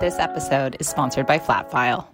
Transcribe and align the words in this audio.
This 0.00 0.18
episode 0.18 0.78
is 0.80 0.88
sponsored 0.88 1.26
by 1.26 1.38
Flatfile. 1.38 2.06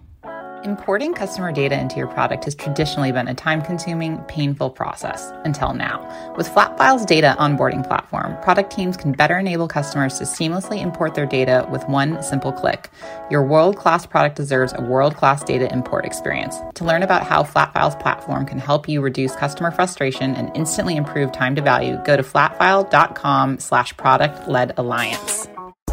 Importing 0.65 1.13
customer 1.13 1.53
data 1.53 1.79
into 1.79 1.95
your 1.95 2.07
product 2.07 2.43
has 2.43 2.53
traditionally 2.53 3.13
been 3.13 3.29
a 3.29 3.33
time 3.33 3.61
consuming, 3.61 4.17
painful 4.23 4.71
process 4.71 5.31
until 5.45 5.73
now. 5.73 6.33
With 6.35 6.49
Flatfile's 6.49 7.05
data 7.05 7.37
onboarding 7.39 7.87
platform, 7.87 8.35
product 8.41 8.73
teams 8.73 8.97
can 8.97 9.13
better 9.13 9.39
enable 9.39 9.69
customers 9.69 10.17
to 10.17 10.25
seamlessly 10.25 10.81
import 10.81 11.15
their 11.15 11.25
data 11.25 11.65
with 11.71 11.87
one 11.87 12.21
simple 12.21 12.51
click. 12.51 12.89
Your 13.31 13.45
world 13.45 13.77
class 13.77 14.05
product 14.05 14.35
deserves 14.35 14.73
a 14.75 14.81
world 14.81 15.15
class 15.15 15.41
data 15.41 15.71
import 15.71 16.03
experience. 16.03 16.57
To 16.75 16.83
learn 16.83 17.03
about 17.03 17.23
how 17.23 17.43
Flatfile's 17.43 17.95
platform 17.95 18.45
can 18.45 18.59
help 18.59 18.89
you 18.89 18.99
reduce 18.99 19.33
customer 19.37 19.71
frustration 19.71 20.35
and 20.35 20.51
instantly 20.57 20.97
improve 20.97 21.31
time 21.31 21.55
to 21.55 21.61
value, 21.61 21.97
go 22.03 22.17
to 22.17 22.23
flatfile.com 22.23 23.59
slash 23.59 23.95
product 23.95 24.49
led 24.49 24.73
alliance. 24.75 25.47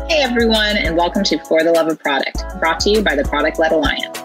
Hey 0.07 0.21
everyone, 0.21 0.77
and 0.77 0.99
welcome 0.99 1.25
to 1.25 1.39
For 1.47 1.65
the 1.65 1.73
Love 1.73 1.89
of 1.89 1.99
Product, 1.99 2.37
brought 2.61 2.79
to 2.81 2.91
you 2.91 3.01
by 3.01 3.17
the 3.17 3.25
Product 3.25 3.59
Led 3.59 3.73
Alliance. 3.73 4.19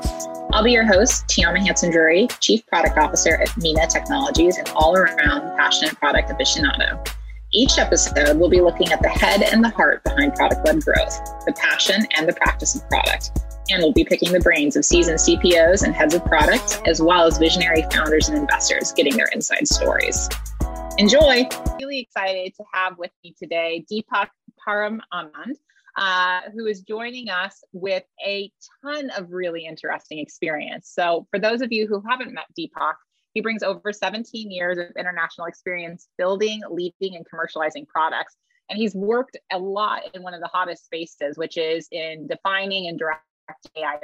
I'll 0.52 0.64
be 0.64 0.74
your 0.74 0.86
host, 0.86 1.26
Tiama 1.28 1.66
Hanson 1.66 1.90
Drury, 1.90 2.28
Chief 2.42 2.68
Product 2.68 2.98
Officer 2.98 3.36
at 3.36 3.56
Mina 3.58 3.88
Technologies 3.88 4.58
and 4.58 4.68
all 4.76 4.98
around 4.98 5.58
passionate 5.58 5.96
product 5.96 6.30
aficionado. 6.30 7.08
Each 7.54 7.78
episode, 7.78 8.38
we'll 8.38 8.50
be 8.50 8.60
looking 8.60 8.92
at 8.92 9.02
the 9.02 9.08
head 9.08 9.42
and 9.42 9.64
the 9.64 9.70
heart 9.70 10.04
behind 10.04 10.36
product 10.36 10.68
led 10.68 10.84
growth, 10.84 11.18
the 11.46 11.54
passion 11.54 12.06
and 12.18 12.28
the 12.28 12.34
practice 12.34 12.76
of 12.76 12.88
product. 12.90 13.40
And 13.72 13.82
we'll 13.82 13.94
be 13.94 14.04
picking 14.04 14.34
the 14.34 14.42
brains 14.42 14.76
of 14.76 14.84
seasoned 14.84 15.20
CPOs 15.20 15.84
and 15.84 15.96
heads 15.96 16.14
of 16.14 16.26
products, 16.26 16.82
as 16.86 17.02
well 17.02 17.26
as 17.26 17.38
visionary 17.38 17.84
founders 17.90 18.28
and 18.28 18.38
investors 18.38 18.92
getting 18.92 19.16
their 19.16 19.30
inside 19.34 19.66
stories. 19.66 20.28
Enjoy! 20.98 21.48
Really 21.80 22.00
excited 22.00 22.54
to 22.56 22.64
have 22.74 22.98
with 22.98 23.12
me 23.24 23.34
today 23.40 23.86
Deepak 23.90 24.28
Param 24.68 25.00
Anand 25.14 25.56
uh, 26.00 26.40
who 26.56 26.66
is 26.66 26.82
joining 26.82 27.30
us 27.30 27.62
with 27.74 28.04
a 28.26 28.50
ton 28.82 29.10
of 29.12 29.32
really 29.32 29.66
interesting 29.66 30.18
experience. 30.18 30.90
So, 30.94 31.28
for 31.30 31.40
those 31.40 31.62
of 31.62 31.74
you 31.74 31.88
who 31.88 32.02
haven't 32.08 32.34
met 32.34 32.46
Deepak, 32.58 32.94
he 33.34 33.42
brings 33.42 33.64
over 33.64 33.92
17 33.92 34.50
years 34.50 34.78
of 34.78 34.86
international 34.98 35.48
experience 35.48 36.08
building, 36.18 36.62
leading, 36.72 37.18
and 37.18 37.26
commercializing 37.28 37.86
products. 37.86 38.38
And 38.70 38.80
he's 38.80 38.96
worked 38.96 39.36
a 39.52 39.60
lot 39.60 40.04
in 40.14 40.24
one 40.24 40.34
of 40.34 40.40
the 40.40 40.48
hottest 40.48 40.86
spaces, 40.86 41.38
which 41.38 41.58
is 41.58 41.90
in 41.92 42.28
defining 42.28 42.88
and 42.88 42.98
direct 42.98 43.22
AI 43.76 44.00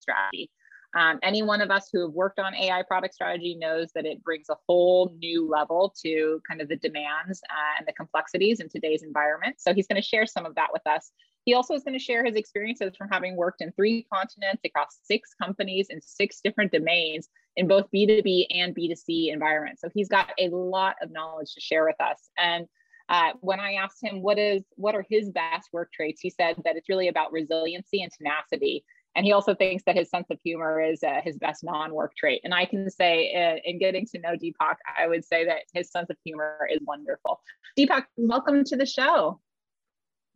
strategy. 0.00 0.50
Um, 0.96 1.18
any 1.22 1.42
one 1.42 1.60
of 1.60 1.70
us 1.70 1.88
who 1.92 2.02
have 2.02 2.12
worked 2.12 2.38
on 2.38 2.54
AI 2.54 2.82
product 2.82 3.14
strategy 3.14 3.54
knows 3.54 3.90
that 3.94 4.06
it 4.06 4.22
brings 4.24 4.48
a 4.48 4.56
whole 4.66 5.14
new 5.18 5.48
level 5.48 5.94
to 6.02 6.40
kind 6.48 6.60
of 6.60 6.68
the 6.68 6.76
demands 6.76 7.40
uh, 7.50 7.78
and 7.78 7.86
the 7.86 7.92
complexities 7.92 8.60
in 8.60 8.68
today's 8.68 9.02
environment. 9.02 9.56
So 9.58 9.74
he's 9.74 9.86
going 9.86 10.00
to 10.00 10.06
share 10.06 10.26
some 10.26 10.46
of 10.46 10.54
that 10.54 10.68
with 10.72 10.86
us. 10.86 11.10
He 11.48 11.54
also 11.54 11.72
is 11.72 11.82
going 11.82 11.98
to 11.98 12.04
share 12.04 12.26
his 12.26 12.34
experiences 12.34 12.94
from 12.94 13.08
having 13.08 13.34
worked 13.34 13.62
in 13.62 13.72
three 13.72 14.06
continents 14.12 14.60
across 14.66 14.98
six 15.04 15.32
companies 15.32 15.86
in 15.88 15.98
six 16.02 16.42
different 16.44 16.72
domains 16.72 17.30
in 17.56 17.66
both 17.66 17.86
B2B 17.90 18.48
and 18.50 18.76
B2C 18.76 19.32
environments. 19.32 19.80
So 19.80 19.88
he's 19.94 20.10
got 20.10 20.30
a 20.38 20.50
lot 20.50 20.96
of 21.00 21.10
knowledge 21.10 21.54
to 21.54 21.60
share 21.62 21.86
with 21.86 21.98
us. 22.00 22.28
And 22.36 22.66
uh, 23.08 23.30
when 23.40 23.60
I 23.60 23.72
asked 23.82 24.04
him 24.04 24.20
what 24.20 24.38
is 24.38 24.62
what 24.76 24.94
are 24.94 25.06
his 25.08 25.30
best 25.30 25.70
work 25.72 25.90
traits, 25.90 26.20
he 26.20 26.28
said 26.28 26.56
that 26.66 26.76
it's 26.76 26.90
really 26.90 27.08
about 27.08 27.32
resiliency 27.32 28.02
and 28.02 28.12
tenacity. 28.12 28.84
And 29.16 29.24
he 29.24 29.32
also 29.32 29.54
thinks 29.54 29.84
that 29.86 29.96
his 29.96 30.10
sense 30.10 30.26
of 30.30 30.38
humor 30.44 30.82
is 30.82 31.02
uh, 31.02 31.22
his 31.24 31.38
best 31.38 31.64
non-work 31.64 32.12
trait. 32.14 32.42
And 32.44 32.52
I 32.52 32.66
can 32.66 32.90
say, 32.90 33.32
uh, 33.34 33.58
in 33.64 33.78
getting 33.78 34.04
to 34.08 34.18
know 34.18 34.34
Deepak, 34.36 34.76
I 34.98 35.06
would 35.06 35.24
say 35.24 35.46
that 35.46 35.62
his 35.72 35.90
sense 35.90 36.10
of 36.10 36.18
humor 36.26 36.68
is 36.70 36.80
wonderful. 36.82 37.40
Deepak, 37.78 38.04
welcome 38.18 38.64
to 38.64 38.76
the 38.76 38.84
show. 38.84 39.40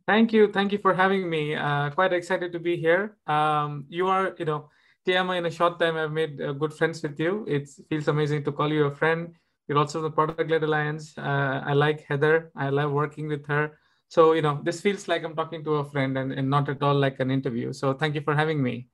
Thank 0.05 0.33
you. 0.33 0.51
Thank 0.51 0.71
you 0.71 0.79
for 0.79 0.93
having 0.93 1.29
me. 1.29 1.55
Uh, 1.55 1.89
quite 1.91 2.11
excited 2.11 2.51
to 2.51 2.59
be 2.59 2.75
here. 2.75 3.15
Um, 3.25 3.85
you 3.87 4.07
are, 4.07 4.35
you 4.37 4.45
know, 4.45 4.69
Tiama, 5.07 5.37
in 5.37 5.45
a 5.45 5.51
short 5.51 5.79
time, 5.79 5.95
I've 5.95 6.11
made 6.11 6.41
uh, 6.41 6.53
good 6.53 6.73
friends 6.73 7.01
with 7.01 7.19
you. 7.19 7.45
It 7.47 7.69
feels 7.89 8.07
amazing 8.07 8.43
to 8.45 8.51
call 8.51 8.71
you 8.71 8.85
a 8.85 8.95
friend. 8.95 9.33
You're 9.67 9.77
also 9.77 10.01
the 10.01 10.11
Product 10.11 10.49
Led 10.49 10.63
Alliance. 10.63 11.17
Uh, 11.17 11.63
I 11.65 11.73
like 11.73 12.05
Heather. 12.07 12.51
I 12.55 12.69
love 12.69 12.91
working 12.91 13.27
with 13.27 13.45
her. 13.47 13.79
So, 14.09 14.33
you 14.33 14.41
know, 14.41 14.59
this 14.63 14.81
feels 14.81 15.07
like 15.07 15.23
I'm 15.23 15.35
talking 15.35 15.63
to 15.63 15.75
a 15.75 15.85
friend 15.85 16.17
and, 16.17 16.33
and 16.33 16.49
not 16.49 16.69
at 16.69 16.83
all 16.83 16.95
like 16.95 17.19
an 17.19 17.31
interview. 17.31 17.73
So 17.73 17.93
thank 17.93 18.13
you 18.15 18.21
for 18.21 18.35
having 18.35 18.61
me. 18.61 18.87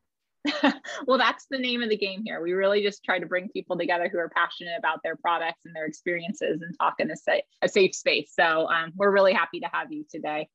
well, 1.05 1.17
that's 1.17 1.45
the 1.49 1.57
name 1.57 1.81
of 1.81 1.89
the 1.89 1.97
game 1.97 2.21
here. 2.23 2.41
We 2.41 2.53
really 2.53 2.81
just 2.81 3.03
try 3.03 3.19
to 3.19 3.25
bring 3.25 3.49
people 3.49 3.77
together 3.77 4.07
who 4.09 4.17
are 4.19 4.29
passionate 4.29 4.77
about 4.77 4.99
their 5.03 5.17
products 5.17 5.59
and 5.65 5.75
their 5.75 5.85
experiences 5.85 6.61
and 6.61 6.73
talk 6.79 6.95
in 6.99 7.11
a, 7.11 7.17
safe, 7.17 7.43
a 7.61 7.67
safe 7.67 7.93
space. 7.93 8.31
So 8.33 8.69
um, 8.69 8.93
we're 8.95 9.11
really 9.11 9.33
happy 9.33 9.59
to 9.59 9.67
have 9.73 9.91
you 9.91 10.05
today. 10.09 10.47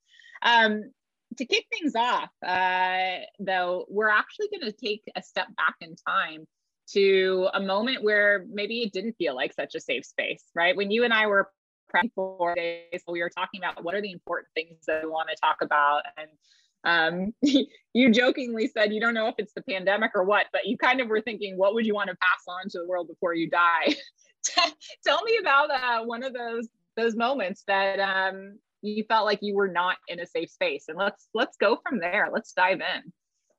Um, 0.44 0.92
to 1.36 1.44
kick 1.44 1.66
things 1.72 1.94
off, 1.96 2.30
uh, 2.46 3.24
though, 3.40 3.86
we're 3.88 4.10
actually 4.10 4.48
going 4.48 4.70
to 4.70 4.72
take 4.72 5.02
a 5.16 5.22
step 5.22 5.48
back 5.56 5.74
in 5.80 5.96
time 5.96 6.46
to 6.92 7.48
a 7.54 7.60
moment 7.60 8.04
where 8.04 8.46
maybe 8.50 8.82
it 8.82 8.92
didn't 8.92 9.14
feel 9.14 9.34
like 9.34 9.52
such 9.52 9.74
a 9.74 9.80
safe 9.80 10.04
space, 10.04 10.44
right? 10.54 10.76
When 10.76 10.90
you 10.90 11.04
and 11.04 11.12
I 11.12 11.26
were 11.26 11.50
prepping 11.92 12.10
for 12.14 12.54
days, 12.54 13.02
we 13.08 13.20
were 13.20 13.30
talking 13.30 13.60
about 13.60 13.82
what 13.82 13.94
are 13.94 14.02
the 14.02 14.12
important 14.12 14.48
things 14.54 14.84
that 14.86 15.02
we 15.02 15.08
want 15.08 15.28
to 15.30 15.36
talk 15.36 15.56
about. 15.62 16.02
And 16.16 16.28
um, 16.84 17.34
you 17.92 18.10
jokingly 18.12 18.68
said 18.68 18.92
you 18.92 19.00
don't 19.00 19.14
know 19.14 19.28
if 19.28 19.34
it's 19.38 19.54
the 19.54 19.62
pandemic 19.62 20.12
or 20.14 20.24
what, 20.24 20.46
but 20.52 20.66
you 20.66 20.76
kind 20.76 21.00
of 21.00 21.08
were 21.08 21.20
thinking, 21.20 21.56
what 21.56 21.74
would 21.74 21.86
you 21.86 21.94
want 21.94 22.10
to 22.10 22.16
pass 22.16 22.44
on 22.46 22.68
to 22.70 22.78
the 22.78 22.86
world 22.86 23.08
before 23.08 23.34
you 23.34 23.48
die? 23.48 23.94
Tell 25.06 25.22
me 25.24 25.38
about 25.40 25.70
uh, 25.70 26.04
one 26.04 26.22
of 26.22 26.34
those 26.34 26.68
those 26.96 27.16
moments 27.16 27.64
that 27.66 27.98
um, 27.98 28.58
you 28.84 29.04
felt 29.08 29.24
like 29.24 29.38
you 29.42 29.54
were 29.54 29.68
not 29.68 29.96
in 30.08 30.20
a 30.20 30.26
safe 30.26 30.50
space 30.50 30.84
and 30.88 30.98
let's 30.98 31.28
let's 31.34 31.56
go 31.56 31.78
from 31.86 31.98
there. 31.98 32.28
Let's 32.32 32.52
dive 32.52 32.80
in. 32.80 33.12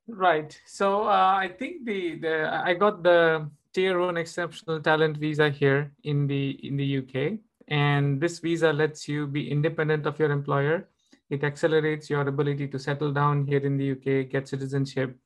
Right. 0.08 0.58
So 0.68 1.04
uh, 1.04 1.36
i 1.42 1.48
think 1.48 1.86
the 1.86 2.20
the 2.20 2.62
i 2.64 2.74
got 2.74 3.02
the 3.04 3.50
tier 3.74 4.00
one 4.00 4.18
exceptional 4.18 4.80
talent 4.80 5.18
visa 5.18 5.50
here 5.50 5.92
in 6.04 6.28
the 6.28 6.52
in 6.66 6.78
the 6.78 7.00
uk 7.00 7.40
and 7.68 8.22
this 8.22 8.40
visa 8.40 8.72
lets 8.72 9.08
you 9.08 9.26
be 9.28 9.50
independent 9.50 10.06
of 10.06 10.20
your 10.20 10.32
employer. 10.32 10.88
It 11.32 11.44
accelerates 11.44 12.08
your 12.08 12.22
ability 12.22 12.68
to 12.68 12.78
settle 12.78 13.12
down 13.12 13.48
here 13.48 13.66
in 13.66 13.78
the 13.78 13.92
uk 13.94 14.30
get 14.30 14.48
citizenship 14.48 15.18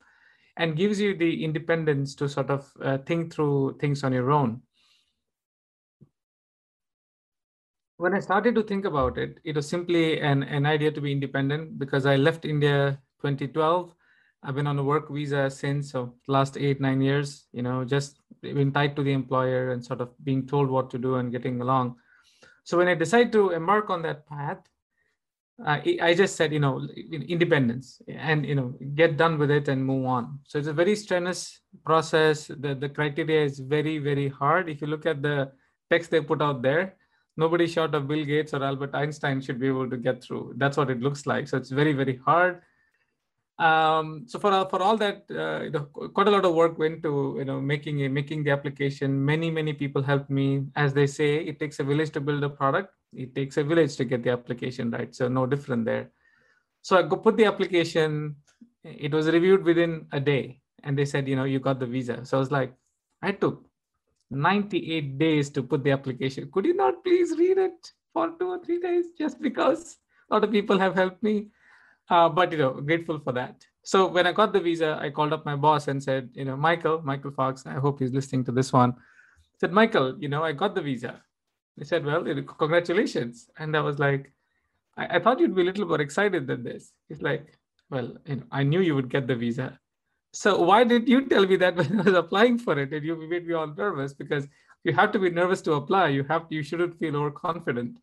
and 0.56 0.76
gives 0.76 0.98
you 0.98 1.14
the 1.16 1.44
independence 1.44 2.14
to 2.16 2.28
sort 2.28 2.50
of 2.50 2.72
uh, 2.82 2.98
think 2.98 3.32
through 3.32 3.76
things 3.78 4.02
on 4.02 4.12
your 4.12 4.30
own 4.30 4.62
when 8.00 8.14
I 8.14 8.20
started 8.20 8.54
to 8.54 8.62
think 8.62 8.86
about 8.86 9.18
it, 9.18 9.38
it 9.44 9.54
was 9.54 9.68
simply 9.68 10.20
an, 10.20 10.42
an 10.44 10.64
idea 10.64 10.90
to 10.90 11.02
be 11.02 11.12
independent 11.12 11.78
because 11.78 12.06
I 12.06 12.16
left 12.16 12.46
India 12.46 12.98
2012. 13.20 13.94
I've 14.42 14.54
been 14.54 14.66
on 14.66 14.78
a 14.78 14.82
work 14.82 15.10
visa 15.10 15.50
since, 15.50 15.92
so 15.92 16.14
last 16.26 16.56
eight, 16.56 16.80
nine 16.80 17.02
years, 17.02 17.44
you 17.52 17.60
know, 17.60 17.84
just 17.84 18.16
been 18.40 18.72
tied 18.72 18.96
to 18.96 19.02
the 19.02 19.12
employer 19.12 19.72
and 19.72 19.84
sort 19.84 20.00
of 20.00 20.08
being 20.24 20.46
told 20.46 20.70
what 20.70 20.88
to 20.90 20.98
do 20.98 21.16
and 21.16 21.30
getting 21.30 21.60
along. 21.60 21.96
So 22.64 22.78
when 22.78 22.88
I 22.88 22.94
decided 22.94 23.32
to 23.32 23.50
embark 23.50 23.90
on 23.90 24.00
that 24.02 24.26
path, 24.26 24.60
I, 25.62 25.98
I 26.00 26.14
just 26.14 26.36
said, 26.36 26.54
you 26.54 26.58
know, 26.58 26.88
independence 27.12 28.00
and, 28.08 28.46
you 28.46 28.54
know, 28.54 28.72
get 28.94 29.18
done 29.18 29.38
with 29.38 29.50
it 29.50 29.68
and 29.68 29.84
move 29.84 30.06
on. 30.06 30.38
So 30.46 30.58
it's 30.58 30.68
a 30.68 30.72
very 30.72 30.96
strenuous 30.96 31.60
process. 31.84 32.46
The, 32.46 32.74
the 32.74 32.88
criteria 32.88 33.44
is 33.44 33.58
very, 33.58 33.98
very 33.98 34.28
hard. 34.28 34.70
If 34.70 34.80
you 34.80 34.86
look 34.86 35.04
at 35.04 35.20
the 35.20 35.52
text 35.90 36.10
they 36.10 36.22
put 36.22 36.40
out 36.40 36.62
there, 36.62 36.94
nobody 37.42 37.66
short 37.66 37.94
of 37.94 38.08
Bill 38.08 38.24
Gates 38.24 38.54
or 38.54 38.62
Albert 38.70 38.94
Einstein 38.94 39.40
should 39.40 39.60
be 39.60 39.68
able 39.74 39.88
to 39.94 39.96
get 39.96 40.22
through. 40.24 40.54
That's 40.62 40.76
what 40.76 40.90
it 40.94 41.00
looks 41.06 41.26
like. 41.26 41.48
So 41.48 41.56
it's 41.56 41.70
very, 41.80 41.94
very 42.02 42.16
hard. 42.26 42.62
Um, 43.68 44.24
so 44.26 44.38
for 44.42 44.52
for 44.72 44.80
all 44.82 44.96
that, 45.04 45.24
uh, 45.30 45.60
you 45.64 45.72
know, 45.74 45.84
quite 46.16 46.28
a 46.28 46.34
lot 46.36 46.46
of 46.48 46.54
work 46.54 46.78
went 46.78 47.02
to 47.06 47.12
you 47.38 47.44
know 47.44 47.60
making 47.60 48.00
a, 48.04 48.08
making 48.08 48.44
the 48.44 48.52
application. 48.56 49.18
Many 49.32 49.50
many 49.50 49.74
people 49.82 50.02
helped 50.02 50.30
me. 50.38 50.46
As 50.84 50.94
they 50.94 51.06
say, 51.06 51.30
it 51.50 51.60
takes 51.60 51.78
a 51.84 51.84
village 51.90 52.12
to 52.16 52.22
build 52.28 52.42
a 52.48 52.48
product. 52.48 52.94
It 53.12 53.34
takes 53.34 53.58
a 53.58 53.64
village 53.72 53.96
to 53.96 54.08
get 54.12 54.24
the 54.28 54.32
application 54.38 54.90
right. 54.90 55.14
So 55.14 55.28
no 55.28 55.44
different 55.44 55.84
there. 55.84 56.10
So 56.82 56.96
I 56.96 57.02
put 57.02 57.36
the 57.36 57.44
application. 57.52 58.36
It 58.82 59.12
was 59.12 59.28
reviewed 59.36 59.62
within 59.72 60.06
a 60.10 60.20
day, 60.32 60.62
and 60.82 60.96
they 60.96 61.04
said, 61.04 61.28
you 61.28 61.36
know, 61.36 61.48
you 61.54 61.60
got 61.60 61.80
the 61.80 61.90
visa. 61.96 62.24
So 62.24 62.38
I 62.38 62.40
was 62.40 62.50
like, 62.50 62.72
I 63.20 63.32
took 63.32 63.69
98 64.30 65.18
days 65.18 65.50
to 65.50 65.62
put 65.62 65.84
the 65.84 65.90
application. 65.90 66.50
Could 66.52 66.66
you 66.66 66.74
not 66.74 67.02
please 67.04 67.36
read 67.36 67.58
it 67.58 67.92
for 68.12 68.30
two 68.38 68.48
or 68.48 68.64
three 68.64 68.80
days 68.80 69.06
just 69.18 69.40
because 69.40 69.96
a 70.30 70.34
lot 70.34 70.44
of 70.44 70.50
people 70.50 70.78
have 70.78 70.94
helped 70.94 71.22
me? 71.22 71.48
Uh, 72.08 72.28
but, 72.28 72.50
you 72.52 72.58
know, 72.58 72.72
grateful 72.72 73.18
for 73.20 73.32
that. 73.32 73.64
So 73.82 74.06
when 74.06 74.26
I 74.26 74.32
got 74.32 74.52
the 74.52 74.60
visa, 74.60 74.98
I 75.00 75.10
called 75.10 75.32
up 75.32 75.46
my 75.46 75.56
boss 75.56 75.88
and 75.88 76.02
said, 76.02 76.30
you 76.34 76.44
know, 76.44 76.56
Michael, 76.56 77.00
Michael 77.02 77.30
Fox, 77.30 77.66
I 77.66 77.74
hope 77.74 78.00
he's 78.00 78.12
listening 78.12 78.44
to 78.44 78.52
this 78.52 78.72
one. 78.72 78.90
I 78.90 79.56
said, 79.58 79.72
Michael, 79.72 80.16
you 80.18 80.28
know, 80.28 80.42
I 80.42 80.52
got 80.52 80.74
the 80.74 80.82
visa. 80.82 81.22
He 81.76 81.84
said, 81.84 82.04
well, 82.04 82.24
congratulations. 82.58 83.48
And 83.58 83.76
I 83.76 83.80
was 83.80 83.98
like, 83.98 84.32
I, 84.96 85.16
I 85.16 85.18
thought 85.20 85.40
you'd 85.40 85.54
be 85.54 85.62
a 85.62 85.64
little 85.64 85.86
more 85.86 86.00
excited 86.00 86.46
than 86.46 86.62
this. 86.62 86.92
He's 87.08 87.22
like, 87.22 87.58
well, 87.90 88.16
you 88.26 88.36
know, 88.36 88.42
I 88.50 88.64
knew 88.64 88.80
you 88.80 88.94
would 88.94 89.08
get 89.08 89.26
the 89.26 89.34
visa. 89.34 89.78
So 90.32 90.60
why 90.62 90.84
did 90.84 91.08
you 91.08 91.26
tell 91.26 91.46
me 91.46 91.56
that 91.56 91.76
when 91.80 92.00
I 92.00 92.02
was 92.02 92.14
applying 92.14 92.58
for 92.58 92.78
it? 92.78 92.92
And 92.92 93.04
you 93.04 93.16
made 93.28 93.46
me 93.46 93.54
all 93.54 93.66
nervous 93.66 94.14
because 94.14 94.46
you 94.84 94.92
have 94.94 95.12
to 95.12 95.18
be 95.18 95.30
nervous 95.30 95.60
to 95.62 95.74
apply. 95.74 96.08
You 96.08 96.24
have 96.24 96.46
you 96.50 96.62
shouldn't 96.62 96.98
feel 96.98 97.16
overconfident. 97.16 97.98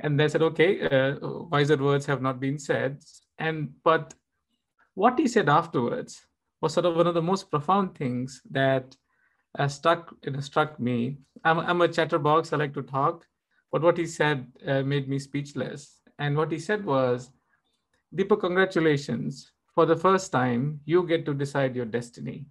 And 0.00 0.18
they 0.18 0.28
said, 0.28 0.42
okay, 0.42 0.80
uh, 0.80 1.16
wiser 1.22 1.76
words 1.76 2.06
have 2.06 2.22
not 2.22 2.40
been 2.40 2.58
said. 2.58 3.02
And 3.38 3.74
but 3.84 4.14
what 4.94 5.18
he 5.18 5.28
said 5.28 5.48
afterwards 5.48 6.26
was 6.60 6.74
sort 6.74 6.86
of 6.86 6.96
one 6.96 7.06
of 7.06 7.14
the 7.14 7.22
most 7.22 7.50
profound 7.50 7.94
things 7.94 8.42
that 8.50 8.96
uh, 9.58 9.68
stuck 9.68 10.14
you 10.24 10.32
know, 10.32 10.40
struck 10.40 10.78
me. 10.78 11.18
I'm, 11.44 11.58
I'm 11.58 11.80
a 11.80 11.88
chatterbox. 11.88 12.52
I 12.52 12.56
like 12.56 12.74
to 12.74 12.82
talk, 12.82 13.26
but 13.72 13.82
what 13.82 13.98
he 13.98 14.06
said 14.06 14.46
uh, 14.66 14.82
made 14.82 15.08
me 15.08 15.18
speechless. 15.18 16.00
And 16.18 16.36
what 16.36 16.52
he 16.52 16.58
said 16.58 16.84
was, 16.84 17.30
Deepak, 18.14 18.40
congratulations. 18.40 19.52
For 19.74 19.86
the 19.86 19.96
first 19.96 20.32
time, 20.32 20.80
you 20.84 21.06
get 21.06 21.24
to 21.26 21.34
decide 21.34 21.76
your 21.76 21.86
destiny. 21.86 22.46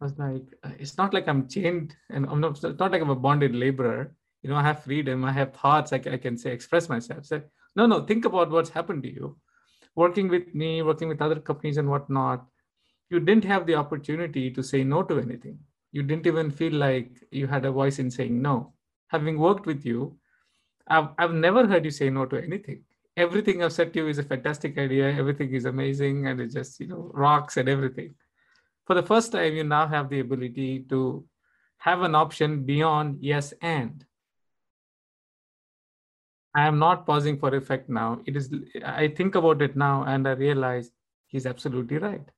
I 0.00 0.04
was 0.04 0.18
like, 0.18 0.42
uh, 0.62 0.70
it's 0.78 0.96
not 0.96 1.12
like 1.12 1.28
I'm 1.28 1.48
chained 1.48 1.94
and 2.10 2.26
I'm 2.26 2.40
not, 2.40 2.52
it's 2.52 2.78
not 2.78 2.92
like 2.92 3.02
I'm 3.02 3.10
a 3.10 3.16
bonded 3.16 3.54
laborer. 3.54 4.14
You 4.42 4.50
know, 4.50 4.56
I 4.56 4.62
have 4.62 4.84
freedom, 4.84 5.24
I 5.24 5.32
have 5.32 5.52
thoughts, 5.54 5.92
I, 5.92 5.96
I 5.96 6.16
can 6.16 6.38
say, 6.38 6.52
express 6.52 6.88
myself. 6.88 7.26
So, 7.26 7.42
no, 7.74 7.86
no, 7.86 8.04
think 8.04 8.24
about 8.24 8.50
what's 8.50 8.70
happened 8.70 9.02
to 9.02 9.12
you. 9.12 9.36
Working 9.96 10.28
with 10.28 10.54
me, 10.54 10.82
working 10.82 11.08
with 11.08 11.20
other 11.20 11.40
companies 11.40 11.76
and 11.76 11.90
whatnot, 11.90 12.46
you 13.10 13.18
didn't 13.18 13.44
have 13.44 13.66
the 13.66 13.74
opportunity 13.74 14.50
to 14.50 14.62
say 14.62 14.84
no 14.84 15.02
to 15.02 15.18
anything. 15.18 15.58
You 15.90 16.02
didn't 16.02 16.26
even 16.26 16.50
feel 16.50 16.74
like 16.74 17.10
you 17.32 17.46
had 17.46 17.64
a 17.64 17.72
voice 17.72 17.98
in 17.98 18.10
saying 18.10 18.40
no. 18.40 18.74
Having 19.08 19.38
worked 19.38 19.66
with 19.66 19.84
you, 19.84 20.16
I've, 20.86 21.08
I've 21.18 21.32
never 21.32 21.66
heard 21.66 21.84
you 21.84 21.90
say 21.90 22.10
no 22.10 22.26
to 22.26 22.36
anything. 22.36 22.84
Everything 23.18 23.62
I've 23.62 23.72
said 23.72 23.92
to 23.92 23.98
you 24.00 24.08
is 24.08 24.18
a 24.18 24.22
fantastic 24.22 24.78
idea. 24.78 25.12
Everything 25.12 25.52
is 25.52 25.64
amazing 25.64 26.26
and 26.28 26.40
it 26.40 26.52
just, 26.52 26.78
you 26.80 26.86
know, 26.86 27.10
rocks 27.12 27.56
and 27.56 27.68
everything. 27.68 28.14
For 28.86 28.94
the 28.94 29.02
first 29.02 29.32
time, 29.32 29.54
you 29.54 29.64
now 29.64 29.86
have 29.88 30.08
the 30.08 30.20
ability 30.20 30.86
to 30.90 31.26
have 31.78 32.02
an 32.02 32.14
option 32.14 32.64
beyond 32.64 33.18
yes 33.20 33.52
and. 33.60 34.04
I 36.54 36.66
am 36.66 36.78
not 36.78 37.06
pausing 37.06 37.38
for 37.38 37.54
effect 37.54 37.88
now. 37.88 38.20
It 38.24 38.36
is, 38.36 38.52
I 38.84 39.08
think 39.08 39.34
about 39.34 39.62
it 39.62 39.76
now 39.76 40.04
and 40.04 40.26
I 40.26 40.32
realize 40.32 40.90
he's 41.26 41.46
absolutely 41.46 41.98
right 41.98 42.28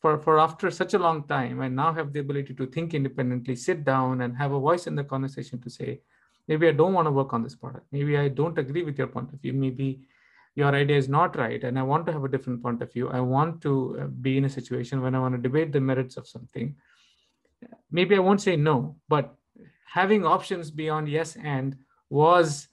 for, 0.00 0.18
for 0.18 0.38
after 0.38 0.70
such 0.70 0.94
a 0.94 0.98
long 0.98 1.24
time, 1.24 1.60
I 1.60 1.68
now 1.68 1.92
have 1.92 2.12
the 2.12 2.20
ability 2.20 2.54
to 2.54 2.66
think 2.66 2.94
independently, 2.94 3.54
sit 3.54 3.84
down 3.84 4.22
and 4.22 4.36
have 4.36 4.52
a 4.52 4.58
voice 4.58 4.86
in 4.86 4.94
the 4.94 5.04
conversation 5.04 5.60
to 5.60 5.70
say, 5.70 6.00
maybe 6.50 6.68
I 6.68 6.72
don't 6.72 6.92
want 6.92 7.06
to 7.06 7.12
work 7.12 7.32
on 7.32 7.44
this 7.44 7.54
product. 7.54 7.86
Maybe 7.92 8.18
I 8.18 8.26
don't 8.28 8.58
agree 8.58 8.82
with 8.82 8.98
your 8.98 9.06
point 9.06 9.32
of 9.32 9.40
view. 9.40 9.52
Maybe 9.52 10.00
your 10.56 10.74
idea 10.74 10.96
is 10.96 11.08
not 11.08 11.36
right 11.36 11.62
and 11.62 11.78
I 11.78 11.82
want 11.82 12.06
to 12.06 12.12
have 12.12 12.24
a 12.24 12.28
different 12.28 12.60
point 12.60 12.82
of 12.82 12.92
view. 12.92 13.08
I 13.08 13.20
want 13.20 13.62
to 13.62 13.72
uh, 14.00 14.06
be 14.06 14.36
in 14.36 14.44
a 14.44 14.48
situation 14.58 15.00
when 15.00 15.14
I 15.14 15.20
want 15.20 15.36
to 15.36 15.40
debate 15.40 15.72
the 15.72 15.80
merits 15.80 16.16
of 16.16 16.26
something. 16.26 16.74
Maybe 17.92 18.16
I 18.16 18.18
won't 18.18 18.42
say 18.42 18.56
no, 18.56 18.96
but 19.08 19.32
having 19.84 20.26
options 20.26 20.72
beyond 20.72 21.08
yes 21.08 21.36
and 21.36 21.76
was 22.08 22.66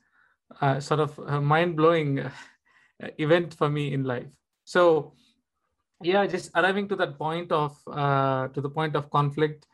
uh, 0.59 0.79
sort 0.79 0.99
of 0.99 1.19
a 1.19 1.39
mind 1.39 1.77
blowing 1.77 2.19
uh, 2.19 2.31
event 3.19 3.53
for 3.53 3.69
me 3.69 3.93
in 3.93 4.03
life. 4.03 4.31
So 4.65 5.13
yeah 6.01 6.25
just 6.27 6.51
arriving 6.55 6.87
to 6.87 6.95
that 6.95 7.17
point 7.17 7.51
of 7.51 7.77
uh, 7.87 8.47
to 8.49 8.61
the 8.61 8.69
point 8.69 8.95
of 8.95 9.09
conflict 9.09 9.67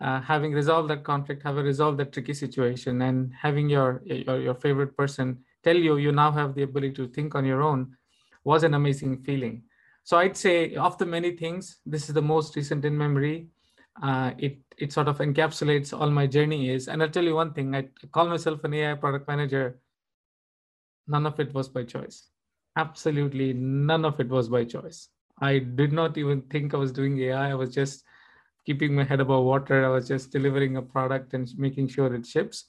uh, 0.00 0.20
having 0.20 0.52
resolved 0.52 0.88
that 0.90 1.04
conflict 1.04 1.42
having 1.42 1.64
resolved 1.64 1.98
that 1.98 2.12
tricky 2.12 2.34
situation 2.34 3.02
and 3.02 3.32
having 3.34 3.68
your, 3.68 4.02
your 4.04 4.40
your 4.40 4.54
favorite 4.54 4.96
person 4.96 5.38
tell 5.62 5.76
you 5.76 5.96
you 5.98 6.12
now 6.12 6.30
have 6.30 6.54
the 6.54 6.62
ability 6.62 6.92
to 6.94 7.08
think 7.08 7.34
on 7.34 7.44
your 7.44 7.62
own 7.62 7.96
was 8.44 8.62
an 8.64 8.74
amazing 8.74 9.22
feeling. 9.22 9.62
So 10.04 10.16
i'd 10.18 10.36
say 10.36 10.74
of 10.74 10.96
the 10.98 11.06
many 11.06 11.36
things 11.36 11.80
this 11.84 12.08
is 12.08 12.14
the 12.14 12.22
most 12.22 12.56
recent 12.56 12.84
in 12.84 12.96
memory. 12.96 13.48
Uh, 14.02 14.32
it 14.38 14.58
it 14.78 14.92
sort 14.92 15.08
of 15.08 15.18
encapsulates 15.18 15.92
all 15.98 16.10
my 16.10 16.26
journey 16.26 16.70
is 16.70 16.88
and 16.88 17.02
i'll 17.02 17.10
tell 17.10 17.24
you 17.24 17.34
one 17.34 17.52
thing 17.52 17.74
i 17.74 17.86
call 18.12 18.26
myself 18.28 18.64
an 18.64 18.74
ai 18.74 18.94
product 18.94 19.28
manager. 19.28 19.78
None 21.06 21.26
of 21.26 21.40
it 21.40 21.52
was 21.52 21.68
by 21.68 21.82
choice. 21.84 22.28
Absolutely 22.76 23.52
none 23.52 24.04
of 24.04 24.20
it 24.20 24.28
was 24.28 24.48
by 24.48 24.64
choice. 24.64 25.08
I 25.40 25.58
did 25.58 25.92
not 25.92 26.18
even 26.18 26.42
think 26.42 26.74
I 26.74 26.76
was 26.76 26.92
doing 26.92 27.18
AI. 27.18 27.50
I 27.50 27.54
was 27.54 27.74
just 27.74 28.04
keeping 28.66 28.94
my 28.94 29.04
head 29.04 29.20
above 29.20 29.44
water. 29.44 29.84
I 29.84 29.88
was 29.88 30.08
just 30.08 30.30
delivering 30.32 30.76
a 30.76 30.82
product 30.82 31.34
and 31.34 31.50
making 31.56 31.88
sure 31.88 32.14
it 32.14 32.26
ships. 32.26 32.66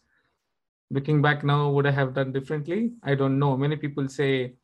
Looking 0.89 1.21
back 1.21 1.43
now, 1.43 1.69
would 1.69 1.87
I 1.87 1.91
have 1.91 2.13
done 2.13 2.31
differently? 2.31 2.91
I 3.03 3.15
don't 3.15 3.39
know. 3.39 3.55
Many 3.55 3.77
people 3.77 4.07
say, 4.09 4.55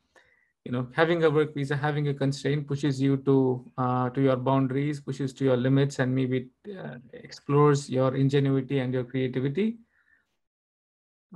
you 0.65 0.71
know, 0.71 0.87
having 0.93 1.23
a 1.23 1.29
work 1.29 1.53
visa, 1.53 1.77
having 1.77 2.09
a 2.09 2.13
constraint 2.13 2.67
pushes 2.67 3.01
you 3.01 3.17
to 3.17 3.71
uh, 3.77 4.09
to 4.09 4.21
your 4.21 4.35
boundaries, 4.35 4.99
pushes 4.99 5.33
to 5.35 5.45
your 5.45 5.55
limits, 5.55 5.99
and 5.99 6.13
maybe 6.13 6.49
uh, 6.77 6.95
explores 7.13 7.89
your 7.89 8.15
ingenuity 8.15 8.79
and 8.79 8.93
your 8.93 9.05
creativity. 9.05 9.77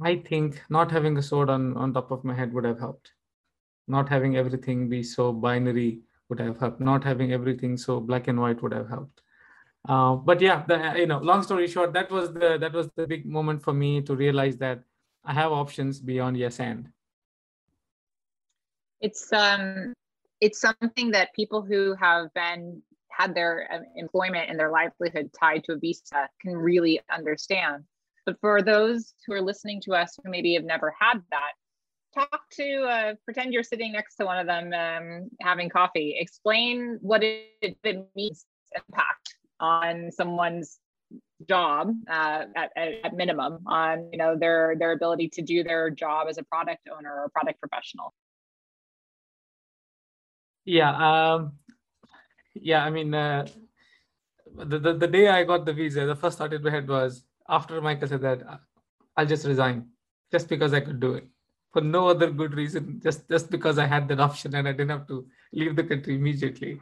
I 0.03 0.17
think 0.17 0.61
not 0.69 0.91
having 0.91 1.17
a 1.17 1.21
sword 1.21 1.49
on 1.49 1.77
on 1.77 1.93
top 1.93 2.11
of 2.11 2.25
my 2.25 2.33
head 2.33 2.53
would 2.53 2.65
have 2.65 2.79
helped. 2.79 3.11
Not 3.87 4.09
having 4.09 4.35
everything 4.35 4.89
be 4.89 5.03
so 5.03 5.31
binary 5.31 6.01
would 6.27 6.39
have 6.39 6.59
helped. 6.59 6.81
Not 6.81 7.03
having 7.03 7.31
everything 7.31 7.77
so 7.77 7.99
black 7.99 8.27
and 8.27 8.39
white 8.39 8.61
would 8.61 8.73
have 8.73 8.89
helped. 8.89 9.21
Uh, 9.87 10.15
but 10.15 10.39
yeah, 10.39 10.63
the, 10.67 10.93
you 10.97 11.07
know, 11.07 11.19
long 11.19 11.41
story 11.41 11.67
short, 11.67 11.93
that 11.93 12.11
was 12.11 12.31
the 12.33 12.57
that 12.59 12.73
was 12.73 12.89
the 12.95 13.07
big 13.07 13.25
moment 13.25 13.63
for 13.63 13.73
me 13.73 14.01
to 14.01 14.15
realize 14.15 14.57
that 14.57 14.83
I 15.25 15.33
have 15.33 15.51
options 15.51 15.99
beyond 15.99 16.37
yes 16.37 16.59
and. 16.59 16.89
It's 18.99 19.33
um, 19.33 19.93
it's 20.39 20.61
something 20.61 21.11
that 21.11 21.33
people 21.33 21.63
who 21.63 21.95
have 21.95 22.31
been 22.35 22.81
had 23.09 23.33
their 23.33 23.67
um, 23.71 23.81
employment 23.95 24.49
and 24.49 24.59
their 24.59 24.71
livelihood 24.71 25.31
tied 25.37 25.63
to 25.65 25.73
a 25.73 25.77
visa 25.77 26.29
can 26.39 26.55
really 26.55 27.01
understand. 27.11 27.83
But 28.25 28.39
for 28.39 28.61
those 28.61 29.15
who 29.25 29.33
are 29.33 29.41
listening 29.41 29.81
to 29.81 29.93
us 29.93 30.17
who 30.23 30.29
maybe 30.29 30.53
have 30.53 30.63
never 30.63 30.93
had 30.99 31.23
that, 31.31 31.53
talk 32.13 32.41
to 32.51 32.83
uh, 32.83 33.13
pretend 33.25 33.53
you're 33.53 33.63
sitting 33.63 33.93
next 33.93 34.15
to 34.17 34.25
one 34.25 34.37
of 34.37 34.45
them 34.45 34.73
um, 34.73 35.29
having 35.41 35.69
coffee 35.69 36.15
explain 36.19 36.99
what 37.01 37.23
it, 37.23 37.77
it 37.83 38.07
means 38.15 38.45
impact 38.75 39.35
on 39.61 40.11
someone's 40.11 40.79
job 41.47 41.93
uh, 42.09 42.45
at, 42.55 42.71
at 42.77 43.15
minimum 43.15 43.59
on 43.65 44.09
you 44.11 44.17
know 44.17 44.35
their 44.37 44.75
their 44.77 44.91
ability 44.91 45.27
to 45.27 45.41
do 45.41 45.63
their 45.63 45.89
job 45.89 46.27
as 46.29 46.37
a 46.37 46.43
product 46.43 46.87
owner 46.95 47.23
or 47.23 47.29
product 47.29 47.59
professional 47.59 48.13
yeah 50.65 50.91
um 51.09 51.53
yeah 52.53 52.85
i 52.85 52.89
mean 52.89 53.13
uh, 53.13 53.45
the, 54.55 54.77
the 54.79 54.93
the 54.93 55.07
day 55.07 55.27
i 55.27 55.43
got 55.43 55.65
the 55.65 55.73
visa 55.73 56.05
the 56.05 56.15
first 56.15 56.37
thought 56.37 56.53
in 56.53 56.63
my 56.63 56.69
head 56.69 56.87
was 56.87 57.23
after 57.49 57.81
michael 57.81 58.07
said 58.07 58.21
that 58.21 58.43
i'll 59.17 59.25
just 59.25 59.45
resign 59.45 59.87
just 60.31 60.47
because 60.47 60.73
i 60.73 60.79
could 60.79 60.99
do 60.99 61.13
it 61.13 61.27
for 61.71 61.81
no 61.81 62.07
other 62.07 62.29
good 62.29 62.53
reason, 62.53 62.99
just 63.01 63.27
just 63.29 63.49
because 63.49 63.77
I 63.77 63.87
had 63.87 64.07
that 64.09 64.19
option 64.19 64.53
and 64.55 64.67
I 64.67 64.71
didn't 64.71 64.89
have 64.89 65.07
to 65.07 65.25
leave 65.53 65.75
the 65.75 65.83
country 65.83 66.15
immediately. 66.15 66.79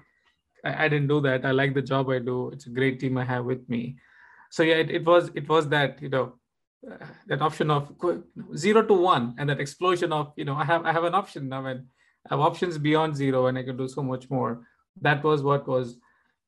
I, 0.64 0.86
I 0.86 0.88
didn't 0.90 1.08
do 1.08 1.22
that. 1.22 1.46
I 1.46 1.52
like 1.52 1.74
the 1.74 1.82
job 1.82 2.10
I 2.10 2.20
do. 2.20 2.50
It's 2.50 2.68
a 2.68 2.70
great 2.70 3.00
team 3.00 3.18
I 3.18 3.26
have 3.26 3.46
with 3.46 3.68
me. 3.70 3.98
So 4.52 4.64
yeah, 4.64 4.76
it, 4.76 4.90
it 4.90 5.06
was 5.06 5.32
it 5.36 5.48
was 5.48 5.70
that 5.70 6.02
you 6.02 6.10
know 6.10 6.34
uh, 6.90 7.06
that 7.28 7.42
option 7.42 7.70
of 7.70 7.94
zero 8.56 8.84
to 8.84 8.94
one 8.94 9.36
and 9.38 9.50
that 9.50 9.60
explosion 9.60 10.12
of 10.12 10.34
you 10.36 10.46
know 10.46 10.56
I 10.56 10.66
have 10.66 10.86
I 10.86 10.92
have 10.92 11.04
an 11.04 11.14
option 11.14 11.50
now 11.50 11.66
and 11.66 11.86
I 12.30 12.34
have 12.34 12.40
options 12.40 12.78
beyond 12.78 13.16
zero 13.16 13.48
and 13.48 13.58
I 13.58 13.64
can 13.64 13.78
do 13.78 13.88
so 13.88 14.02
much 14.02 14.30
more. 14.30 14.68
That 15.02 15.24
was 15.24 15.44
what 15.44 15.68
was 15.68 15.98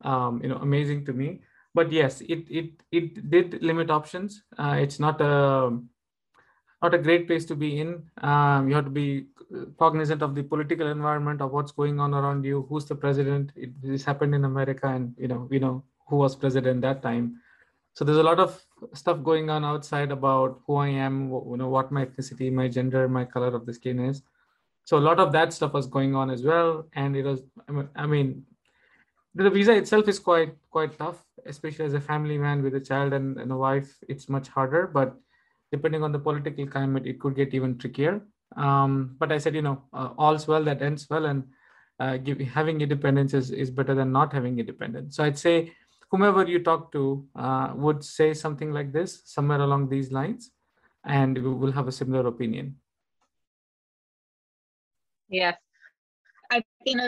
um, 0.02 0.42
you 0.44 0.50
know 0.50 0.58
amazing 0.58 1.06
to 1.06 1.14
me. 1.14 1.42
But 1.74 1.92
yes, 1.92 2.22
it 2.22 2.50
it 2.50 2.72
it 2.92 3.30
did 3.30 3.62
limit 3.62 3.90
options. 3.90 4.44
Uh, 4.58 4.78
it's 4.80 5.00
not 5.00 5.22
a 5.22 5.80
not 6.82 6.94
a 6.94 6.98
great 6.98 7.28
place 7.28 7.46
to 7.46 7.56
be 7.56 7.80
in. 7.80 8.04
Um, 8.22 8.68
you 8.68 8.76
have 8.76 8.86
to 8.86 8.92
be 8.92 9.26
cognizant 9.78 10.22
of 10.22 10.34
the 10.36 10.44
political 10.44 10.88
environment 10.88 11.42
of 11.42 11.52
what's 11.52 11.72
going 11.72 12.00
on 12.00 12.14
around 12.14 12.44
you. 12.44 12.66
Who's 12.70 12.86
the 12.86 12.96
president? 12.96 13.52
It, 13.56 13.70
this 13.82 14.04
happened 14.04 14.34
in 14.34 14.46
America, 14.46 14.88
and 14.88 15.14
you 15.18 15.28
know, 15.28 15.48
we 15.50 15.60
know 15.60 15.84
who 16.08 16.18
was 16.18 16.36
president 16.36 16.82
that 16.82 17.02
time. 17.02 17.42
So 17.94 18.06
there's 18.06 18.18
a 18.18 18.24
lot 18.24 18.40
of 18.40 18.64
stuff 18.94 19.22
going 19.22 19.50
on 19.50 19.66
outside 19.66 20.12
about 20.12 20.62
who 20.66 20.76
I 20.76 20.88
am, 20.88 21.30
you 21.30 21.58
know, 21.58 21.68
what 21.68 21.92
my 21.92 22.06
ethnicity, 22.06 22.52
my 22.52 22.68
gender, 22.68 23.08
my 23.08 23.26
color 23.26 23.54
of 23.54 23.66
the 23.66 23.74
skin 23.74 24.00
is. 24.00 24.24
So 24.86 24.98
a 24.98 25.00
lot 25.00 25.20
of 25.20 25.32
that 25.34 25.54
stuff 25.54 25.74
was 25.74 25.88
going 25.88 26.16
on 26.16 26.30
as 26.30 26.44
well, 26.44 26.88
and 26.94 27.16
it 27.16 27.26
was. 27.26 27.44
I 27.96 28.06
mean, 28.06 28.46
the 29.36 29.50
visa 29.50 29.74
itself 29.74 30.08
is 30.08 30.20
quite 30.20 30.56
quite 30.72 30.98
tough, 30.98 31.24
especially 31.46 31.86
as 31.86 31.94
a 31.94 32.02
family 32.02 32.38
man 32.38 32.64
with 32.64 32.76
a 32.76 32.80
child 32.80 33.14
and, 33.14 33.38
and 33.38 33.52
a 33.52 33.58
wife. 33.58 33.98
It's 34.08 34.28
much 34.28 34.48
harder, 34.48 34.88
but 34.88 35.16
depending 35.72 36.04
on 36.04 36.12
the 36.12 36.20
political 36.20 36.68
climate, 36.68 37.08
it 37.08 37.20
could 37.20 37.36
get 37.36 37.54
even 37.54 37.78
trickier. 37.78 38.22
Um, 38.56 39.16
but 39.18 39.32
I 39.32 39.38
said, 39.38 39.56
you 39.56 39.62
know, 39.62 39.84
uh, 39.94 40.10
all's 40.18 40.48
well 40.48 40.64
that 40.66 40.82
ends 40.82 41.08
well, 41.10 41.26
and 41.26 41.44
uh, 42.00 42.18
give, 42.18 42.40
having 42.40 42.82
independence 42.82 43.34
is, 43.34 43.52
is 43.52 43.72
better 43.72 43.96
than 43.96 44.12
not 44.12 44.34
having 44.34 44.60
independence. 44.60 45.16
So 45.16 45.24
I'd 45.24 45.40
say 45.40 45.74
whomever 46.10 46.46
you 46.46 46.62
talk 46.62 46.92
to 46.92 47.26
uh, 47.36 47.72
would 47.76 48.04
say 48.04 48.34
something 48.34 48.72
like 48.74 48.92
this, 48.92 49.22
somewhere 49.26 49.62
along 49.62 49.88
these 49.88 50.12
lines, 50.12 50.52
and 51.06 51.38
we 51.38 51.54
will 51.54 51.72
have 51.72 51.88
a 51.88 51.92
similar 51.92 52.28
opinion. 52.28 52.76
Yes, 55.30 55.58
I 56.52 56.62
think 56.84 57.00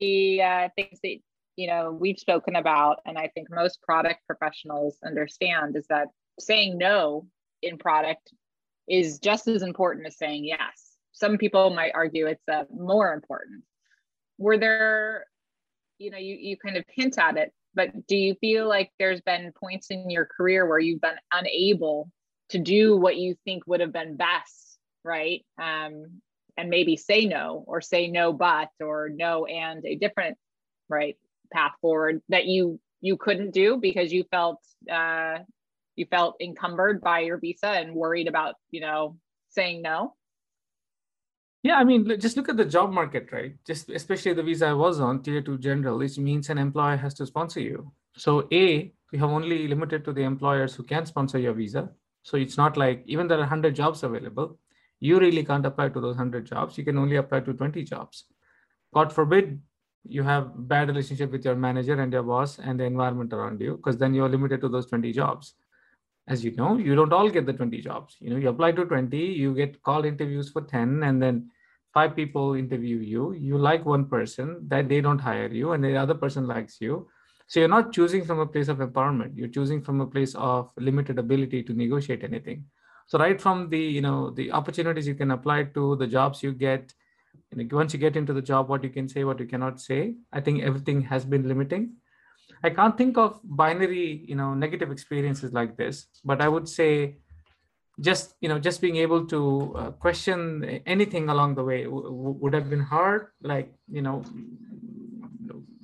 the 0.00 0.42
uh, 0.42 0.68
things 0.74 0.98
that 1.04 1.18
you 1.54 1.68
know 1.68 1.92
we've 1.92 2.18
spoken 2.18 2.56
about, 2.56 3.00
and 3.06 3.16
I 3.16 3.28
think 3.28 3.48
most 3.50 3.80
product 3.82 4.26
professionals 4.26 4.98
understand, 5.04 5.76
is 5.76 5.86
that 5.86 6.08
saying 6.40 6.76
no 6.78 7.28
in 7.62 7.78
product 7.78 8.32
is 8.88 9.18
just 9.18 9.48
as 9.48 9.62
important 9.62 10.06
as 10.06 10.16
saying 10.16 10.44
yes. 10.44 10.96
Some 11.12 11.38
people 11.38 11.70
might 11.70 11.92
argue 11.94 12.26
it's 12.26 12.48
uh, 12.48 12.64
more 12.72 13.12
important. 13.12 13.64
were 14.38 14.58
there, 14.58 15.26
you 15.98 16.10
know, 16.10 16.18
you, 16.18 16.36
you 16.36 16.56
kind 16.56 16.76
of 16.76 16.84
hint 16.88 17.18
at 17.18 17.36
it, 17.36 17.52
but 17.74 18.06
do 18.06 18.16
you 18.16 18.34
feel 18.40 18.68
like 18.68 18.90
there's 18.98 19.20
been 19.20 19.52
points 19.60 19.88
in 19.90 20.10
your 20.10 20.26
career 20.26 20.66
where 20.66 20.78
you've 20.78 21.00
been 21.00 21.16
unable 21.32 22.10
to 22.50 22.58
do 22.58 22.96
what 22.96 23.16
you 23.16 23.36
think 23.44 23.66
would 23.66 23.80
have 23.80 23.92
been 23.92 24.16
best, 24.16 24.78
right? 25.04 25.44
Um, 25.60 26.20
and 26.56 26.70
maybe 26.70 26.96
say 26.96 27.24
no 27.24 27.64
or 27.66 27.80
say 27.80 28.08
no 28.08 28.32
but 28.32 28.70
or 28.80 29.08
no 29.08 29.46
and 29.46 29.84
a 29.86 29.94
different 29.94 30.36
right 30.88 31.16
path 31.52 31.72
forward 31.80 32.20
that 32.28 32.46
you 32.46 32.80
you 33.00 33.16
couldn't 33.16 33.52
do 33.52 33.76
because 33.76 34.12
you 34.12 34.24
felt 34.30 34.58
uh, 34.90 35.38
you 35.98 36.06
felt 36.06 36.36
encumbered 36.40 37.00
by 37.00 37.20
your 37.20 37.38
visa 37.38 37.68
and 37.68 37.94
worried 37.94 38.28
about 38.28 38.54
you 38.70 38.80
know 38.80 39.16
saying 39.48 39.82
no? 39.82 40.14
Yeah 41.62 41.76
i 41.76 41.84
mean 41.84 42.20
just 42.20 42.36
look 42.36 42.48
at 42.48 42.56
the 42.56 42.64
job 42.64 42.92
market 42.92 43.28
right? 43.32 43.54
Just 43.66 43.90
especially 43.90 44.32
the 44.32 44.42
visa 44.42 44.66
i 44.66 44.72
was 44.72 45.00
on 45.00 45.22
tier 45.22 45.42
2 45.42 45.58
general 45.58 45.98
which 45.98 46.18
means 46.18 46.50
an 46.50 46.58
employer 46.58 46.96
has 46.96 47.14
to 47.14 47.26
sponsor 47.26 47.60
you. 47.60 47.92
So 48.16 48.48
a 48.52 48.92
we 49.12 49.18
have 49.18 49.30
only 49.30 49.66
limited 49.68 50.04
to 50.04 50.12
the 50.12 50.22
employers 50.22 50.74
who 50.74 50.82
can 50.82 51.06
sponsor 51.06 51.38
your 51.38 51.54
visa. 51.54 51.90
So 52.22 52.36
it's 52.36 52.56
not 52.58 52.76
like 52.76 53.02
even 53.06 53.26
there 53.26 53.38
are 53.38 53.48
100 53.52 53.74
jobs 53.74 54.02
available 54.02 54.58
you 55.00 55.18
really 55.20 55.44
can't 55.44 55.64
apply 55.64 55.88
to 55.90 56.00
those 56.00 56.16
100 56.16 56.46
jobs. 56.46 56.76
You 56.76 56.84
can 56.84 56.98
only 56.98 57.16
apply 57.16 57.40
to 57.40 57.52
20 57.52 57.82
jobs. 57.84 58.24
God 58.92 59.12
forbid 59.12 59.60
you 60.04 60.22
have 60.22 60.52
bad 60.68 60.88
relationship 60.88 61.30
with 61.30 61.44
your 61.44 61.54
manager 61.54 62.00
and 62.00 62.12
your 62.12 62.22
boss 62.22 62.58
and 62.58 62.80
the 62.80 62.84
environment 62.84 63.32
around 63.32 63.60
you 63.60 63.76
because 63.76 63.98
then 63.98 64.14
you're 64.14 64.28
limited 64.28 64.60
to 64.62 64.68
those 64.68 64.86
20 64.86 65.12
jobs 65.12 65.54
as 66.28 66.44
you 66.44 66.54
know 66.56 66.76
you 66.76 66.94
don't 66.94 67.12
all 67.12 67.28
get 67.28 67.46
the 67.46 67.52
20 67.52 67.80
jobs. 67.80 68.16
You 68.20 68.30
know 68.30 68.36
you 68.36 68.48
apply 68.48 68.72
to 68.72 68.84
20 68.84 69.16
you 69.16 69.54
get 69.54 69.82
called 69.82 70.06
interviews 70.06 70.50
for 70.50 70.62
10 70.62 71.02
and 71.02 71.22
then 71.22 71.50
five 71.92 72.14
people 72.14 72.54
interview 72.54 72.98
you. 72.98 73.32
You 73.32 73.58
like 73.58 73.84
one 73.84 74.06
person 74.06 74.66
that 74.68 74.88
they 74.88 75.00
don't 75.00 75.18
hire 75.18 75.48
you 75.48 75.72
and 75.72 75.82
the 75.82 75.96
other 75.96 76.14
person 76.14 76.46
likes 76.46 76.80
you. 76.80 77.08
So 77.46 77.60
you're 77.60 77.68
not 77.68 77.92
choosing 77.92 78.24
from 78.24 78.40
a 78.40 78.46
place 78.46 78.68
of 78.68 78.78
empowerment. 78.78 79.32
You're 79.34 79.48
choosing 79.48 79.82
from 79.82 80.02
a 80.02 80.06
place 80.06 80.34
of 80.34 80.70
limited 80.76 81.18
ability 81.18 81.62
to 81.62 81.72
negotiate 81.72 82.22
anything. 82.22 82.64
So 83.06 83.18
right 83.18 83.40
from 83.40 83.70
the 83.70 83.78
you 83.78 84.02
know 84.02 84.30
the 84.30 84.52
opportunities 84.52 85.06
you 85.08 85.14
can 85.14 85.30
apply 85.30 85.64
to 85.78 85.96
the 85.96 86.06
jobs 86.06 86.42
you 86.42 86.52
get 86.52 86.92
once 87.70 87.94
you 87.94 87.98
get 87.98 88.16
into 88.16 88.32
the 88.32 88.42
job 88.42 88.68
what 88.68 88.84
you 88.84 88.90
can 88.90 89.08
say 89.08 89.24
what 89.24 89.40
you 89.40 89.46
cannot 89.46 89.80
say 89.80 90.14
i 90.32 90.40
think 90.40 90.62
everything 90.62 91.00
has 91.00 91.24
been 91.24 91.48
limiting 91.48 91.92
i 92.62 92.70
can't 92.70 92.96
think 92.98 93.16
of 93.16 93.40
binary 93.44 94.24
you 94.26 94.34
know 94.34 94.54
negative 94.54 94.90
experiences 94.90 95.52
like 95.52 95.76
this 95.76 96.06
but 96.24 96.40
i 96.40 96.48
would 96.48 96.68
say 96.68 97.16
just 98.00 98.34
you 98.40 98.48
know 98.48 98.58
just 98.58 98.80
being 98.80 98.96
able 98.96 99.26
to 99.26 99.74
uh, 99.76 99.90
question 99.90 100.64
anything 100.86 101.28
along 101.28 101.54
the 101.54 101.64
way 101.64 101.86
would 101.86 102.54
have 102.54 102.70
been 102.70 102.80
hard. 102.80 103.28
Like 103.42 103.72
you 103.90 104.02
know 104.02 104.24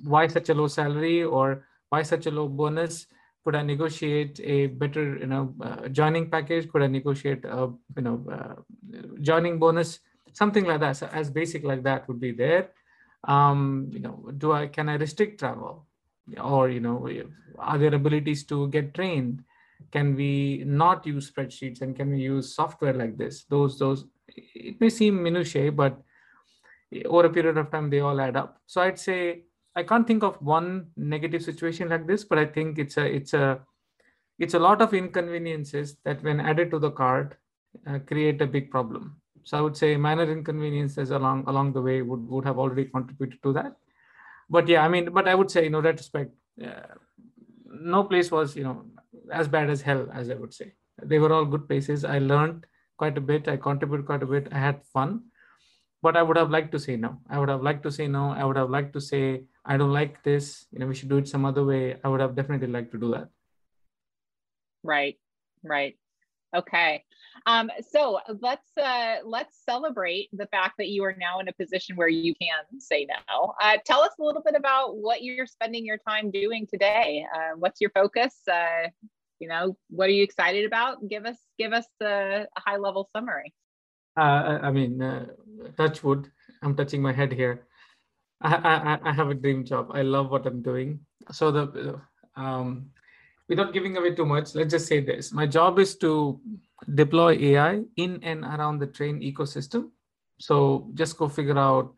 why 0.03 0.27
such 0.27 0.49
a 0.49 0.53
low 0.53 0.67
salary 0.67 1.23
or 1.23 1.65
why 1.89 2.03
such 2.03 2.25
a 2.25 2.31
low 2.31 2.47
bonus? 2.47 3.07
Could 3.43 3.55
i 3.55 3.61
negotiate 3.61 4.39
a 4.41 4.67
better 4.67 5.17
you 5.17 5.27
know 5.27 5.53
uh, 5.61 5.87
joining 5.89 6.29
package? 6.29 6.69
Could 6.71 6.83
i 6.83 6.87
negotiate 6.87 7.43
a 7.45 7.69
you 7.97 8.01
know 8.01 8.25
uh, 8.31 8.55
joining 9.21 9.59
bonus? 9.59 9.99
Something 10.33 10.65
like 10.65 10.79
that. 10.79 10.97
So 10.97 11.07
as 11.11 11.29
basic 11.29 11.63
like 11.63 11.83
that 11.83 12.07
would 12.07 12.19
be 12.19 12.31
there. 12.31 12.71
Um, 13.27 13.89
you 13.91 13.99
know 13.99 14.29
do 14.37 14.51
i 14.53 14.67
can 14.67 14.87
i 14.87 14.95
restrict 14.95 15.39
travel 15.39 15.87
or 16.41 16.69
you 16.69 16.79
know 16.79 17.07
are 17.59 17.77
there 17.77 17.93
abilities 17.93 18.43
to 18.45 18.67
get 18.69 18.93
trained? 18.93 19.43
Can 19.91 20.15
we 20.15 20.63
not 20.65 21.05
use 21.05 21.31
spreadsheets 21.31 21.81
and 21.81 21.95
can 21.95 22.11
we 22.11 22.19
use 22.19 22.55
software 22.55 22.93
like 22.93 23.17
this? 23.17 23.45
Those 23.45 23.77
those 23.79 24.05
it 24.27 24.79
may 24.81 24.89
seem 24.89 25.21
minutiae 25.21 25.71
but 25.71 26.01
over 27.05 27.25
a 27.25 27.29
period 27.29 27.57
of 27.57 27.71
time 27.71 27.89
they 27.89 27.99
all 27.99 28.19
add 28.19 28.35
up. 28.35 28.59
So 28.65 28.81
i'd 28.81 28.99
say 28.99 29.43
i 29.75 29.83
can't 29.83 30.07
think 30.07 30.23
of 30.23 30.41
one 30.41 30.87
negative 30.95 31.43
situation 31.43 31.89
like 31.89 32.07
this 32.07 32.23
but 32.23 32.37
i 32.37 32.45
think 32.45 32.79
it's 32.79 32.95
a 32.95 33.05
it's 33.05 33.33
a 33.33 33.59
it's 34.39 34.53
a 34.53 34.59
lot 34.59 34.81
of 34.81 34.93
inconveniences 34.93 35.97
that 36.03 36.23
when 36.23 36.39
added 36.39 36.71
to 36.71 36.79
the 36.79 36.91
card 36.91 37.35
uh, 37.87 37.99
create 37.99 38.41
a 38.41 38.47
big 38.47 38.71
problem. 38.71 39.17
So 39.43 39.57
I 39.57 39.61
would 39.61 39.77
say 39.77 39.95
minor 39.95 40.29
inconveniences 40.31 41.11
along 41.11 41.43
along 41.47 41.73
the 41.73 41.81
way 41.81 42.01
would, 42.01 42.27
would 42.27 42.45
have 42.45 42.57
already 42.57 42.85
contributed 42.85 43.41
to 43.43 43.53
that. 43.53 43.75
But 44.49 44.67
yeah, 44.67 44.83
I 44.83 44.87
mean, 44.87 45.11
but 45.11 45.27
I 45.27 45.35
would 45.35 45.49
say, 45.49 45.63
you 45.63 45.69
know, 45.69 45.81
retrospect, 45.81 46.31
uh, 46.63 46.95
no 47.65 48.03
place 48.03 48.31
was, 48.31 48.55
you 48.55 48.63
know, 48.63 48.85
as 49.31 49.47
bad 49.47 49.69
as 49.69 49.81
hell, 49.81 50.07
as 50.13 50.29
I 50.29 50.35
would 50.35 50.53
say. 50.53 50.73
They 51.01 51.19
were 51.19 51.33
all 51.33 51.45
good 51.45 51.67
places. 51.67 52.05
I 52.05 52.19
learned 52.19 52.65
quite 52.97 53.17
a 53.17 53.21
bit. 53.21 53.47
I 53.47 53.57
contributed 53.57 54.05
quite 54.05 54.23
a 54.23 54.25
bit. 54.25 54.47
I 54.51 54.59
had 54.59 54.85
fun. 54.85 55.25
But 56.01 56.15
I 56.15 56.21
would 56.21 56.37
have 56.37 56.51
liked 56.51 56.71
to 56.73 56.79
say 56.79 56.95
no. 56.95 57.19
I 57.29 57.39
would 57.39 57.49
have 57.49 57.63
liked 57.63 57.83
to 57.83 57.91
say 57.91 58.07
no. 58.07 58.29
I 58.31 58.45
would 58.45 58.57
have 58.57 58.69
liked 58.69 58.93
to 58.93 59.01
say, 59.01 59.45
I 59.65 59.77
don't 59.77 59.91
like 59.93 60.21
this. 60.23 60.67
You 60.71 60.79
know, 60.79 60.87
we 60.87 60.93
should 60.93 61.09
do 61.09 61.17
it 61.17 61.27
some 61.27 61.45
other 61.45 61.65
way. 61.65 61.97
I 62.03 62.07
would 62.07 62.21
have 62.21 62.35
definitely 62.35 62.67
liked 62.67 62.91
to 62.91 62.99
do 62.99 63.11
that. 63.11 63.29
Right, 64.83 65.17
right. 65.63 65.97
Okay. 66.55 67.03
Um, 67.45 67.69
so 67.91 68.19
let's 68.41 68.69
uh, 68.77 69.17
let's 69.25 69.57
celebrate 69.65 70.29
the 70.33 70.47
fact 70.47 70.75
that 70.77 70.87
you 70.87 71.03
are 71.03 71.15
now 71.19 71.39
in 71.39 71.47
a 71.47 71.53
position 71.53 71.95
where 71.95 72.07
you 72.07 72.33
can 72.41 72.79
say 72.79 73.05
no. 73.05 73.53
Uh, 73.61 73.77
tell 73.85 74.01
us 74.01 74.11
a 74.19 74.23
little 74.23 74.41
bit 74.41 74.55
about 74.55 74.97
what 74.97 75.21
you're 75.21 75.45
spending 75.45 75.85
your 75.85 75.97
time 75.97 76.31
doing 76.31 76.65
today. 76.65 77.25
Uh, 77.35 77.57
what's 77.57 77.81
your 77.81 77.91
focus? 77.91 78.35
Uh, 78.51 78.87
you 79.39 79.47
know, 79.47 79.77
what 79.89 80.07
are 80.07 80.13
you 80.13 80.23
excited 80.23 80.65
about? 80.65 81.07
Give 81.07 81.25
us 81.25 81.37
give 81.59 81.73
us 81.73 81.85
a, 82.01 82.45
a 82.55 82.59
high 82.59 82.77
level 82.77 83.09
summary. 83.15 83.53
Uh, 84.17 84.59
I 84.63 84.71
mean, 84.71 85.01
uh, 85.01 85.25
touch 85.77 86.03
wood. 86.03 86.31
I'm 86.63 86.75
touching 86.75 87.01
my 87.01 87.11
head 87.11 87.33
here. 87.33 87.67
I, 88.41 88.55
I, 89.03 89.09
I 89.09 89.13
have 89.13 89.29
a 89.29 89.33
dream 89.33 89.65
job. 89.65 89.89
I 89.93 90.03
love 90.03 90.29
what 90.31 90.45
I'm 90.45 90.61
doing. 90.61 90.99
So 91.31 91.51
the 91.51 92.01
um, 92.35 92.91
without 93.47 93.73
giving 93.73 93.97
away 93.97 94.15
too 94.15 94.25
much, 94.25 94.55
let's 94.55 94.71
just 94.71 94.87
say 94.87 94.99
this. 94.99 95.31
My 95.31 95.45
job 95.45 95.79
is 95.79 95.95
to 95.97 96.39
deploy 96.93 97.37
AI 97.39 97.83
in 97.97 98.19
and 98.23 98.43
around 98.43 98.79
the 98.79 98.87
train 98.87 99.21
ecosystem. 99.21 99.89
So 100.39 100.89
just 100.93 101.17
go 101.17 101.29
figure 101.29 101.57
out 101.57 101.93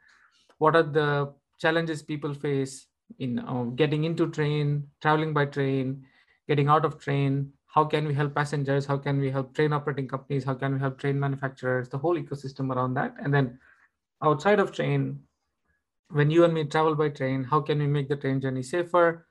what 0.58 0.76
are 0.76 0.84
the 0.84 1.34
challenges 1.60 2.02
people 2.04 2.34
face 2.34 2.88
in 3.20 3.40
uh, 3.40 3.64
getting 3.76 4.04
into 4.04 4.30
train, 4.30 4.88
traveling 5.02 5.34
by 5.34 5.46
train, 5.46 6.06
getting 6.48 6.68
out 6.68 6.86
of 6.86 7.00
train. 7.00 7.52
How 7.68 7.86
can 7.86 8.08
we 8.08 8.14
help 8.14 8.36
passengers? 8.36 8.86
How 8.86 8.98
can 8.98 9.20
we 9.20 9.30
help 9.30 9.54
train 9.54 9.74
operating 9.74 10.08
companies? 10.08 10.44
How 10.44 10.54
can 10.54 10.74
we 10.74 10.80
help 10.80 11.00
train 11.00 11.20
manufacturers? 11.20 11.90
The 11.90 11.98
whole 11.98 12.18
ecosystem 12.18 12.74
around 12.76 12.96
that. 12.96 13.16
And 13.22 13.34
then 13.34 13.60
outside 14.22 14.60
of 14.60 14.72
train, 14.72 15.20
when 16.10 16.32
you 16.32 16.44
and 16.44 16.54
me 16.54 16.64
travel 16.64 16.96
by 16.96 17.10
train, 17.10 17.44
how 17.44 17.62
can 17.62 17.80
we 17.80 17.88
make 17.88 18.10
the 18.10 18.16
train 18.16 18.42
journey 18.42 18.64
safer? 18.64 19.27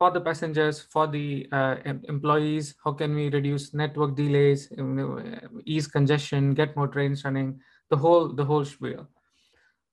For 0.00 0.10
the 0.10 0.20
passengers, 0.20 0.80
for 0.80 1.06
the 1.06 1.46
uh, 1.52 1.76
employees, 1.84 2.74
how 2.82 2.92
can 2.92 3.14
we 3.14 3.28
reduce 3.28 3.74
network 3.74 4.16
delays, 4.16 4.72
ease 5.66 5.86
congestion, 5.86 6.54
get 6.54 6.74
more 6.74 6.88
trains 6.88 7.22
running, 7.22 7.60
the 7.90 7.98
whole 7.98 8.28
the 8.28 8.44
whole 8.44 8.64
spiel. 8.64 9.06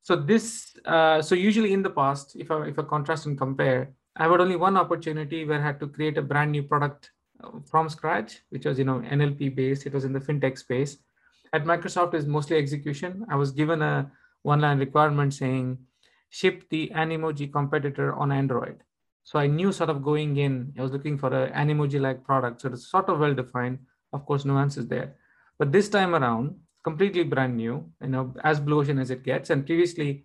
So 0.04 0.16
this, 0.16 0.78
uh, 0.86 1.22
so 1.22 1.36
usually 1.36 1.74
in 1.74 1.84
the 1.84 1.90
past, 1.90 2.38
if 2.38 2.50
I 2.50 2.68
if 2.68 2.80
I 2.80 2.84
contrast 2.84 3.26
and 3.26 3.38
compare, 3.38 3.92
I 4.16 4.30
had 4.30 4.40
only 4.40 4.56
one 4.56 4.78
opportunity 4.78 5.44
where 5.44 5.60
I 5.60 5.66
had 5.70 5.82
to 5.82 5.88
create 5.88 6.18
a 6.18 6.22
brand 6.22 6.54
new 6.54 6.64
product 6.64 7.12
uh, 7.44 7.60
from 7.70 7.90
scratch, 7.90 8.40
which 8.50 8.66
was 8.66 8.80
you 8.80 8.86
know 8.86 9.04
NLP 9.20 9.54
based. 9.56 9.86
It 9.86 9.94
was 9.94 10.06
in 10.06 10.14
the 10.14 10.22
fintech 10.22 10.58
space. 10.58 10.98
At 11.52 11.66
Microsoft, 11.66 12.14
is 12.14 12.26
mostly 12.26 12.56
execution. 12.56 13.26
I 13.30 13.36
was 13.36 13.52
given 13.52 13.82
a 13.82 14.10
one 14.44 14.62
line 14.62 14.80
requirement 14.80 15.34
saying, 15.34 15.80
ship 16.30 16.64
the 16.70 16.92
Animoji 16.96 17.52
competitor 17.52 18.14
on 18.14 18.32
Android 18.32 18.84
so 19.28 19.38
I 19.40 19.48
knew 19.48 19.74
sort 19.74 19.90
of 19.90 20.02
going 20.02 20.38
in, 20.38 20.72
I 20.80 20.82
was 20.82 20.94
looking 20.94 21.18
for 21.18 21.34
an 21.34 21.52
Animoji 21.52 22.00
like 22.00 22.24
product. 22.24 22.62
So 22.62 22.70
it's 22.70 22.90
sort 22.90 23.10
of 23.10 23.20
well 23.20 23.34
defined. 23.34 23.80
Of 24.14 24.26
course, 24.26 24.46
nuances 24.46 24.88
there. 24.88 25.16
But 25.60 25.74
this 25.74 25.90
time 25.90 26.16
around, 26.16 26.56
completely 26.82 27.24
brand 27.24 27.58
new, 27.58 27.92
you 28.02 28.08
know, 28.08 28.34
as 28.46 28.62
blue 28.62 28.80
ocean 28.80 29.00
as 29.00 29.12
it 29.12 29.24
gets. 29.24 29.50
And 29.50 29.66
previously, 29.66 30.24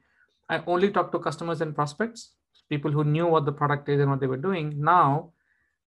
I 0.49 0.63
only 0.69 0.93
talked 0.93 1.11
to 1.15 1.19
customers 1.19 1.61
and 1.61 1.75
prospects, 1.75 2.31
people 2.71 2.93
who 2.93 3.03
knew 3.03 3.27
what 3.27 3.45
the 3.45 3.51
product 3.51 3.89
is 3.89 4.01
and 4.01 4.09
what 4.09 4.21
they 4.21 4.29
were 4.29 4.37
doing. 4.37 4.81
Now, 4.81 5.33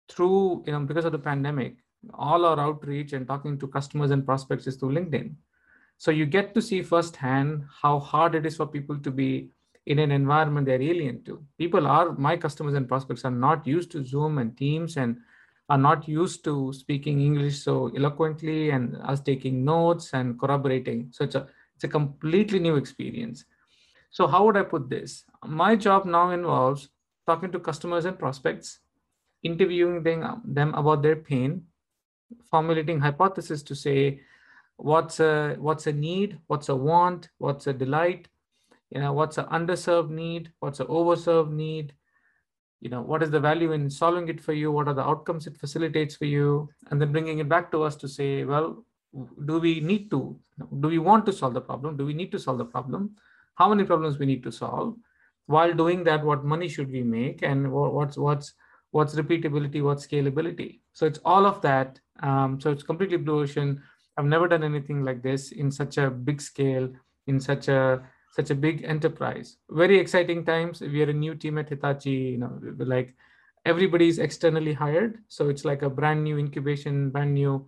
through, 0.10 0.66
you 0.66 0.74
know, 0.74 0.82
because 0.82 1.06
of 1.06 1.14
the 1.14 1.20
pandemic, 1.30 1.78
all 2.14 2.44
our 2.44 2.60
outreach 2.60 3.14
and 3.14 3.26
talking 3.26 3.58
to 3.60 3.70
customers 3.70 4.12
and 4.12 4.26
prospects 4.26 4.68
is 4.68 4.76
through 4.76 4.92
LinkedIn. 4.92 5.34
So 5.98 6.12
you 6.12 6.26
get 6.26 6.54
to 6.56 6.62
see 6.62 6.82
firsthand 6.82 7.64
how 7.82 8.00
hard 8.00 8.36
it 8.36 8.46
is 8.46 8.58
for 8.58 8.68
people 8.68 9.00
to 9.00 9.12
be 9.12 9.52
in 9.88 10.00
an 10.00 10.12
environment 10.12 10.68
they're 10.68 10.82
alien 10.82 11.24
to. 11.24 11.42
People 11.58 11.88
are, 11.88 12.12
my 12.14 12.36
customers 12.36 12.74
and 12.74 12.88
prospects 12.88 13.24
are 13.24 13.32
not 13.32 13.66
used 13.66 13.90
to 13.92 14.06
Zoom 14.06 14.38
and 14.38 14.56
Teams 14.58 14.98
and 14.98 15.18
are 15.70 15.78
not 15.78 16.08
used 16.08 16.44
to 16.44 16.74
speaking 16.74 17.22
English 17.22 17.64
so 17.64 17.90
eloquently 17.96 18.72
and 18.72 18.98
us 19.04 19.22
taking 19.22 19.64
notes 19.64 20.14
and 20.14 20.38
corroborating. 20.40 21.08
So 21.12 21.24
it's 21.24 21.36
a, 21.36 21.48
it's 21.76 21.86
a 21.86 21.88
completely 21.88 22.60
new 22.60 22.76
experience. 22.76 23.46
So 24.10 24.28
how 24.28 24.46
would 24.46 24.58
I 24.58 24.64
put 24.64 24.90
this? 24.90 25.24
My 25.46 25.76
job 25.76 26.06
now 26.06 26.32
involves 26.32 26.90
talking 27.26 27.52
to 27.54 27.60
customers 27.60 28.04
and 28.06 28.20
prospects, 28.20 28.80
interviewing 29.44 30.04
them, 30.04 30.42
them 30.44 30.74
about 30.74 31.02
their 31.02 31.16
pain, 31.16 31.64
formulating 32.52 33.00
hypothesis 33.00 33.64
to 33.64 33.76
say 33.76 34.20
what's 34.76 35.20
a 35.20 35.56
what's 35.60 35.88
a 35.88 35.94
need, 35.94 36.40
what's 36.48 36.70
a 36.70 36.76
want, 36.76 37.30
what's 37.38 37.68
a 37.68 37.74
delight, 37.74 38.28
you 38.90 39.02
know 39.02 39.14
what's 39.14 39.38
an 39.38 39.46
underserved 39.46 40.10
need? 40.10 40.52
What's 40.60 40.80
an 40.80 40.88
overserved 40.88 41.52
need? 41.52 41.94
You 42.80 42.90
know 42.90 43.02
what 43.02 43.24
is 43.24 43.32
the 43.32 43.40
value 43.40 43.72
in 43.72 43.90
solving 43.90 44.30
it 44.30 44.40
for 44.40 44.54
you? 44.54 44.72
What 44.72 44.88
are 44.88 44.94
the 44.94 45.04
outcomes 45.04 45.48
it 45.48 45.58
facilitates 45.58 46.16
for 46.16 46.26
you? 46.26 46.70
And 46.90 47.02
then 47.02 47.12
bringing 47.12 47.40
it 47.40 47.50
back 47.50 47.72
to 47.72 47.84
us 47.84 47.96
to 47.98 48.08
say 48.08 48.44
well 48.44 48.86
do 49.46 49.60
we 49.60 49.80
need 49.80 50.12
to 50.12 50.40
do 50.80 50.88
we 50.88 51.00
want 51.00 51.26
to 51.26 51.34
solve 51.34 51.54
the 51.54 51.62
problem? 51.62 51.98
Do 51.98 52.06
we 52.06 52.14
need 52.14 52.32
to 52.32 52.40
solve 52.40 52.58
the 52.58 52.66
problem? 52.66 53.16
How 53.56 53.70
many 53.70 53.84
problems 53.84 54.20
we 54.20 54.26
need 54.26 54.44
to 54.44 54.52
solve? 54.52 54.96
While 55.48 55.74
doing 55.74 56.04
that 56.04 56.24
what 56.24 56.44
money 56.46 56.68
should 56.68 56.92
we 56.92 57.04
make? 57.04 57.42
And 57.42 57.72
what's 57.72 58.18
what's 58.18 58.54
what's 58.92 59.16
repeatability? 59.16 59.82
What's 59.82 60.06
scalability? 60.06 60.82
So 60.94 61.06
it's 61.06 61.20
all 61.26 61.46
of 61.46 61.62
that. 61.62 62.00
Um, 62.22 62.60
so 62.60 62.72
it's 62.72 62.84
completely 62.84 63.18
blue 63.18 63.42
ocean. 63.42 63.82
I've 64.18 64.26
never 64.26 64.48
done 64.48 64.64
anything 64.64 65.04
like 65.04 65.22
this 65.22 65.52
in 65.52 65.72
such 65.72 65.98
a 65.98 66.10
big 66.10 66.42
scale 66.42 66.90
in 67.28 67.40
such 67.40 67.68
a 67.68 68.04
such 68.32 68.50
a 68.50 68.56
big 68.56 68.84
enterprise. 68.84 69.58
Very 69.70 69.98
exciting 69.98 70.46
times. 70.46 70.82
We 70.82 71.02
are 71.04 71.10
a 71.10 71.14
new 71.14 71.36
team 71.36 71.58
at 71.58 71.70
hitachi 71.70 72.12
you 72.12 72.38
know 72.38 72.60
like 72.80 73.16
everybody's 73.66 74.20
externally 74.20 74.74
hired. 74.74 75.20
So 75.28 75.50
it's 75.50 75.66
like 75.66 75.82
a 75.82 75.90
brand 75.90 76.24
new 76.24 76.38
incubation 76.38 77.10
brand 77.10 77.34
new 77.34 77.68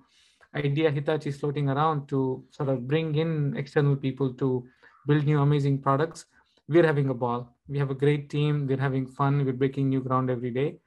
idea 0.55 0.89
hitachi 0.89 1.29
is 1.29 1.37
floating 1.37 1.69
around 1.69 2.07
to 2.09 2.43
sort 2.51 2.69
of 2.69 2.87
bring 2.87 3.15
in 3.15 3.55
external 3.55 3.95
people 3.95 4.33
to 4.33 4.65
build 5.07 5.25
new 5.25 5.41
amazing 5.41 5.81
products. 5.81 6.25
We're 6.67 6.85
having 6.85 7.09
a 7.09 7.13
ball. 7.13 7.55
We 7.67 7.79
have 7.79 7.89
a 7.89 7.95
great 7.95 8.29
team. 8.29 8.67
We're 8.67 8.77
having 8.77 9.07
fun. 9.07 9.43
We're 9.45 9.53
breaking 9.53 9.89
new 9.89 10.01
ground 10.01 10.29
every 10.29 10.51
day. 10.51 10.79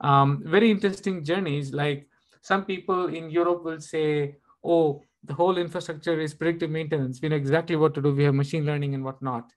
Um, 0.00 0.42
very 0.44 0.70
interesting 0.70 1.24
journeys. 1.24 1.72
Like 1.72 2.08
some 2.42 2.64
people 2.64 3.06
in 3.06 3.30
europe 3.30 3.64
will 3.64 3.80
say 3.80 4.36
oh 4.64 5.02
the 5.24 5.34
whole 5.34 5.58
infrastructure 5.58 6.20
is 6.20 6.34
predictive 6.34 6.70
maintenance. 6.70 7.20
We 7.22 7.28
know 7.28 7.36
exactly 7.36 7.76
what 7.76 7.94
to 7.94 8.02
do. 8.02 8.14
We 8.14 8.24
have 8.24 8.34
machine 8.34 8.64
learning 8.64 8.94
and 8.94 9.04
whatnot. 9.04 9.52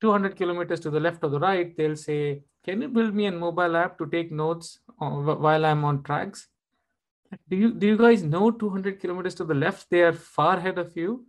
200 0.00 0.36
kilometers 0.36 0.80
to 0.80 0.90
the 0.90 1.00
left 1.00 1.22
or 1.22 1.28
the 1.28 1.38
right 1.38 1.76
they'll 1.76 1.94
say 1.94 2.42
can 2.64 2.82
you 2.82 2.88
build 2.88 3.14
me 3.14 3.26
a 3.26 3.32
mobile 3.32 3.76
app 3.76 3.98
to 3.98 4.06
take 4.06 4.30
notes 4.30 4.78
uh, 5.00 5.08
while 5.08 5.64
i'm 5.64 5.84
on 5.84 6.02
tracks? 6.02 6.48
Do 7.48 7.56
you 7.56 7.72
do 7.72 7.86
you 7.86 7.96
guys 7.96 8.22
know 8.22 8.50
200 8.50 9.00
kilometers 9.00 9.34
to 9.36 9.44
the 9.44 9.54
left? 9.54 9.86
They 9.90 10.02
are 10.02 10.12
far 10.12 10.56
ahead 10.56 10.78
of 10.78 10.96
you. 10.96 11.26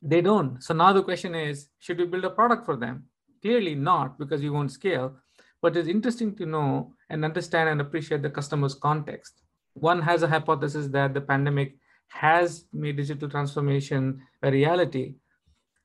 They 0.00 0.20
don't. 0.20 0.62
So 0.62 0.74
now 0.74 0.92
the 0.92 1.02
question 1.02 1.34
is 1.34 1.68
should 1.78 1.98
we 1.98 2.06
build 2.06 2.24
a 2.24 2.30
product 2.30 2.64
for 2.64 2.76
them? 2.76 3.04
Clearly 3.42 3.74
not 3.74 4.18
because 4.18 4.42
you 4.42 4.52
won't 4.52 4.72
scale. 4.72 5.16
But 5.60 5.76
it's 5.76 5.88
interesting 5.88 6.34
to 6.36 6.46
know 6.46 6.94
and 7.08 7.24
understand 7.24 7.68
and 7.68 7.80
appreciate 7.80 8.22
the 8.22 8.30
customer's 8.30 8.74
context. 8.74 9.42
One 9.74 10.02
has 10.02 10.22
a 10.22 10.28
hypothesis 10.28 10.88
that 10.88 11.14
the 11.14 11.20
pandemic 11.20 11.76
has 12.22 12.64
made 12.72 12.96
digital 12.96 13.28
transformation 13.28 14.20
a 14.42 14.50
reality 14.50 15.06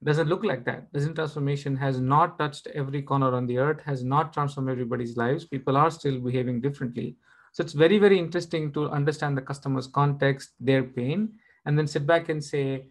doesn't 0.09 0.29
look 0.29 0.43
like 0.49 0.63
that 0.65 0.91
digital 0.93 1.15
transformation 1.15 1.75
has 1.75 1.99
not 1.99 2.37
touched 2.39 2.67
every 2.81 3.01
corner 3.01 3.33
on 3.39 3.47
the 3.47 3.57
earth 3.57 3.81
has 3.91 4.03
not 4.03 4.31
transformed 4.33 4.69
everybody's 4.69 5.17
lives 5.17 5.45
people 5.55 5.75
are 5.75 5.91
still 5.91 6.19
behaving 6.19 6.61
differently 6.67 7.09
so 7.51 7.63
it's 7.63 7.73
very, 7.73 7.97
very 7.97 8.19
interesting 8.19 8.71
to 8.73 8.89
understand 8.89 9.37
the 9.37 9.41
customer's 9.41 9.87
context, 9.87 10.51
their 10.59 10.83
pain, 10.83 11.33
and 11.65 11.77
then 11.77 11.87
sit 11.87 12.05
back 12.05 12.29
and 12.29 12.43
say, 12.43 12.85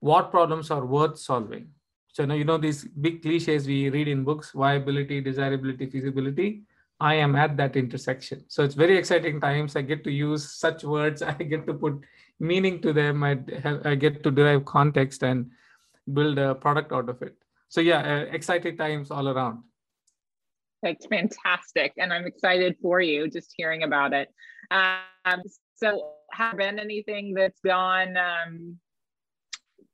what 0.00 0.30
problems 0.30 0.70
are 0.70 0.84
worth 0.84 1.18
solving? 1.18 1.68
So 2.12 2.24
now 2.24 2.34
you 2.34 2.44
know 2.44 2.58
these 2.58 2.84
big 2.84 3.22
cliches 3.22 3.66
we 3.66 3.90
read 3.90 4.08
in 4.08 4.24
books, 4.24 4.52
viability, 4.52 5.20
desirability, 5.20 5.86
feasibility. 5.86 6.62
I 6.98 7.14
am 7.14 7.36
at 7.36 7.56
that 7.58 7.76
intersection. 7.76 8.44
So 8.48 8.62
it's 8.62 8.74
very 8.74 8.96
exciting 8.96 9.40
times. 9.40 9.76
I 9.76 9.82
get 9.82 10.02
to 10.04 10.10
use 10.10 10.50
such 10.52 10.84
words. 10.84 11.22
I 11.22 11.34
get 11.34 11.66
to 11.66 11.74
put 11.74 12.00
meaning 12.38 12.80
to 12.82 12.92
them. 12.92 13.22
I, 13.22 13.38
I 13.84 13.94
get 13.94 14.22
to 14.24 14.30
derive 14.30 14.64
context 14.64 15.22
and 15.22 15.50
build 16.12 16.38
a 16.38 16.54
product 16.54 16.92
out 16.92 17.08
of 17.08 17.22
it. 17.22 17.36
So 17.68 17.80
yeah, 17.80 18.00
uh, 18.00 18.32
exciting 18.32 18.76
times 18.76 19.10
all 19.10 19.28
around. 19.28 19.62
That's 20.82 21.06
fantastic. 21.06 21.92
And 21.98 22.12
I'm 22.12 22.26
excited 22.26 22.76
for 22.80 23.00
you 23.00 23.28
just 23.28 23.52
hearing 23.56 23.82
about 23.82 24.12
it. 24.12 24.28
Um, 24.70 25.42
so, 25.74 26.12
have 26.32 26.56
been 26.56 26.78
anything 26.78 27.34
that's 27.34 27.60
gone 27.60 28.16
um, 28.16 28.78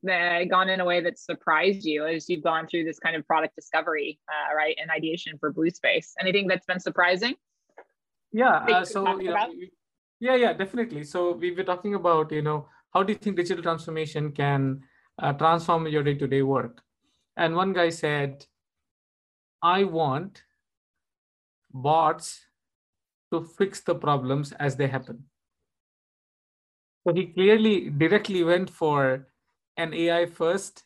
that 0.03 0.45
gone 0.49 0.69
in 0.69 0.81
a 0.81 0.85
way 0.85 1.01
that 1.01 1.19
surprised 1.19 1.85
you 1.85 2.07
as 2.07 2.29
you've 2.29 2.43
gone 2.43 2.67
through 2.67 2.85
this 2.85 2.99
kind 2.99 3.15
of 3.17 3.27
product 3.27 3.55
discovery, 3.55 4.19
uh, 4.29 4.55
right, 4.55 4.77
and 4.81 4.91
ideation 4.91 5.39
for 5.39 5.53
Blue 5.53 5.71
Space? 5.71 6.15
Anything 6.21 6.47
that's 6.47 6.67
been 6.67 6.81
surprising? 6.81 7.35
Yeah. 8.33 8.57
Uh, 8.57 8.85
so, 8.85 9.21
you 9.21 9.31
know, 9.31 9.53
yeah, 10.23 10.37
yeah, 10.37 10.53
definitely. 10.53 11.03
So, 11.03 11.33
we 11.33 11.51
were 11.51 11.65
talking 11.65 11.95
about, 11.97 12.31
you 12.31 12.43
know, 12.43 12.69
how 12.95 13.03
do 13.03 13.13
you 13.13 13.19
think 13.19 13.37
digital 13.37 13.63
transformation 13.63 14.31
can 14.31 14.83
uh, 15.19 15.33
transform 15.33 15.89
your 15.89 16.05
day 16.05 16.15
to 16.15 16.29
day 16.29 16.43
work? 16.43 16.81
And 17.37 17.57
one 17.57 17.73
guy 17.73 17.89
said, 17.89 18.47
I 19.63 19.83
want 19.85 20.45
bots 21.73 22.41
to 23.33 23.43
fix 23.43 23.81
the 23.81 23.97
problems 23.97 24.53
as 24.53 24.77
they 24.77 24.87
happen. 24.87 25.25
So 27.05 27.13
he 27.13 27.27
clearly 27.27 27.91
directly 27.91 28.45
went 28.45 28.71
for 28.71 29.27
an 29.77 29.93
AI 29.93 30.27
first 30.27 30.85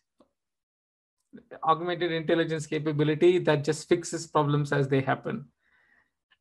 augmented 1.62 2.12
intelligence 2.12 2.66
capability 2.66 3.38
that 3.40 3.64
just 3.64 3.88
fixes 3.88 4.26
problems 4.26 4.72
as 4.72 4.88
they 4.88 5.02
happen. 5.02 5.46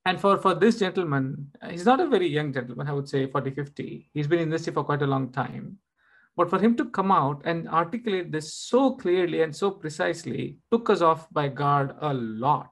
And 0.06 0.22
for, 0.22 0.38
for 0.38 0.54
this 0.54 0.80
gentleman, 0.80 1.52
uh, 1.62 1.70
he's 1.70 1.86
not 1.86 2.00
a 2.00 2.08
very 2.08 2.28
young 2.28 2.54
gentleman, 2.54 2.88
I 2.88 2.94
would 2.94 3.10
say 3.10 3.26
40, 3.26 3.52
50. 3.52 4.10
He's 4.14 4.28
been 4.28 4.40
in 4.40 4.50
this 4.50 4.68
for 4.68 4.84
quite 4.84 5.02
a 5.02 5.08
long 5.08 5.32
time. 5.32 5.80
But 6.38 6.50
for 6.50 6.60
him 6.60 6.76
to 6.78 6.86
come 6.86 7.12
out 7.12 7.42
and 7.46 7.68
articulate 7.70 8.32
this 8.32 8.54
so 8.54 8.96
clearly 8.96 9.42
and 9.42 9.56
so 9.56 9.72
precisely 9.72 10.58
took 10.72 10.90
us 10.90 11.02
off 11.02 11.32
by 11.32 11.48
guard 11.48 11.96
a 12.02 12.14
lot 12.14 12.70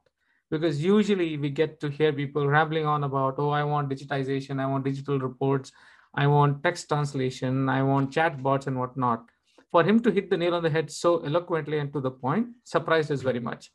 because 0.53 0.83
usually 0.83 1.35
we 1.37 1.49
get 1.49 1.79
to 1.79 1.89
hear 1.89 2.13
people 2.13 2.47
rambling 2.47 2.85
on 2.85 3.03
about 3.05 3.35
oh 3.39 3.49
i 3.49 3.63
want 3.63 3.89
digitization 3.89 4.59
i 4.59 4.67
want 4.71 4.85
digital 4.85 5.17
reports 5.17 5.71
i 6.13 6.27
want 6.27 6.61
text 6.63 6.87
translation 6.89 7.69
i 7.69 7.81
want 7.81 8.11
chatbots 8.11 8.67
and 8.67 8.77
whatnot 8.77 9.23
for 9.71 9.83
him 9.83 9.99
to 9.99 10.11
hit 10.11 10.29
the 10.29 10.37
nail 10.37 10.53
on 10.53 10.61
the 10.61 10.69
head 10.69 10.91
so 10.91 11.17
eloquently 11.29 11.79
and 11.79 11.91
to 11.91 11.99
the 11.99 12.11
point 12.11 12.47
surprised 12.63 13.11
us 13.11 13.23
very 13.23 13.39
much 13.39 13.71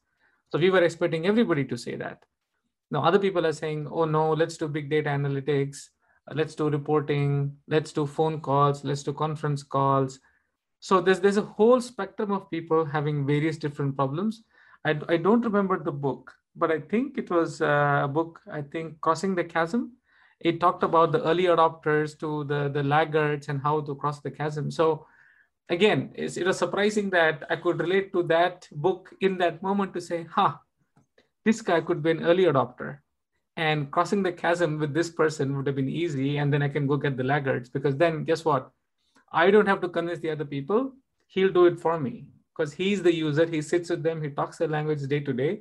so 0.53 0.59
we 0.59 0.71
were 0.71 0.85
expecting 0.85 1.27
everybody 1.27 1.65
to 1.65 1.77
say 1.77 1.97
that 1.97 2.23
now 2.91 3.03
other 3.03 3.19
people 3.19 3.47
are 3.47 3.53
saying 3.53 3.89
oh 3.91 4.05
no 4.05 4.33
let's 4.33 4.57
do 4.57 4.69
big 4.69 4.91
data 4.91 5.11
analytics. 5.11 5.89
Let's 6.35 6.55
do 6.55 6.69
reporting. 6.69 7.57
Let's 7.69 7.91
do 7.91 8.07
phone 8.07 8.41
calls. 8.41 8.85
Let's 8.85 9.03
do 9.03 9.15
conference 9.15 9.63
calls. 9.63 10.19
So 10.81 11.01
there's 11.01 11.21
there's 11.21 11.39
a 11.39 11.43
whole 11.43 11.81
spectrum 11.81 12.33
of 12.33 12.51
people 12.51 12.85
having 12.85 13.27
various 13.27 13.57
different 13.57 13.97
problems. 13.97 14.43
I, 14.85 14.99
I 15.09 15.17
don't 15.17 15.43
remember 15.43 15.83
the 15.83 15.93
book 15.93 16.33
but 16.59 16.73
I 16.73 16.81
think 16.81 17.17
it 17.17 17.31
was 17.31 17.63
uh, 17.63 18.01
a 18.05 18.09
book, 18.09 18.41
I 18.53 18.63
think 18.63 19.01
Crossing 19.01 19.35
the 19.35 19.45
Chasm. 19.45 19.93
It 20.41 20.61
talked 20.61 20.83
about 20.83 21.13
the 21.13 21.23
early 21.25 21.45
adopters 21.45 22.19
to 22.21 22.45
the, 22.45 22.69
the 22.69 22.83
laggards 22.83 23.49
and 23.49 23.61
how 23.61 23.81
to 23.81 23.95
cross 23.95 24.21
the 24.21 24.31
chasm. 24.31 24.71
So 24.71 25.07
again, 25.69 26.13
it 26.15 26.47
was 26.47 26.59
surprising 26.59 27.11
that 27.11 27.45
I 27.51 27.57
could 27.57 27.81
relate 27.81 28.13
to 28.13 28.23
that 28.25 28.69
book 28.71 29.13
in 29.21 29.39
that 29.39 29.63
moment 29.63 29.95
to 29.95 30.01
say, 30.01 30.27
huh, 30.31 30.55
this 31.49 31.63
guy 31.69 31.81
could 31.81 32.03
be 32.03 32.13
an 32.13 32.25
early 32.31 32.45
adopter. 32.45 32.99
And 33.57 33.91
crossing 33.91 34.23
the 34.23 34.33
chasm 34.33 34.79
with 34.79 34.93
this 34.95 35.11
person 35.21 35.57
would 35.57 35.67
have 35.67 35.77
been 35.77 35.89
easy. 36.03 36.37
And 36.39 36.53
then 36.53 36.63
I 36.63 36.69
can 36.69 36.87
go 36.87 36.97
get 36.97 37.17
the 37.17 37.25
laggards 37.25 37.69
because 37.69 37.97
then 37.97 38.25
guess 38.25 38.45
what? 38.45 38.71
I 39.33 39.51
don't 39.51 39.67
have 39.73 39.81
to 39.81 39.89
convince 39.89 40.21
the 40.21 40.31
other 40.31 40.45
people. 40.45 40.93
He'll 41.27 41.53
do 41.53 41.67
it 41.67 41.81
for 41.81 41.99
me 41.99 42.27
because 42.57 42.73
he's 42.73 43.03
the 43.03 43.15
user. 43.15 43.47
He 43.47 43.63
sits 43.63 43.91
with 43.91 44.03
them. 44.03 44.23
He 44.23 44.31
talks 44.31 44.59
their 44.59 44.69
language 44.77 45.03
day 45.15 45.21
to 45.21 45.33
day 45.33 45.53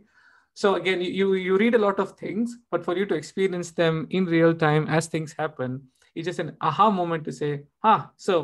so 0.61 0.73
again 0.73 1.01
you 1.17 1.25
you 1.35 1.55
read 1.61 1.75
a 1.75 1.83
lot 1.85 1.99
of 2.03 2.13
things 2.19 2.53
but 2.71 2.83
for 2.83 2.93
you 2.99 3.05
to 3.09 3.17
experience 3.21 3.69
them 3.79 4.07
in 4.09 4.25
real 4.35 4.55
time 4.63 4.87
as 4.99 5.05
things 5.05 5.35
happen 5.41 5.75
it's 6.15 6.25
just 6.29 6.39
an 6.43 6.51
aha 6.69 6.89
moment 6.99 7.23
to 7.27 7.33
say 7.39 7.49
ah 7.83 8.09
so 8.25 8.37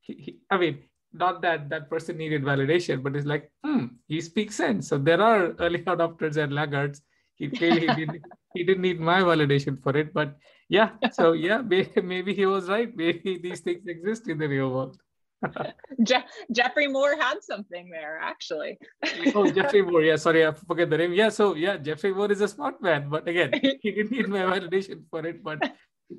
he, 0.00 0.14
he, 0.24 0.30
i 0.50 0.56
mean 0.62 0.78
not 1.12 1.40
that 1.42 1.68
that 1.68 1.88
person 1.90 2.16
needed 2.16 2.42
validation 2.42 3.02
but 3.02 3.16
it's 3.16 3.26
like 3.26 3.50
hmm 3.64 3.86
he 4.06 4.20
speaks 4.20 4.54
sense 4.54 4.88
so 4.88 4.98
there 4.98 5.20
are 5.20 5.52
early 5.58 5.78
adopters 5.94 6.36
and 6.36 6.52
laggards 6.52 7.02
he 7.36 7.48
clearly 7.58 7.80
he, 7.80 7.88
did, 7.88 8.22
he 8.54 8.64
didn't 8.64 8.82
need 8.82 9.00
my 9.00 9.20
validation 9.20 9.82
for 9.82 9.96
it 9.96 10.12
but 10.12 10.36
yeah 10.68 10.90
so 11.12 11.32
yeah 11.46 11.58
maybe, 11.58 12.00
maybe 12.02 12.34
he 12.34 12.46
was 12.46 12.68
right 12.68 12.94
maybe 12.96 13.38
these 13.42 13.60
things 13.60 13.86
exist 13.86 14.28
in 14.28 14.38
the 14.38 14.48
real 14.48 14.70
world 14.70 14.98
Je- 16.02 16.24
Geoffrey 16.52 16.88
Moore 16.88 17.16
had 17.16 17.42
something 17.42 17.90
there, 17.90 18.18
actually. 18.20 18.78
oh, 19.34 19.50
Geoffrey 19.50 19.82
Moore. 19.82 20.02
Yeah, 20.02 20.16
sorry, 20.16 20.46
I 20.46 20.52
forget 20.52 20.90
the 20.90 20.98
name. 20.98 21.12
Yeah, 21.12 21.28
so 21.28 21.54
yeah, 21.54 21.76
Geoffrey 21.76 22.12
Moore 22.12 22.30
is 22.30 22.40
a 22.40 22.48
smart 22.48 22.82
man, 22.82 23.08
but 23.08 23.26
again, 23.28 23.52
he 23.80 23.90
didn't 23.92 24.10
need 24.10 24.28
my 24.28 24.40
validation 24.40 25.04
for 25.10 25.24
it. 25.26 25.42
But 25.42 25.60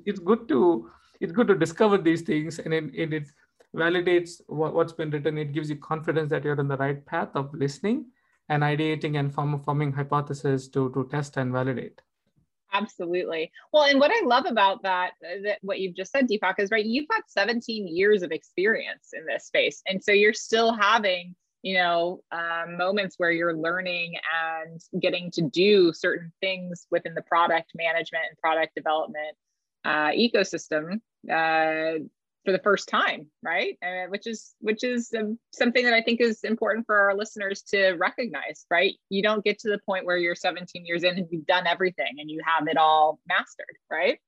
it's 0.04 0.20
good 0.20 0.48
to 0.48 0.90
it's 1.20 1.32
good 1.32 1.48
to 1.48 1.54
discover 1.54 1.98
these 1.98 2.22
things, 2.22 2.58
and 2.58 2.72
it, 2.72 2.84
it, 2.94 3.12
it 3.12 3.26
validates 3.74 4.40
what, 4.46 4.74
what's 4.74 4.92
been 4.92 5.10
written. 5.10 5.38
It 5.38 5.52
gives 5.52 5.70
you 5.70 5.76
confidence 5.76 6.30
that 6.30 6.44
you're 6.44 6.58
on 6.58 6.68
the 6.68 6.76
right 6.76 7.04
path 7.04 7.30
of 7.34 7.52
listening 7.54 8.06
and 8.48 8.62
ideating 8.62 9.18
and 9.18 9.32
form, 9.32 9.58
forming 9.62 9.92
hypotheses 9.92 10.68
to 10.70 10.90
to 10.92 11.08
test 11.10 11.36
and 11.36 11.52
validate. 11.52 12.00
Absolutely. 12.72 13.50
Well, 13.72 13.84
and 13.84 13.98
what 13.98 14.12
I 14.12 14.24
love 14.24 14.46
about 14.46 14.82
that, 14.84 15.12
uh, 15.24 15.42
that 15.44 15.58
what 15.62 15.80
you've 15.80 15.96
just 15.96 16.12
said, 16.12 16.28
Deepak, 16.28 16.54
is 16.58 16.70
right. 16.70 16.84
You've 16.84 17.08
got 17.08 17.22
17 17.26 17.88
years 17.88 18.22
of 18.22 18.30
experience 18.30 19.10
in 19.12 19.26
this 19.26 19.46
space, 19.46 19.82
and 19.86 20.02
so 20.02 20.12
you're 20.12 20.32
still 20.34 20.72
having 20.72 21.34
you 21.62 21.74
know 21.74 22.22
um, 22.32 22.76
moments 22.76 23.16
where 23.18 23.30
you're 23.30 23.56
learning 23.56 24.14
and 24.42 24.80
getting 25.00 25.30
to 25.32 25.42
do 25.42 25.92
certain 25.92 26.32
things 26.40 26.86
within 26.90 27.14
the 27.14 27.22
product 27.22 27.72
management 27.74 28.24
and 28.28 28.38
product 28.38 28.74
development 28.74 29.36
uh, 29.84 30.10
ecosystem 30.10 31.00
uh, 31.30 32.02
for 32.44 32.52
the 32.52 32.60
first 32.60 32.88
time 32.88 33.26
right 33.42 33.76
uh, 33.84 34.06
which 34.08 34.26
is 34.26 34.54
which 34.60 34.82
is 34.82 35.12
um, 35.18 35.38
something 35.52 35.84
that 35.84 35.94
i 35.94 36.02
think 36.02 36.20
is 36.20 36.42
important 36.44 36.86
for 36.86 36.98
our 36.98 37.14
listeners 37.14 37.62
to 37.62 37.92
recognize 37.92 38.66
right 38.70 38.94
you 39.08 39.22
don't 39.22 39.44
get 39.44 39.58
to 39.58 39.68
the 39.68 39.78
point 39.84 40.04
where 40.04 40.16
you're 40.16 40.34
17 40.34 40.84
years 40.86 41.04
in 41.04 41.18
and 41.18 41.26
you've 41.30 41.46
done 41.46 41.66
everything 41.66 42.14
and 42.18 42.30
you 42.30 42.40
have 42.44 42.66
it 42.68 42.76
all 42.76 43.18
mastered 43.28 43.76
right 43.90 44.18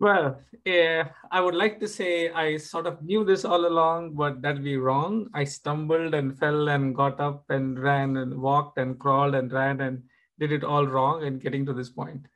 well, 0.00 0.40
yeah, 0.64 1.08
I 1.32 1.40
would 1.40 1.56
like 1.56 1.80
to 1.80 1.88
say 1.88 2.30
I 2.30 2.56
sort 2.56 2.86
of 2.86 3.02
knew 3.02 3.24
this 3.24 3.44
all 3.44 3.66
along, 3.66 4.14
but 4.14 4.40
that'd 4.42 4.62
be 4.62 4.76
wrong. 4.76 5.28
I 5.34 5.42
stumbled 5.42 6.14
and 6.14 6.38
fell 6.38 6.68
and 6.68 6.94
got 6.94 7.18
up 7.18 7.44
and 7.50 7.78
ran 7.78 8.16
and 8.16 8.40
walked 8.40 8.78
and 8.78 8.96
crawled 8.98 9.34
and 9.34 9.52
ran 9.52 9.80
and 9.80 10.04
did 10.38 10.52
it 10.52 10.62
all 10.62 10.86
wrong 10.86 11.24
and 11.24 11.40
getting 11.40 11.66
to 11.66 11.72
this 11.72 11.90
point. 11.90 12.26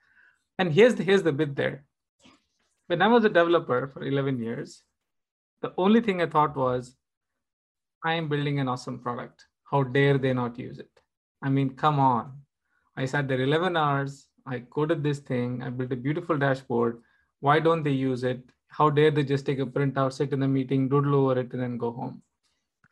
And 0.59 0.73
here's 0.73 0.97
the, 0.97 1.05
here's 1.05 1.23
the 1.23 1.33
bit 1.33 1.55
there. 1.55 1.85
When 2.93 3.01
I 3.01 3.07
was 3.07 3.25
a 3.25 3.31
developer 3.31 3.89
for 3.89 4.05
11 4.05 4.39
years, 4.39 4.83
the 5.63 5.73
only 5.79 6.03
thing 6.03 6.21
I 6.21 6.27
thought 6.27 6.55
was, 6.55 6.95
I 8.05 8.13
am 8.13 8.29
building 8.29 8.61
an 8.61 8.69
awesome 8.69 8.99
product. 8.99 9.47
How 9.65 9.83
dare 9.83 10.19
they 10.19 10.35
not 10.35 10.59
use 10.59 10.79
it? 10.79 10.91
I 11.41 11.49
mean, 11.49 11.71
come 11.71 11.99
on. 11.99 12.43
I 12.95 13.07
sat 13.07 13.29
there 13.29 13.41
11 13.41 13.79
hours. 13.79 14.29
I 14.45 14.59
coded 14.59 15.03
this 15.03 15.21
thing. 15.21 15.63
I 15.63 15.71
built 15.71 15.91
a 15.91 15.97
beautiful 15.97 16.37
dashboard 16.37 17.01
why 17.41 17.61
don't 17.61 17.83
they 17.83 17.93
use 17.93 18.25
it? 18.25 18.43
How 18.69 18.91
dare 18.91 19.11
they 19.11 19.25
just 19.25 19.47
take 19.47 19.59
a 19.59 19.65
printout, 19.65 20.13
sit 20.13 20.35
in 20.35 20.43
a 20.43 20.49
meeting, 20.49 20.91
doodle 20.91 21.15
over 21.15 21.41
it, 21.41 21.51
and 21.55 21.63
then 21.63 21.79
go 21.79 21.93
home? 21.93 22.23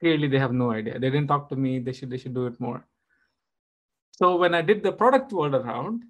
Clearly, 0.00 0.28
they 0.28 0.38
have 0.38 0.54
no 0.54 0.72
idea. 0.72 0.98
They 0.98 1.10
didn't 1.10 1.28
talk 1.28 1.50
to 1.50 1.56
me. 1.56 1.78
They 1.78 1.92
should 1.92 2.08
they 2.08 2.16
should 2.16 2.34
do 2.34 2.46
it 2.46 2.58
more. 2.58 2.86
So 4.12 4.36
when 4.36 4.54
I 4.54 4.62
did 4.62 4.82
the 4.82 4.92
product 4.92 5.32
world 5.32 5.54
around, 5.54 6.04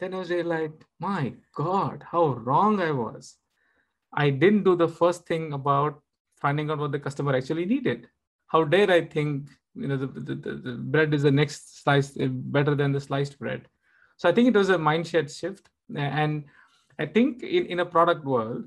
then 0.00 0.14
I 0.14 0.18
was 0.18 0.30
like, 0.30 0.72
my 0.98 1.34
God, 1.54 2.04
how 2.10 2.28
wrong 2.28 2.80
I 2.80 2.90
was. 2.90 3.36
I 4.12 4.30
didn't 4.30 4.64
do 4.64 4.74
the 4.76 4.88
first 4.88 5.26
thing 5.26 5.52
about 5.52 6.02
finding 6.40 6.70
out 6.70 6.78
what 6.78 6.92
the 6.92 6.98
customer 6.98 7.36
actually 7.36 7.66
needed. 7.66 8.08
How 8.48 8.64
dare 8.64 8.90
I 8.90 9.04
think 9.04 9.48
you 9.74 9.88
know 9.88 9.96
the, 9.96 10.06
the, 10.06 10.34
the, 10.34 10.54
the 10.54 10.72
bread 10.72 11.14
is 11.14 11.22
the 11.22 11.30
next 11.30 11.82
slice 11.82 12.16
eh, 12.18 12.26
better 12.28 12.74
than 12.74 12.92
the 12.92 13.00
sliced 13.00 13.38
bread. 13.38 13.68
So 14.16 14.28
I 14.28 14.32
think 14.32 14.48
it 14.48 14.56
was 14.56 14.70
a 14.70 14.76
mindset 14.76 15.34
shift. 15.36 15.68
And 15.94 16.44
I 16.98 17.06
think 17.06 17.42
in, 17.42 17.66
in 17.66 17.80
a 17.80 17.86
product 17.86 18.24
world, 18.24 18.64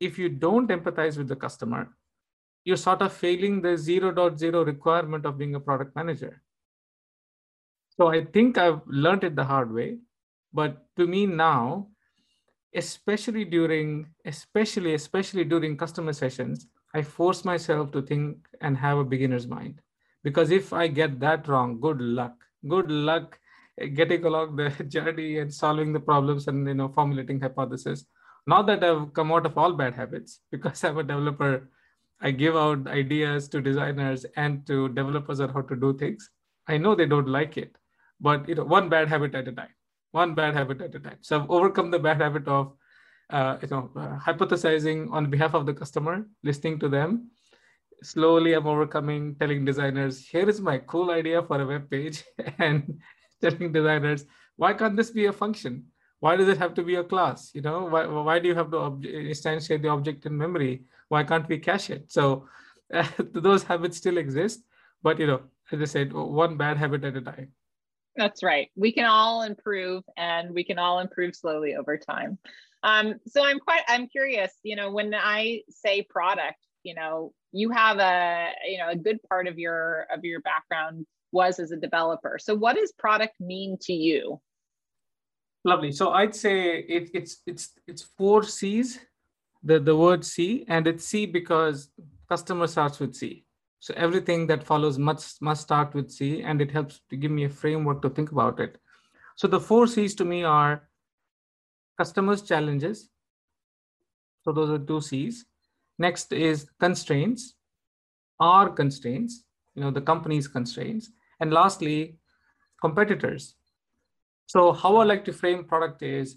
if 0.00 0.18
you 0.18 0.28
don't 0.28 0.68
empathize 0.70 1.18
with 1.18 1.28
the 1.28 1.36
customer, 1.36 1.94
you're 2.64 2.76
sort 2.76 3.02
of 3.02 3.12
failing 3.12 3.60
the 3.60 3.70
0.0 3.70 4.66
requirement 4.66 5.26
of 5.26 5.38
being 5.38 5.54
a 5.54 5.60
product 5.60 5.94
manager. 5.94 6.42
So 7.96 8.08
I 8.08 8.24
think 8.24 8.58
I've 8.58 8.80
learned 8.86 9.24
it 9.24 9.36
the 9.36 9.44
hard 9.44 9.72
way. 9.72 9.98
But 10.52 10.86
to 10.96 11.06
me 11.06 11.26
now, 11.26 11.88
especially 12.74 13.44
during, 13.44 14.06
especially, 14.24 14.94
especially 14.94 15.44
during 15.44 15.76
customer 15.76 16.12
sessions, 16.12 16.66
I 16.94 17.02
force 17.02 17.44
myself 17.44 17.92
to 17.92 18.02
think 18.02 18.36
and 18.60 18.76
have 18.76 18.98
a 18.98 19.04
beginner's 19.04 19.46
mind. 19.46 19.80
Because 20.22 20.50
if 20.50 20.72
I 20.72 20.86
get 20.86 21.20
that 21.20 21.48
wrong, 21.48 21.80
good 21.80 22.00
luck. 22.00 22.34
Good 22.68 22.90
luck 22.90 23.38
getting 23.86 24.24
along 24.24 24.56
the 24.56 24.70
journey 24.88 25.38
and 25.38 25.52
solving 25.52 25.92
the 25.92 26.00
problems 26.00 26.48
and 26.48 26.66
you 26.66 26.74
know 26.74 26.88
formulating 26.88 27.40
hypotheses 27.40 28.06
not 28.46 28.66
that 28.66 28.84
i've 28.84 29.12
come 29.14 29.32
out 29.32 29.46
of 29.46 29.56
all 29.56 29.72
bad 29.72 29.94
habits 29.94 30.40
because 30.50 30.84
i'm 30.84 30.98
a 30.98 31.02
developer 31.02 31.68
i 32.20 32.30
give 32.30 32.56
out 32.56 32.86
ideas 32.88 33.48
to 33.48 33.60
designers 33.60 34.26
and 34.36 34.66
to 34.66 34.88
developers 34.90 35.40
on 35.40 35.48
how 35.48 35.62
to 35.62 35.76
do 35.76 35.96
things 35.96 36.30
i 36.68 36.76
know 36.76 36.94
they 36.94 37.06
don't 37.06 37.28
like 37.28 37.56
it 37.56 37.76
but 38.20 38.48
you 38.48 38.54
know 38.54 38.64
one 38.64 38.88
bad 38.88 39.08
habit 39.08 39.34
at 39.34 39.48
a 39.48 39.52
time 39.52 39.74
one 40.12 40.34
bad 40.34 40.54
habit 40.54 40.80
at 40.80 40.94
a 40.94 41.00
time 41.00 41.18
so 41.20 41.40
i've 41.40 41.50
overcome 41.50 41.90
the 41.90 41.98
bad 41.98 42.20
habit 42.20 42.46
of 42.48 42.72
uh, 43.30 43.56
you 43.62 43.68
know 43.68 43.90
uh, 43.96 44.18
hypothesizing 44.18 45.10
on 45.12 45.30
behalf 45.30 45.54
of 45.54 45.66
the 45.66 45.74
customer 45.74 46.26
listening 46.42 46.78
to 46.78 46.88
them 46.88 47.30
slowly 48.02 48.54
i'm 48.54 48.66
overcoming 48.66 49.34
telling 49.36 49.64
designers 49.64 50.26
here 50.26 50.48
is 50.48 50.60
my 50.60 50.78
cool 50.78 51.10
idea 51.10 51.42
for 51.42 51.60
a 51.60 51.66
web 51.66 51.88
page 51.90 52.24
and 52.58 52.98
telling 53.40 53.72
designers, 53.72 54.26
why 54.56 54.72
can't 54.72 54.96
this 54.96 55.10
be 55.10 55.26
a 55.26 55.32
function? 55.32 55.86
Why 56.20 56.36
does 56.36 56.48
it 56.48 56.58
have 56.58 56.74
to 56.74 56.82
be 56.82 56.96
a 56.96 57.04
class? 57.04 57.50
You 57.54 57.62
know, 57.62 57.84
why, 57.84 58.06
why 58.06 58.38
do 58.38 58.48
you 58.48 58.54
have 58.54 58.70
to 58.72 58.76
ob- 58.78 59.04
instantiate 59.04 59.82
the 59.82 59.88
object 59.88 60.26
in 60.26 60.36
memory? 60.36 60.84
Why 61.08 61.24
can't 61.24 61.48
we 61.48 61.58
cache 61.58 61.90
it? 61.90 62.12
So 62.12 62.46
uh, 62.92 63.06
those 63.18 63.62
habits 63.62 63.96
still 63.96 64.18
exist, 64.18 64.60
but 65.02 65.18
you 65.18 65.26
know, 65.26 65.40
as 65.72 65.80
I 65.80 65.84
said, 65.86 66.12
one 66.12 66.56
bad 66.56 66.76
habit 66.76 67.04
at 67.04 67.16
a 67.16 67.20
time. 67.22 67.52
That's 68.16 68.42
right. 68.42 68.68
We 68.76 68.92
can 68.92 69.04
all 69.04 69.42
improve, 69.42 70.04
and 70.16 70.50
we 70.50 70.64
can 70.64 70.78
all 70.78 70.98
improve 71.00 71.34
slowly 71.34 71.76
over 71.76 71.96
time. 71.96 72.38
Um, 72.82 73.14
so 73.26 73.44
I'm 73.44 73.60
quite 73.60 73.82
I'm 73.88 74.08
curious. 74.08 74.52
You 74.62 74.76
know, 74.76 74.90
when 74.90 75.14
I 75.14 75.62
say 75.68 76.02
product, 76.02 76.58
you 76.82 76.94
know, 76.94 77.32
you 77.52 77.70
have 77.70 77.98
a 77.98 78.50
you 78.68 78.78
know 78.78 78.88
a 78.90 78.96
good 78.96 79.22
part 79.28 79.46
of 79.46 79.58
your 79.58 80.06
of 80.12 80.24
your 80.24 80.40
background 80.40 81.06
was 81.32 81.60
as 81.60 81.70
a 81.70 81.76
developer. 81.76 82.38
So 82.40 82.54
what 82.54 82.76
does 82.76 82.92
product 82.92 83.34
mean 83.40 83.78
to 83.82 83.92
you? 83.92 84.40
Lovely. 85.64 85.92
So 85.92 86.10
I'd 86.10 86.34
say 86.34 86.78
it, 86.78 87.10
it's 87.12 87.42
it's 87.46 87.70
it's 87.86 88.02
four 88.16 88.42
C's, 88.42 88.98
the, 89.62 89.78
the 89.78 89.96
word 89.96 90.24
C, 90.24 90.64
and 90.68 90.86
it's 90.86 91.04
C 91.04 91.26
because 91.26 91.90
customer 92.28 92.66
starts 92.66 92.98
with 92.98 93.14
C. 93.14 93.44
So 93.80 93.94
everything 93.96 94.46
that 94.48 94.62
follows 94.62 94.98
must 94.98 95.40
must 95.40 95.62
start 95.62 95.94
with 95.94 96.10
C, 96.10 96.42
and 96.42 96.60
it 96.60 96.70
helps 96.70 97.00
to 97.08 97.16
give 97.16 97.30
me 97.30 97.44
a 97.44 97.48
framework 97.48 98.02
to 98.02 98.10
think 98.10 98.30
about 98.30 98.60
it. 98.60 98.78
So 99.36 99.48
the 99.48 99.58
four 99.58 99.86
C's 99.86 100.14
to 100.16 100.24
me 100.24 100.44
are 100.44 100.88
customers' 101.96 102.42
challenges. 102.42 103.08
So 104.42 104.52
those 104.52 104.70
are 104.70 104.78
two 104.78 105.00
C's. 105.00 105.46
Next 105.98 106.32
is 106.32 106.66
constraints, 106.78 107.54
our 108.38 108.68
constraints, 108.68 109.44
you 109.74 109.82
know, 109.82 109.90
the 109.90 110.00
company's 110.00 110.48
constraints. 110.48 111.10
And 111.40 111.52
lastly, 111.52 112.18
competitors. 112.82 113.54
So 114.46 114.72
how 114.72 114.96
I 114.96 115.04
like 115.04 115.24
to 115.24 115.32
frame 115.32 115.64
product 115.64 116.02
is 116.02 116.36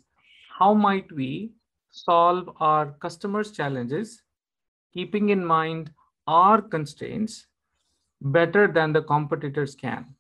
how 0.60 0.74
might 0.74 1.12
we 1.12 1.52
solve 1.92 2.50
our 2.60 2.92
customers' 3.02 3.52
challenges, 3.52 4.22
keeping 4.94 5.30
in 5.30 5.44
mind 5.44 5.92
our 6.28 6.62
constraints 6.62 7.48
better 8.22 8.68
than 8.68 8.94
the 8.94 9.02
competitors 9.02 9.76
can. 9.76 10.16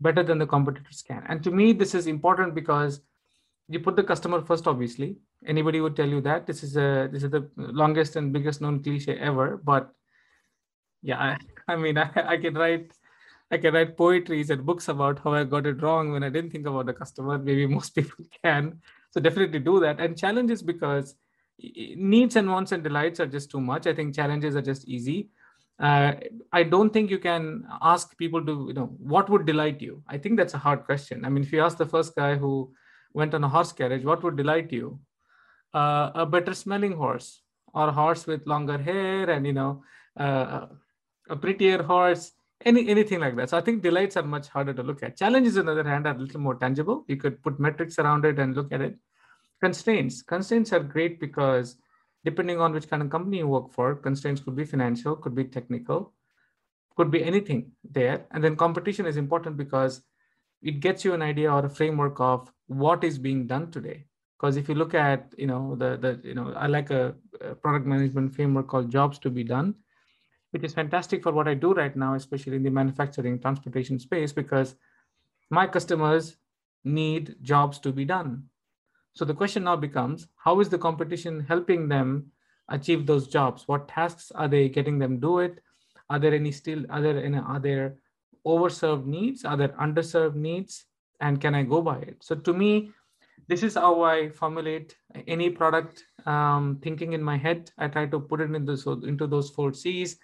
Better 0.00 0.22
than 0.22 0.38
the 0.38 0.46
competitors 0.46 1.02
can. 1.06 1.24
And 1.28 1.42
to 1.42 1.50
me, 1.50 1.72
this 1.72 1.94
is 1.94 2.06
important 2.06 2.54
because 2.54 3.00
you 3.68 3.80
put 3.80 3.96
the 3.96 4.04
customer 4.04 4.40
first, 4.42 4.66
obviously. 4.66 5.16
Anybody 5.46 5.80
would 5.80 5.96
tell 5.96 6.08
you 6.08 6.20
that. 6.22 6.46
This 6.46 6.62
is 6.62 6.76
a 6.76 7.08
this 7.12 7.22
is 7.22 7.30
the 7.30 7.48
longest 7.56 8.16
and 8.16 8.32
biggest 8.32 8.60
known 8.60 8.82
cliche 8.82 9.18
ever. 9.18 9.56
But 9.56 9.90
yeah, 11.02 11.18
I, 11.18 11.72
I 11.72 11.76
mean, 11.76 11.98
I, 11.98 12.10
I 12.16 12.36
can 12.36 12.54
write 12.54 12.92
I 13.50 13.58
can 13.58 13.74
write 13.74 13.96
poetries 13.96 14.50
and 14.50 14.64
books 14.64 14.88
about 14.88 15.20
how 15.20 15.32
I 15.32 15.44
got 15.44 15.66
it 15.66 15.82
wrong 15.82 16.12
when 16.12 16.22
I 16.22 16.28
didn't 16.28 16.50
think 16.50 16.66
about 16.66 16.86
the 16.86 16.92
customer. 16.92 17.38
Maybe 17.38 17.66
most 17.66 17.90
people 17.94 18.24
can. 18.44 18.80
So 19.10 19.20
definitely 19.20 19.60
do 19.60 19.80
that. 19.80 20.00
And 20.00 20.18
challenges 20.18 20.62
because 20.62 21.14
needs 21.58 22.36
and 22.36 22.50
wants 22.50 22.72
and 22.72 22.82
delights 22.82 23.20
are 23.20 23.26
just 23.26 23.50
too 23.50 23.60
much. 23.60 23.86
I 23.86 23.94
think 23.94 24.14
challenges 24.14 24.56
are 24.56 24.62
just 24.62 24.86
easy. 24.88 25.30
Uh, 25.78 26.14
I 26.52 26.62
don't 26.64 26.92
think 26.92 27.10
you 27.10 27.18
can 27.18 27.64
ask 27.82 28.16
people 28.16 28.44
to, 28.44 28.66
you 28.68 28.74
know, 28.74 28.86
what 28.98 29.30
would 29.30 29.46
delight 29.46 29.80
you? 29.80 30.02
I 30.08 30.18
think 30.18 30.36
that's 30.36 30.54
a 30.54 30.58
hard 30.58 30.84
question. 30.84 31.24
I 31.24 31.28
mean, 31.28 31.44
if 31.44 31.52
you 31.52 31.62
ask 31.62 31.76
the 31.78 31.86
first 31.86 32.16
guy 32.16 32.36
who 32.36 32.72
went 33.12 33.34
on 33.34 33.44
a 33.44 33.48
horse 33.48 33.72
carriage, 33.72 34.04
what 34.04 34.22
would 34.22 34.36
delight 34.36 34.72
you? 34.72 34.98
Uh, 35.72 36.10
a 36.14 36.26
better 36.26 36.54
smelling 36.54 36.92
horse 36.92 37.42
or 37.74 37.88
a 37.88 37.92
horse 37.92 38.26
with 38.26 38.46
longer 38.46 38.78
hair 38.78 39.30
and, 39.30 39.46
you 39.46 39.52
know, 39.52 39.82
uh, 40.16 40.66
a 41.28 41.36
prettier 41.36 41.82
horse 41.82 42.32
any 42.64 42.88
anything 42.88 43.20
like 43.20 43.36
that. 43.36 43.50
So 43.50 43.56
I 43.56 43.60
think 43.60 43.82
delights 43.82 44.16
are 44.16 44.22
much 44.22 44.48
harder 44.48 44.74
to 44.74 44.82
look 44.82 45.02
at. 45.02 45.16
Challenges, 45.16 45.56
on 45.58 45.66
the 45.66 45.72
other 45.72 45.84
hand, 45.84 46.06
are 46.06 46.14
a 46.14 46.18
little 46.18 46.40
more 46.40 46.56
tangible. 46.56 47.04
You 47.06 47.16
could 47.16 47.42
put 47.42 47.60
metrics 47.60 47.98
around 47.98 48.24
it 48.24 48.38
and 48.38 48.54
look 48.54 48.72
at 48.72 48.80
it. 48.80 48.96
Constraints. 49.60 50.22
Constraints 50.22 50.72
are 50.72 50.80
great 50.80 51.18
because 51.20 51.76
depending 52.24 52.60
on 52.60 52.72
which 52.72 52.88
kind 52.88 53.02
of 53.02 53.10
company 53.10 53.38
you 53.38 53.48
work 53.48 53.72
for, 53.72 53.94
constraints 53.94 54.40
could 54.40 54.56
be 54.56 54.64
financial, 54.64 55.16
could 55.16 55.34
be 55.34 55.44
technical, 55.44 56.12
could 56.96 57.10
be 57.10 57.24
anything 57.24 57.72
there. 57.88 58.26
And 58.30 58.42
then 58.42 58.56
competition 58.56 59.06
is 59.06 59.16
important 59.16 59.56
because 59.56 60.02
it 60.62 60.80
gets 60.80 61.04
you 61.04 61.14
an 61.14 61.22
idea 61.22 61.52
or 61.52 61.64
a 61.64 61.70
framework 61.70 62.20
of 62.20 62.52
what 62.66 63.04
is 63.04 63.18
being 63.18 63.46
done 63.46 63.70
today. 63.70 64.04
Because 64.36 64.56
if 64.56 64.68
you 64.68 64.74
look 64.74 64.94
at, 64.94 65.34
you 65.36 65.46
know, 65.46 65.74
the 65.76 65.96
the 65.96 66.20
you 66.22 66.34
know, 66.34 66.52
I 66.52 66.66
like 66.66 66.90
a, 66.90 67.14
a 67.40 67.54
product 67.54 67.86
management 67.86 68.34
framework 68.34 68.68
called 68.68 68.90
jobs 68.90 69.18
to 69.20 69.30
be 69.30 69.44
done 69.44 69.74
which 70.50 70.64
is 70.64 70.74
fantastic 70.74 71.22
for 71.22 71.32
what 71.32 71.48
I 71.48 71.54
do 71.54 71.74
right 71.74 71.94
now, 71.94 72.14
especially 72.14 72.56
in 72.56 72.62
the 72.62 72.70
manufacturing 72.70 73.38
transportation 73.38 73.98
space, 73.98 74.32
because 74.32 74.76
my 75.50 75.66
customers 75.66 76.36
need 76.84 77.36
jobs 77.42 77.78
to 77.80 77.92
be 77.92 78.04
done. 78.04 78.44
So 79.18 79.24
the 79.24 79.34
question 79.34 79.64
now 79.64 79.74
becomes 79.74 80.28
how 80.36 80.60
is 80.60 80.68
the 80.68 80.78
competition 80.78 81.40
helping 81.40 81.88
them 81.88 82.30
achieve 82.68 83.04
those 83.04 83.26
jobs? 83.26 83.66
What 83.66 83.88
tasks 83.88 84.30
are 84.30 84.46
they 84.46 84.68
getting 84.68 84.96
them 85.00 85.18
do 85.18 85.40
it? 85.40 85.58
Are 86.08 86.20
there 86.20 86.32
any 86.32 86.52
still, 86.52 86.84
are 86.88 87.02
there, 87.02 87.18
any, 87.24 87.36
are 87.36 87.58
there 87.58 87.96
overserved 88.46 89.06
needs? 89.06 89.44
Are 89.44 89.56
there 89.56 89.70
underserved 89.70 90.36
needs? 90.36 90.84
And 91.18 91.40
can 91.40 91.56
I 91.56 91.64
go 91.64 91.82
by 91.82 91.98
it? 91.98 92.18
So 92.20 92.36
to 92.36 92.52
me, 92.52 92.92
this 93.48 93.64
is 93.64 93.74
how 93.74 94.02
I 94.04 94.28
formulate 94.28 94.96
any 95.26 95.50
product 95.50 96.04
um, 96.24 96.78
thinking 96.80 97.12
in 97.12 97.20
my 97.20 97.36
head. 97.36 97.72
I 97.76 97.88
try 97.88 98.06
to 98.06 98.20
put 98.20 98.40
it 98.40 98.54
into, 98.54 98.76
so, 98.76 98.92
into 99.02 99.26
those 99.26 99.50
four 99.50 99.74
C's. 99.74 100.16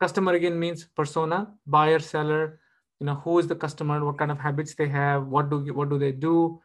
Customer 0.00 0.32
again 0.32 0.58
means 0.58 0.86
persona, 0.96 1.52
buyer, 1.66 1.98
seller, 1.98 2.58
you 3.00 3.04
know, 3.04 3.16
who 3.16 3.38
is 3.38 3.48
the 3.48 3.54
customer, 3.54 4.02
what 4.02 4.16
kind 4.16 4.30
of 4.30 4.38
habits 4.38 4.74
they 4.74 4.88
have, 4.88 5.26
what 5.26 5.50
do, 5.50 5.58
what 5.74 5.90
do 5.90 5.98
they 5.98 6.12
do, 6.12 6.58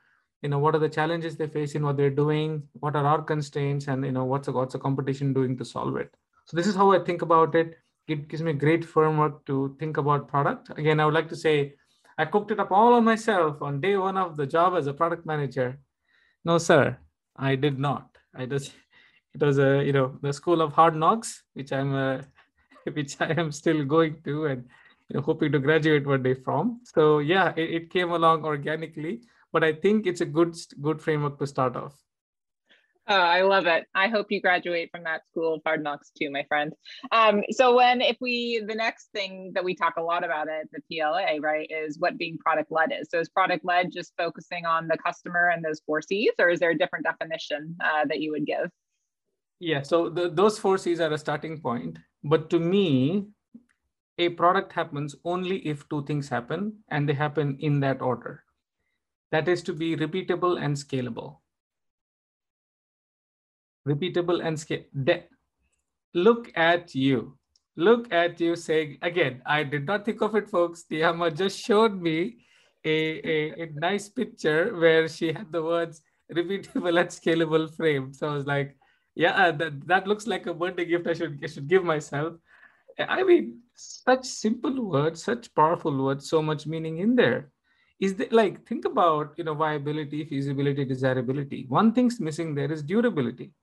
you 0.45 0.49
know, 0.49 0.59
what 0.59 0.75
are 0.75 0.83
the 0.85 0.95
challenges 0.97 1.35
they 1.35 1.47
face 1.47 1.73
in 1.73 1.83
what 1.83 1.97
they're 1.97 2.17
doing, 2.23 2.61
what 2.73 2.95
are 2.95 3.05
our 3.11 3.21
constraints, 3.23 3.87
and, 3.87 4.05
you 4.05 4.11
know, 4.11 4.25
what's 4.25 4.45
the, 4.45 4.51
what's 4.51 4.73
the 4.73 4.79
competition 4.79 5.33
doing 5.33 5.57
to 5.57 5.65
solve 5.65 5.97
it. 5.97 6.13
So 6.45 6.55
this 6.55 6.67
is 6.67 6.75
how 6.75 6.91
I 6.91 6.99
think 6.99 7.23
about 7.23 7.55
it. 7.55 7.79
It 8.07 8.27
gives 8.27 8.43
me 8.43 8.53
great 8.53 8.85
framework 8.85 9.43
to 9.47 9.75
think 9.79 9.97
about 9.97 10.27
product. 10.27 10.69
Again, 10.77 10.99
I 10.99 11.05
would 11.05 11.15
like 11.15 11.29
to 11.29 11.35
say, 11.35 11.73
I 12.19 12.25
cooked 12.25 12.51
it 12.51 12.59
up 12.59 12.71
all 12.71 12.93
on 12.93 13.03
myself 13.03 13.63
on 13.63 13.81
day 13.81 13.97
one 13.97 14.17
of 14.17 14.37
the 14.37 14.45
job 14.45 14.75
as 14.75 14.85
a 14.85 14.93
product 14.93 15.25
manager. 15.25 15.79
No, 16.43 16.59
sir, 16.59 16.95
I 17.35 17.55
did 17.55 17.79
not. 17.79 18.07
I 18.35 18.45
just 18.45 18.71
it 19.33 19.41
was 19.41 19.57
a 19.59 19.83
you 19.83 19.91
know 19.91 20.17
the 20.21 20.31
school 20.31 20.61
of 20.61 20.73
hard 20.73 20.95
knocks, 20.95 21.43
which 21.53 21.73
I'm 21.73 21.93
uh, 21.93 22.21
which 22.93 23.19
I 23.19 23.33
am 23.41 23.51
still 23.51 23.83
going 23.83 24.21
to 24.23 24.45
and 24.45 24.63
you 25.09 25.15
know 25.15 25.21
hoping 25.21 25.51
to 25.51 25.59
graduate 25.59 26.07
one 26.07 26.23
day 26.23 26.35
from. 26.35 26.81
So 26.83 27.19
yeah, 27.19 27.53
it, 27.57 27.69
it 27.77 27.89
came 27.89 28.11
along 28.11 28.45
organically, 28.45 29.23
but 29.55 29.63
I 29.63 29.71
think 29.71 30.05
it's 30.05 30.19
a 30.19 30.25
good 30.25 30.53
good 30.81 31.01
framework 31.01 31.39
to 31.39 31.47
start 31.47 31.77
off. 31.77 31.95
Oh, 33.07 33.25
I 33.37 33.43
love 33.43 33.67
it. 33.67 33.85
I 33.95 34.07
hope 34.09 34.27
you 34.29 34.41
graduate 34.41 34.89
from 34.91 35.03
that 35.03 35.21
school 35.29 35.53
of 35.53 35.61
hard 35.65 35.81
knocks 35.81 36.11
too, 36.17 36.29
my 36.29 36.43
friend. 36.49 36.73
Um, 37.13 37.41
so 37.51 37.73
when 37.77 38.01
if 38.01 38.17
we 38.19 38.61
the 38.67 38.75
next 38.75 39.11
thing 39.13 39.53
that 39.55 39.63
we 39.63 39.73
talk 39.73 39.93
a 39.95 40.01
lot 40.01 40.25
about 40.25 40.49
at 40.49 40.67
the 40.73 40.81
PLA, 40.87 41.37
right, 41.39 41.71
is 41.71 41.97
what 41.97 42.17
being 42.17 42.37
product 42.37 42.69
led 42.69 42.91
is. 42.91 43.07
So 43.09 43.21
is 43.21 43.29
product 43.29 43.63
led 43.63 43.93
just 43.93 44.11
focusing 44.17 44.65
on 44.65 44.89
the 44.89 44.97
customer 44.97 45.47
and 45.53 45.63
those 45.63 45.79
four 45.85 46.01
C's, 46.01 46.33
or 46.37 46.49
is 46.49 46.59
there 46.59 46.71
a 46.71 46.77
different 46.77 47.05
definition 47.05 47.77
uh, 47.81 48.03
that 48.09 48.19
you 48.19 48.31
would 48.31 48.45
give? 48.45 48.69
Yeah, 49.61 49.83
so 49.83 50.09
the, 50.09 50.29
those 50.29 50.59
four 50.59 50.77
C's 50.77 50.99
are 50.99 51.13
a 51.13 51.17
starting 51.17 51.61
point. 51.61 51.97
But 52.25 52.49
to 52.49 52.59
me, 52.59 53.27
a 54.17 54.29
product 54.29 54.73
happens 54.73 55.15
only 55.23 55.59
if 55.59 55.87
two 55.87 56.03
things 56.03 56.27
happen 56.27 56.79
and 56.89 57.07
they 57.07 57.13
happen 57.13 57.55
in 57.61 57.79
that 57.81 58.01
order. 58.01 58.44
That 59.31 59.47
is 59.47 59.63
to 59.63 59.73
be 59.73 59.95
repeatable 59.95 60.61
and 60.61 60.75
scalable 60.75 61.37
repeatable 63.87 64.43
and 64.43 64.59
scale. 64.59 64.83
look 66.13 66.51
at 66.55 66.95
you. 66.95 67.37
Look 67.77 68.11
at 68.13 68.39
you 68.39 68.55
saying, 68.55 68.97
again, 69.01 69.41
I 69.45 69.63
did 69.63 69.85
not 69.85 70.05
think 70.05 70.21
of 70.21 70.35
it, 70.35 70.49
folks. 70.49 70.85
Tiama 70.89 71.35
just 71.35 71.59
showed 71.59 72.01
me 72.01 72.37
a, 72.85 73.19
a, 73.27 73.63
a 73.63 73.65
nice 73.73 74.07
picture 74.09 74.75
where 74.77 75.07
she 75.07 75.33
had 75.33 75.51
the 75.51 75.61
words 75.61 76.01
repeatable 76.31 76.99
and 76.99 77.09
scalable 77.09 77.73
frame. 77.75 78.13
So 78.13 78.29
I 78.29 78.33
was 78.33 78.45
like, 78.45 78.77
yeah, 79.13 79.31
uh, 79.31 79.51
that, 79.51 79.87
that 79.87 80.07
looks 80.07 80.25
like 80.25 80.47
a 80.47 80.53
birthday 80.53 80.85
gift 80.85 81.07
I 81.07 81.13
should, 81.13 81.39
I 81.43 81.47
should 81.47 81.67
give 81.67 81.83
myself. 81.83 82.35
I 82.97 83.23
mean, 83.23 83.59
such 83.75 84.25
simple 84.25 84.85
words, 84.85 85.23
such 85.23 85.53
powerful 85.53 86.05
words, 86.05 86.29
so 86.29 86.41
much 86.41 86.65
meaning 86.65 86.99
in 86.99 87.15
there. 87.15 87.51
Is 87.99 88.15
there 88.15 88.27
like 88.31 88.67
think 88.67 88.85
about 88.85 89.33
you 89.37 89.43
know 89.43 89.53
viability, 89.53 90.25
feasibility, 90.25 90.85
desirability. 90.85 91.65
One 91.69 91.93
thing's 91.93 92.19
missing 92.19 92.53
there 92.55 92.71
is 92.71 92.83
durability 92.83 93.53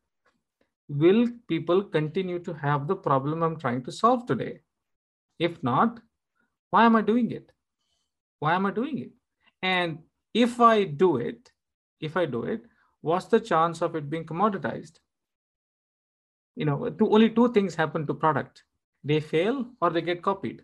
will 0.88 1.28
people 1.48 1.82
continue 1.82 2.38
to 2.40 2.52
have 2.52 2.86
the 2.86 2.96
problem 2.96 3.42
I'm 3.42 3.58
trying 3.58 3.82
to 3.84 3.92
solve 3.92 4.26
today? 4.26 4.60
If 5.38 5.62
not, 5.62 6.00
why 6.70 6.84
am 6.84 6.96
I 6.96 7.02
doing 7.02 7.30
it? 7.30 7.52
Why 8.38 8.54
am 8.54 8.66
I 8.66 8.70
doing 8.70 8.98
it? 8.98 9.12
And 9.62 9.98
if 10.34 10.60
I 10.60 10.84
do 10.84 11.16
it, 11.16 11.50
if 12.00 12.16
I 12.16 12.26
do 12.26 12.42
it, 12.44 12.62
what's 13.00 13.26
the 13.26 13.40
chance 13.40 13.82
of 13.82 13.94
it 13.96 14.10
being 14.10 14.24
commoditized? 14.24 14.98
You 16.56 16.66
know, 16.66 16.90
two, 16.90 17.10
only 17.10 17.30
two 17.30 17.52
things 17.52 17.74
happen 17.74 18.06
to 18.06 18.14
product. 18.14 18.64
They 19.04 19.20
fail 19.20 19.66
or 19.80 19.90
they 19.90 20.02
get 20.02 20.22
copied. 20.22 20.62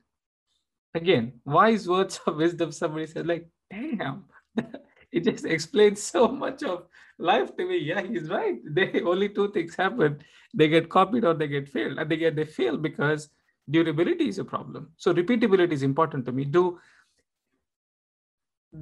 Again, 0.95 1.41
wise 1.45 1.89
words 1.89 2.21
of 2.27 2.37
wisdom, 2.37 2.73
somebody 2.73 3.07
said 3.07 3.27
like, 3.27 3.49
damn, 3.71 4.25
it 5.13 5.25
just 5.25 5.45
explains 5.45 6.03
so 6.03 6.29
much 6.29 6.63
of 6.63 6.85
life 7.19 7.57
to 7.57 7.67
me. 7.67 7.79
Yeah, 7.79 8.03
he's 8.03 8.29
right. 8.29 8.59
They 8.65 9.03
only 9.03 9.29
two 9.29 9.53
things 9.53 9.75
happen: 9.75 10.23
they 10.55 10.69
get 10.69 10.89
copied 10.89 11.25
or 11.25 11.35
they 11.35 11.49
get 11.49 11.69
failed, 11.69 11.99
and 11.99 12.11
they 12.11 12.17
get 12.17 12.37
they 12.37 12.45
fail 12.45 12.77
because 12.77 13.29
durability 13.71 14.29
is 14.29 14.39
a 14.39 14.45
problem. 14.45 14.93
So 14.97 15.13
repeatability 15.13 15.73
is 15.73 15.83
important 15.83 16.25
to 16.27 16.33
me. 16.33 16.45
Do 16.45 16.79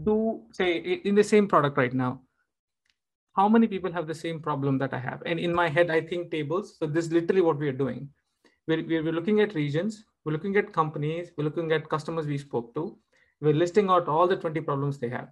do 0.05 0.43
say 0.53 0.77
in 0.77 1.15
the 1.15 1.25
same 1.25 1.47
product 1.47 1.77
right 1.79 1.95
now 1.95 2.21
how 3.37 3.49
many 3.49 3.69
people 3.69 3.93
have 3.93 4.07
the 4.07 4.15
same 4.15 4.41
problem 4.41 4.79
that 4.79 4.93
i 4.93 4.99
have 4.99 5.23
and 5.27 5.39
in 5.39 5.55
my 5.55 5.69
head 5.69 5.91
i 5.91 6.01
think 6.01 6.31
tables 6.31 6.77
so 6.79 6.87
this 6.87 7.07
is 7.07 7.13
literally 7.13 7.41
what 7.41 7.59
we 7.59 7.69
are 7.69 7.79
doing 7.85 8.09
we're, 8.67 8.85
we're 8.85 9.13
looking 9.13 9.41
at 9.41 9.55
regions 9.55 10.05
we're 10.25 10.33
looking 10.33 10.57
at 10.57 10.73
companies 10.73 11.31
we're 11.37 11.45
looking 11.45 11.73
at 11.73 11.89
customers 11.89 12.27
we 12.27 12.39
spoke 12.39 12.75
to 12.75 12.97
we're 13.41 13.55
listing 13.55 13.91
out 13.91 14.09
all 14.09 14.27
the 14.27 14.37
20 14.37 14.61
problems 14.61 14.99
they 14.99 15.09
have 15.09 15.29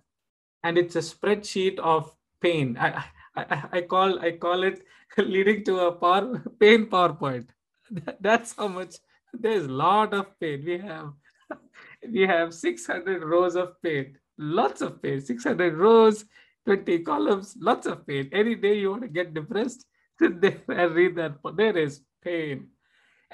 and 0.65 0.79
it's 0.79 0.97
a 0.97 1.01
spreadsheet 1.01 1.79
of 1.79 2.11
pain. 2.45 2.77
I, 2.79 3.05
I, 3.37 3.63
I 3.73 3.81
call 3.83 4.19
I 4.21 4.33
call 4.33 4.65
it 4.65 4.85
leading 5.19 5.65
to 5.65 5.81
a 5.87 5.93
power, 5.93 6.43
pain 6.61 6.87
PowerPoint. 6.87 7.49
That's 8.21 8.55
how 8.57 8.69
much 8.69 8.97
there's 9.33 9.67
a 9.67 9.77
lot 9.85 10.15
of 10.15 10.39
pain. 10.41 10.65
We 10.65 10.79
have 10.79 11.13
we 12.13 12.23
have 12.23 12.55
600 12.55 13.25
rows 13.25 13.57
of 13.57 13.81
pain, 13.83 14.17
lots 14.39 14.81
of 14.83 15.03
pain, 15.03 15.21
600 15.21 15.75
rows, 15.75 16.25
20 16.67 16.99
columns, 17.01 17.57
lots 17.61 17.87
of 17.87 18.07
pain. 18.07 18.29
Any 18.33 18.55
day 18.55 18.79
you 18.79 18.91
want 18.91 19.03
to 19.03 19.09
get 19.09 19.35
depressed, 19.35 19.87
sit 20.19 20.41
read 20.43 21.17
that. 21.17 21.37
There 21.57 21.77
is 21.77 22.01
pain. 22.23 22.69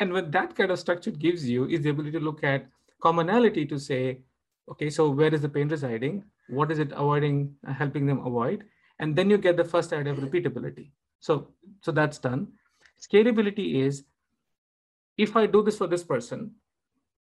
And 0.00 0.12
what 0.12 0.32
that 0.32 0.56
kind 0.56 0.70
of 0.70 0.78
structure 0.78 1.10
gives 1.10 1.48
you 1.48 1.68
is 1.68 1.82
the 1.82 1.90
ability 1.90 2.12
to 2.12 2.20
look 2.20 2.42
at 2.42 2.66
commonality 3.00 3.64
to 3.66 3.78
say, 3.78 4.20
okay, 4.68 4.90
so 4.90 5.10
where 5.10 5.32
is 5.32 5.42
the 5.42 5.48
pain 5.48 5.68
residing? 5.68 6.24
what 6.50 6.70
is 6.70 6.78
it 6.78 6.92
avoiding 6.92 7.54
uh, 7.66 7.72
helping 7.72 8.06
them 8.06 8.26
avoid? 8.26 8.64
And 8.98 9.16
then 9.16 9.30
you 9.30 9.38
get 9.38 9.56
the 9.56 9.64
first 9.64 9.92
idea 9.92 10.12
of 10.12 10.18
repeatability. 10.18 10.90
So 11.20 11.48
so 11.82 11.92
that's 11.92 12.18
done. 12.18 12.48
Scalability 13.00 13.86
is 13.86 14.04
if 15.16 15.36
i 15.36 15.46
do 15.46 15.62
this 15.62 15.76
for 15.78 15.86
this 15.86 16.02
person 16.02 16.52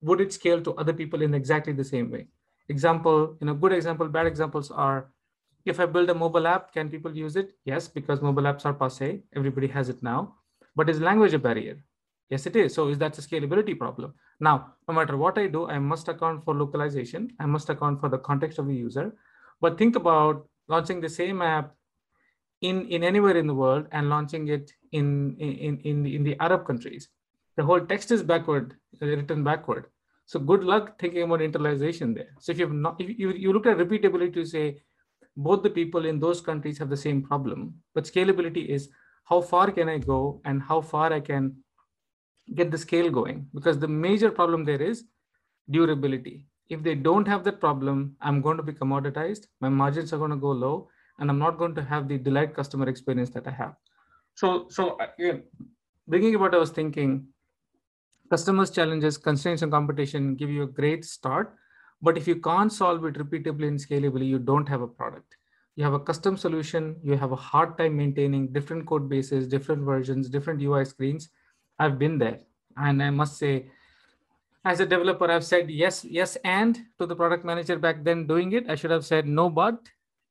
would 0.00 0.20
it 0.20 0.32
scale 0.32 0.60
to 0.60 0.72
other 0.74 0.92
people 0.92 1.22
in 1.22 1.34
exactly 1.34 1.72
the 1.72 1.84
same 1.84 2.10
way? 2.10 2.26
Example 2.68 3.36
you 3.40 3.46
know 3.46 3.54
good 3.54 3.72
example 3.72 4.08
bad 4.08 4.26
examples 4.26 4.70
are 4.70 5.10
if 5.64 5.80
i 5.80 5.86
build 5.86 6.10
a 6.10 6.14
mobile 6.14 6.46
app 6.46 6.72
can 6.72 6.90
people 6.90 7.16
use 7.16 7.36
it? 7.36 7.54
Yes 7.64 7.88
because 7.88 8.20
mobile 8.20 8.50
apps 8.52 8.66
are 8.66 8.74
passe 8.74 9.22
everybody 9.34 9.68
has 9.68 9.88
it 9.88 10.02
now. 10.02 10.34
But 10.76 10.90
is 10.90 11.00
language 11.00 11.34
a 11.34 11.38
barrier 11.38 11.78
Yes, 12.30 12.46
it 12.46 12.56
is. 12.56 12.74
So 12.74 12.88
is 12.88 12.98
that 12.98 13.18
a 13.18 13.20
scalability 13.20 13.78
problem? 13.78 14.14
Now, 14.40 14.74
no 14.88 14.94
matter 14.94 15.16
what 15.16 15.38
I 15.38 15.46
do, 15.46 15.68
I 15.68 15.78
must 15.78 16.08
account 16.08 16.44
for 16.44 16.54
localization. 16.54 17.30
I 17.38 17.46
must 17.46 17.68
account 17.70 18.00
for 18.00 18.08
the 18.08 18.18
context 18.18 18.58
of 18.58 18.66
the 18.66 18.74
user. 18.74 19.14
But 19.60 19.78
think 19.78 19.96
about 19.96 20.48
launching 20.68 21.00
the 21.00 21.08
same 21.08 21.42
app 21.42 21.74
in, 22.62 22.86
in 22.86 23.04
anywhere 23.04 23.36
in 23.36 23.46
the 23.46 23.54
world 23.54 23.86
and 23.92 24.08
launching 24.08 24.48
it 24.48 24.72
in, 24.92 25.36
in, 25.38 25.78
in, 25.84 26.02
the, 26.02 26.16
in 26.16 26.24
the 26.24 26.36
Arab 26.40 26.66
countries. 26.66 27.08
The 27.56 27.64
whole 27.64 27.80
text 27.80 28.10
is 28.10 28.22
backward, 28.22 28.74
uh, 29.00 29.06
written 29.06 29.44
backward. 29.44 29.86
So 30.26 30.40
good 30.40 30.64
luck 30.64 30.98
thinking 30.98 31.22
about 31.22 31.40
internalization 31.40 32.14
there. 32.14 32.30
So 32.40 32.52
if 32.52 32.58
you 32.58 32.66
have 32.66 32.74
not, 32.74 33.00
if 33.00 33.18
you, 33.18 33.32
you 33.32 33.52
look 33.52 33.66
at 33.66 33.76
repeatability 33.76 34.32
to 34.34 34.44
say 34.46 34.80
both 35.36 35.62
the 35.62 35.70
people 35.70 36.06
in 36.06 36.18
those 36.18 36.40
countries 36.40 36.78
have 36.78 36.88
the 36.88 36.96
same 36.96 37.22
problem, 37.22 37.74
but 37.94 38.04
scalability 38.04 38.66
is 38.66 38.88
how 39.24 39.40
far 39.40 39.70
can 39.70 39.88
I 39.88 39.98
go 39.98 40.40
and 40.44 40.62
how 40.62 40.80
far 40.80 41.12
I 41.12 41.20
can 41.20 41.56
get 42.52 42.70
the 42.70 42.78
scale 42.78 43.10
going 43.10 43.48
because 43.54 43.78
the 43.78 43.88
major 43.88 44.30
problem 44.30 44.64
there 44.64 44.82
is 44.82 45.04
durability. 45.70 46.46
If 46.68 46.82
they 46.82 46.94
don't 46.94 47.26
have 47.26 47.44
that 47.44 47.60
problem, 47.60 48.16
I'm 48.20 48.40
going 48.40 48.56
to 48.56 48.62
be 48.62 48.72
commoditized. 48.72 49.46
My 49.60 49.68
margins 49.68 50.12
are 50.12 50.18
going 50.18 50.30
to 50.30 50.36
go 50.36 50.50
low, 50.50 50.88
and 51.18 51.30
I'm 51.30 51.38
not 51.38 51.58
going 51.58 51.74
to 51.74 51.82
have 51.82 52.08
the 52.08 52.18
delight 52.18 52.54
customer 52.54 52.88
experience 52.88 53.30
that 53.30 53.46
I 53.46 53.50
have. 53.50 53.74
So, 54.34 54.66
so 54.68 54.96
uh, 54.98 55.06
again, 55.18 55.44
bringing 56.08 56.38
what 56.40 56.54
I 56.54 56.58
was 56.58 56.70
thinking, 56.70 57.26
customers' 58.30 58.70
challenges, 58.70 59.18
constraints, 59.18 59.62
and 59.62 59.70
competition 59.70 60.34
give 60.34 60.50
you 60.50 60.62
a 60.62 60.66
great 60.66 61.04
start. 61.04 61.54
But 62.02 62.18
if 62.18 62.26
you 62.26 62.36
can't 62.36 62.72
solve 62.72 63.04
it 63.04 63.14
repeatably 63.14 63.68
and 63.68 63.78
scalably, 63.78 64.26
you 64.26 64.38
don't 64.38 64.68
have 64.68 64.82
a 64.82 64.88
product. 64.88 65.36
You 65.76 65.84
have 65.84 65.94
a 65.94 66.00
custom 66.00 66.36
solution. 66.36 66.96
You 67.02 67.16
have 67.16 67.32
a 67.32 67.36
hard 67.36 67.78
time 67.78 67.96
maintaining 67.96 68.52
different 68.52 68.86
code 68.86 69.08
bases, 69.08 69.48
different 69.48 69.82
versions, 69.82 70.28
different 70.28 70.62
UI 70.62 70.84
screens 70.84 71.30
I've 71.78 71.98
been 71.98 72.18
there. 72.18 72.40
And 72.76 73.02
I 73.02 73.10
must 73.10 73.38
say, 73.38 73.66
as 74.64 74.80
a 74.80 74.86
developer, 74.86 75.30
I've 75.30 75.44
said 75.44 75.70
yes, 75.70 76.04
yes, 76.04 76.36
and 76.44 76.78
to 76.98 77.06
the 77.06 77.14
product 77.14 77.44
manager 77.44 77.78
back 77.78 78.02
then 78.02 78.26
doing 78.26 78.52
it. 78.52 78.68
I 78.68 78.74
should 78.74 78.90
have 78.90 79.04
said 79.04 79.26
no, 79.26 79.50
but, 79.50 79.78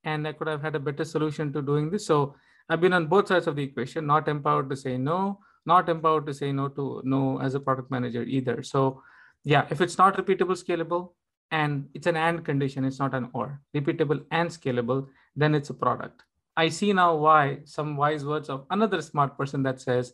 and 0.04 0.28
I 0.28 0.34
could 0.34 0.48
have 0.48 0.62
had 0.62 0.76
a 0.76 0.80
better 0.80 1.06
solution 1.06 1.54
to 1.54 1.62
doing 1.62 1.90
this. 1.90 2.06
So 2.06 2.36
I've 2.70 2.82
been 2.82 2.94
on 2.94 3.08
both 3.08 3.28
sides 3.28 3.48
of 3.48 3.56
the 3.56 3.64
equation, 3.64 4.08
not 4.08 4.28
empowered 4.28 4.70
to 4.70 4.76
say 4.76 4.98
no, 4.98 5.40
not 5.66 5.88
empowered 5.90 6.26
to 6.26 6.34
say 6.34 6.52
no 6.52 6.68
to 6.70 7.02
no 7.06 7.40
as 7.40 7.56
a 7.56 7.60
product 7.60 7.92
manager 7.92 8.24
either. 8.24 8.64
So 8.64 9.02
yeah, 9.44 9.66
if 9.70 9.82
it's 9.82 9.98
not 9.98 10.18
repeatable, 10.18 10.58
scalable, 10.62 11.12
and 11.52 11.88
it's 11.94 12.08
an 12.08 12.18
and 12.18 12.44
condition, 12.44 12.86
it's 12.86 13.00
not 13.00 13.14
an 13.14 13.30
or, 13.34 13.62
repeatable 13.76 14.26
and 14.32 14.50
scalable, 14.50 15.08
then 15.36 15.54
it's 15.54 15.70
a 15.70 15.74
product. 15.74 16.24
I 16.58 16.70
see 16.70 16.94
now 16.94 17.16
why 17.16 17.60
some 17.66 17.96
wise 17.98 18.26
words 18.26 18.50
of 18.50 18.66
another 18.70 19.02
smart 19.02 19.38
person 19.38 19.64
that 19.64 19.82
says 19.82 20.14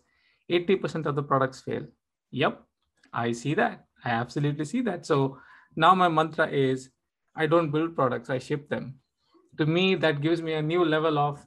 80% 0.49 1.05
of 1.05 1.15
the 1.15 1.23
products 1.23 1.61
fail. 1.61 1.85
Yep, 2.31 2.61
I 3.13 3.31
see 3.31 3.53
that. 3.55 3.85
I 4.03 4.09
absolutely 4.11 4.65
see 4.65 4.81
that. 4.81 5.05
So 5.05 5.39
now 5.75 5.93
my 5.95 6.07
mantra 6.07 6.47
is 6.47 6.89
I 7.35 7.47
don't 7.47 7.71
build 7.71 7.95
products, 7.95 8.29
I 8.29 8.39
ship 8.39 8.69
them. 8.69 8.95
To 9.57 9.65
me, 9.65 9.95
that 9.95 10.21
gives 10.21 10.41
me 10.41 10.53
a 10.53 10.61
new 10.61 10.85
level 10.85 11.17
of 11.17 11.45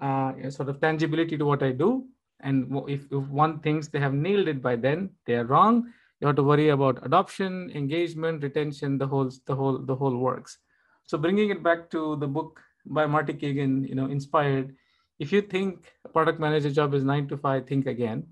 uh, 0.00 0.50
sort 0.50 0.68
of 0.68 0.80
tangibility 0.80 1.36
to 1.38 1.44
what 1.44 1.62
I 1.62 1.72
do. 1.72 2.06
And 2.40 2.70
if, 2.88 3.04
if 3.10 3.28
one 3.28 3.60
thinks 3.60 3.88
they 3.88 3.98
have 4.00 4.12
nailed 4.12 4.48
it 4.48 4.62
by 4.62 4.76
then, 4.76 5.10
they 5.26 5.34
are 5.34 5.44
wrong. 5.44 5.92
You 6.20 6.26
have 6.26 6.36
to 6.36 6.42
worry 6.42 6.68
about 6.68 7.04
adoption, 7.04 7.70
engagement, 7.74 8.42
retention, 8.42 8.98
the 8.98 9.06
whole, 9.06 9.30
the 9.46 9.54
whole, 9.54 9.78
the 9.78 9.94
whole 9.94 10.16
works. 10.16 10.58
So 11.06 11.16
bringing 11.18 11.50
it 11.50 11.62
back 11.62 11.90
to 11.90 12.16
the 12.16 12.26
book 12.26 12.60
by 12.84 13.06
Marty 13.06 13.32
Cagan, 13.32 13.84
you 13.84 13.94
know, 13.94 14.06
inspired. 14.06 14.74
If 15.18 15.32
you 15.32 15.40
think 15.40 15.92
a 16.04 16.08
product 16.08 16.40
manager 16.40 16.70
job 16.70 16.94
is 16.94 17.04
nine 17.04 17.28
to 17.28 17.36
five, 17.36 17.66
think 17.66 17.86
again. 17.86 18.26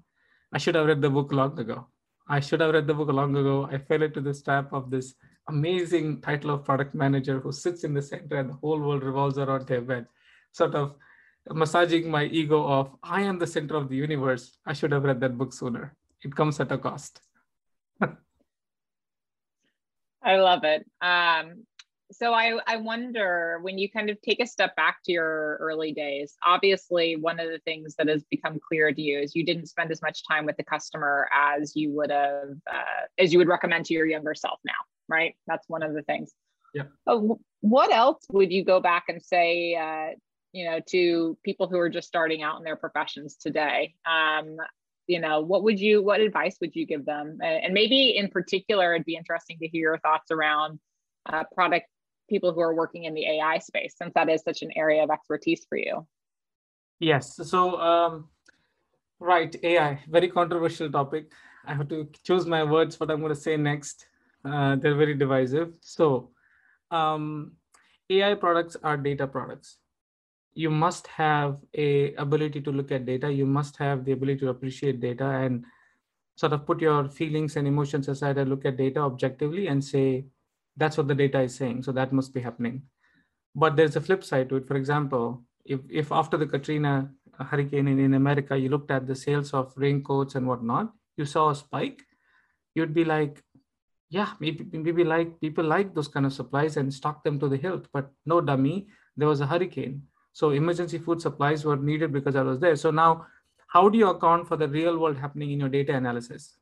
I 0.54 0.58
should 0.58 0.76
have 0.76 0.86
read 0.86 1.02
the 1.02 1.10
book 1.10 1.32
long 1.32 1.58
ago. 1.58 1.88
I 2.28 2.38
should 2.38 2.60
have 2.60 2.72
read 2.72 2.86
the 2.86 2.94
book 2.94 3.08
long 3.08 3.36
ago. 3.36 3.68
I 3.70 3.78
fell 3.78 4.02
into 4.02 4.20
this 4.20 4.40
trap 4.40 4.72
of 4.72 4.88
this 4.88 5.14
amazing 5.48 6.20
title 6.20 6.50
of 6.52 6.64
product 6.64 6.94
manager 6.94 7.40
who 7.40 7.50
sits 7.50 7.82
in 7.82 7.92
the 7.92 8.00
center 8.00 8.36
and 8.36 8.50
the 8.50 8.54
whole 8.54 8.78
world 8.78 9.02
revolves 9.02 9.36
around 9.36 9.68
him 9.68 9.90
and 9.90 10.06
sort 10.52 10.76
of 10.76 10.94
massaging 11.50 12.08
my 12.08 12.26
ego 12.26 12.64
of 12.64 12.94
I 13.02 13.22
am 13.22 13.40
the 13.40 13.48
center 13.48 13.74
of 13.74 13.88
the 13.88 13.96
universe. 13.96 14.56
I 14.64 14.74
should 14.74 14.92
have 14.92 15.02
read 15.02 15.20
that 15.20 15.36
book 15.36 15.52
sooner. 15.52 15.96
It 16.22 16.36
comes 16.36 16.60
at 16.60 16.70
a 16.70 16.78
cost. 16.78 17.20
I 20.22 20.36
love 20.36 20.62
it. 20.62 20.86
Um, 21.02 21.66
so 22.14 22.32
I, 22.32 22.58
I 22.66 22.76
wonder 22.76 23.58
when 23.62 23.78
you 23.78 23.90
kind 23.90 24.10
of 24.10 24.20
take 24.22 24.40
a 24.40 24.46
step 24.46 24.76
back 24.76 24.98
to 25.04 25.12
your 25.12 25.56
early 25.60 25.92
days 25.92 26.36
obviously 26.44 27.16
one 27.16 27.40
of 27.40 27.48
the 27.48 27.60
things 27.60 27.94
that 27.96 28.08
has 28.08 28.22
become 28.30 28.58
clear 28.66 28.92
to 28.92 29.00
you 29.00 29.20
is 29.20 29.34
you 29.34 29.44
didn't 29.44 29.66
spend 29.66 29.90
as 29.90 30.02
much 30.02 30.26
time 30.26 30.46
with 30.46 30.56
the 30.56 30.64
customer 30.64 31.28
as 31.32 31.74
you 31.74 31.92
would 31.92 32.10
have 32.10 32.50
uh, 32.70 33.06
as 33.18 33.32
you 33.32 33.38
would 33.38 33.48
recommend 33.48 33.84
to 33.86 33.94
your 33.94 34.06
younger 34.06 34.34
self 34.34 34.58
now 34.64 34.72
right? 35.08 35.34
That's 35.46 35.68
one 35.68 35.82
of 35.82 35.94
the 35.94 36.02
things. 36.02 36.32
Yeah. 36.74 36.84
Uh, 37.06 37.20
what 37.60 37.92
else 37.92 38.24
would 38.32 38.52
you 38.52 38.64
go 38.64 38.80
back 38.80 39.04
and 39.08 39.22
say 39.22 39.76
uh, 39.76 40.16
you 40.52 40.64
know 40.64 40.80
to 40.88 41.38
people 41.44 41.68
who 41.68 41.78
are 41.78 41.88
just 41.88 42.08
starting 42.08 42.42
out 42.42 42.58
in 42.58 42.64
their 42.64 42.76
professions 42.76 43.36
today? 43.36 43.94
Um, 44.06 44.56
you 45.06 45.20
know 45.20 45.40
what 45.40 45.62
would 45.62 45.78
you 45.78 46.02
what 46.02 46.20
advice 46.20 46.56
would 46.60 46.74
you 46.74 46.86
give 46.86 47.04
them? 47.04 47.38
And 47.42 47.74
maybe 47.74 48.16
in 48.16 48.28
particular 48.28 48.94
it'd 48.94 49.06
be 49.06 49.16
interesting 49.16 49.58
to 49.60 49.68
hear 49.68 49.90
your 49.90 49.98
thoughts 49.98 50.30
around 50.30 50.80
uh, 51.26 51.44
product 51.54 51.86
people 52.28 52.52
who 52.52 52.60
are 52.60 52.74
working 52.74 53.04
in 53.04 53.14
the 53.14 53.26
AI 53.26 53.58
space, 53.58 53.94
since 53.96 54.12
that 54.14 54.28
is 54.28 54.42
such 54.42 54.62
an 54.62 54.70
area 54.76 55.02
of 55.02 55.10
expertise 55.10 55.64
for 55.68 55.76
you. 55.76 56.06
Yes. 57.00 57.36
So, 57.36 57.78
um, 57.80 58.28
right, 59.18 59.54
AI, 59.62 60.00
very 60.08 60.28
controversial 60.28 60.90
topic. 60.90 61.32
I 61.66 61.74
have 61.74 61.88
to 61.88 62.08
choose 62.22 62.46
my 62.46 62.62
words, 62.62 62.98
what 62.98 63.10
I'm 63.10 63.20
going 63.20 63.34
to 63.34 63.40
say 63.40 63.56
next. 63.56 64.06
Uh, 64.44 64.76
they're 64.76 64.94
very 64.94 65.14
divisive. 65.14 65.72
So, 65.80 66.30
um, 66.90 67.52
AI 68.10 68.34
products 68.34 68.76
are 68.82 68.96
data 68.96 69.26
products. 69.26 69.78
You 70.54 70.70
must 70.70 71.06
have 71.08 71.58
a 71.74 72.14
ability 72.14 72.60
to 72.62 72.70
look 72.70 72.92
at 72.92 73.06
data. 73.06 73.32
You 73.32 73.46
must 73.46 73.76
have 73.78 74.04
the 74.04 74.12
ability 74.12 74.40
to 74.40 74.50
appreciate 74.50 75.00
data 75.00 75.24
and 75.24 75.64
sort 76.36 76.52
of 76.52 76.66
put 76.66 76.80
your 76.80 77.08
feelings 77.08 77.56
and 77.56 77.66
emotions 77.66 78.08
aside 78.08 78.38
and 78.38 78.50
look 78.50 78.64
at 78.64 78.76
data 78.76 79.00
objectively 79.00 79.66
and 79.68 79.82
say, 79.82 80.26
that's 80.76 80.96
what 80.96 81.08
the 81.08 81.14
data 81.14 81.40
is 81.40 81.54
saying. 81.54 81.82
So 81.82 81.92
that 81.92 82.12
must 82.12 82.34
be 82.34 82.40
happening. 82.40 82.82
But 83.54 83.76
there's 83.76 83.96
a 83.96 84.00
flip 84.00 84.24
side 84.24 84.48
to 84.48 84.56
it. 84.56 84.66
For 84.66 84.76
example, 84.76 85.44
if, 85.64 85.80
if 85.88 86.10
after 86.10 86.36
the 86.36 86.46
Katrina 86.46 87.10
hurricane 87.38 87.88
in, 87.88 87.98
in 87.98 88.14
America, 88.14 88.56
you 88.56 88.68
looked 88.68 88.90
at 88.90 89.06
the 89.06 89.14
sales 89.14 89.54
of 89.54 89.72
raincoats 89.76 90.34
and 90.34 90.46
whatnot, 90.46 90.92
you 91.16 91.24
saw 91.24 91.50
a 91.50 91.54
spike, 91.54 92.02
you'd 92.74 92.94
be 92.94 93.04
like, 93.04 93.42
yeah, 94.10 94.30
maybe, 94.40 94.66
maybe 94.72 95.04
like 95.04 95.40
people 95.40 95.64
like 95.64 95.94
those 95.94 96.08
kind 96.08 96.26
of 96.26 96.32
supplies 96.32 96.76
and 96.76 96.92
stock 96.92 97.24
them 97.24 97.38
to 97.40 97.48
the 97.48 97.56
hilt. 97.56 97.86
But 97.92 98.10
no 98.26 98.40
dummy, 98.40 98.88
there 99.16 99.28
was 99.28 99.40
a 99.40 99.46
hurricane. 99.46 100.02
So 100.32 100.50
emergency 100.50 100.98
food 100.98 101.20
supplies 101.20 101.64
were 101.64 101.76
needed 101.76 102.12
because 102.12 102.36
I 102.36 102.42
was 102.42 102.58
there. 102.58 102.76
So 102.76 102.90
now, 102.90 103.26
how 103.68 103.88
do 103.88 103.98
you 103.98 104.08
account 104.08 104.46
for 104.46 104.56
the 104.56 104.68
real 104.68 104.98
world 104.98 105.16
happening 105.16 105.52
in 105.52 105.60
your 105.60 105.68
data 105.68 105.94
analysis? 105.94 106.56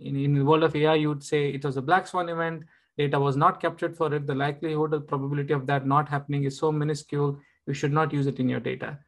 In, 0.00 0.16
in 0.16 0.34
the 0.34 0.44
world 0.44 0.62
of 0.62 0.76
AI, 0.76 0.94
you 0.94 1.08
would 1.08 1.24
say 1.24 1.48
it 1.48 1.64
was 1.64 1.76
a 1.76 1.82
black 1.82 2.06
swan 2.06 2.28
event 2.28 2.64
data 2.96 3.18
was 3.18 3.36
not 3.36 3.60
captured 3.60 3.96
for 3.96 4.12
it, 4.14 4.26
the 4.26 4.34
likelihood 4.34 4.94
or 4.94 5.00
probability 5.00 5.52
of 5.52 5.66
that 5.66 5.86
not 5.86 6.08
happening 6.08 6.44
is 6.44 6.58
so 6.58 6.70
minuscule, 6.70 7.38
you 7.66 7.74
should 7.74 7.92
not 7.92 8.12
use 8.12 8.26
it 8.26 8.38
in 8.38 8.48
your 8.48 8.60
data. 8.60 8.98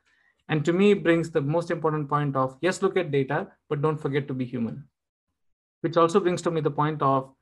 And 0.49 0.65
to 0.65 0.73
me, 0.73 0.95
brings 0.95 1.31
the 1.31 1.41
most 1.41 1.71
important 1.71 2.09
point 2.09 2.37
of 2.37 2.57
yes, 2.61 2.83
look 2.83 2.97
at 2.97 3.11
data, 3.11 3.49
but 3.69 3.83
don't 3.83 4.01
forget 4.01 4.29
to 4.29 4.35
be 4.35 4.45
human. 4.45 4.85
Which 5.81 5.97
also 5.97 6.21
brings 6.21 6.43
to 6.43 6.51
me 6.51 6.61
the 6.61 6.71
point 6.71 7.03
of 7.03 7.33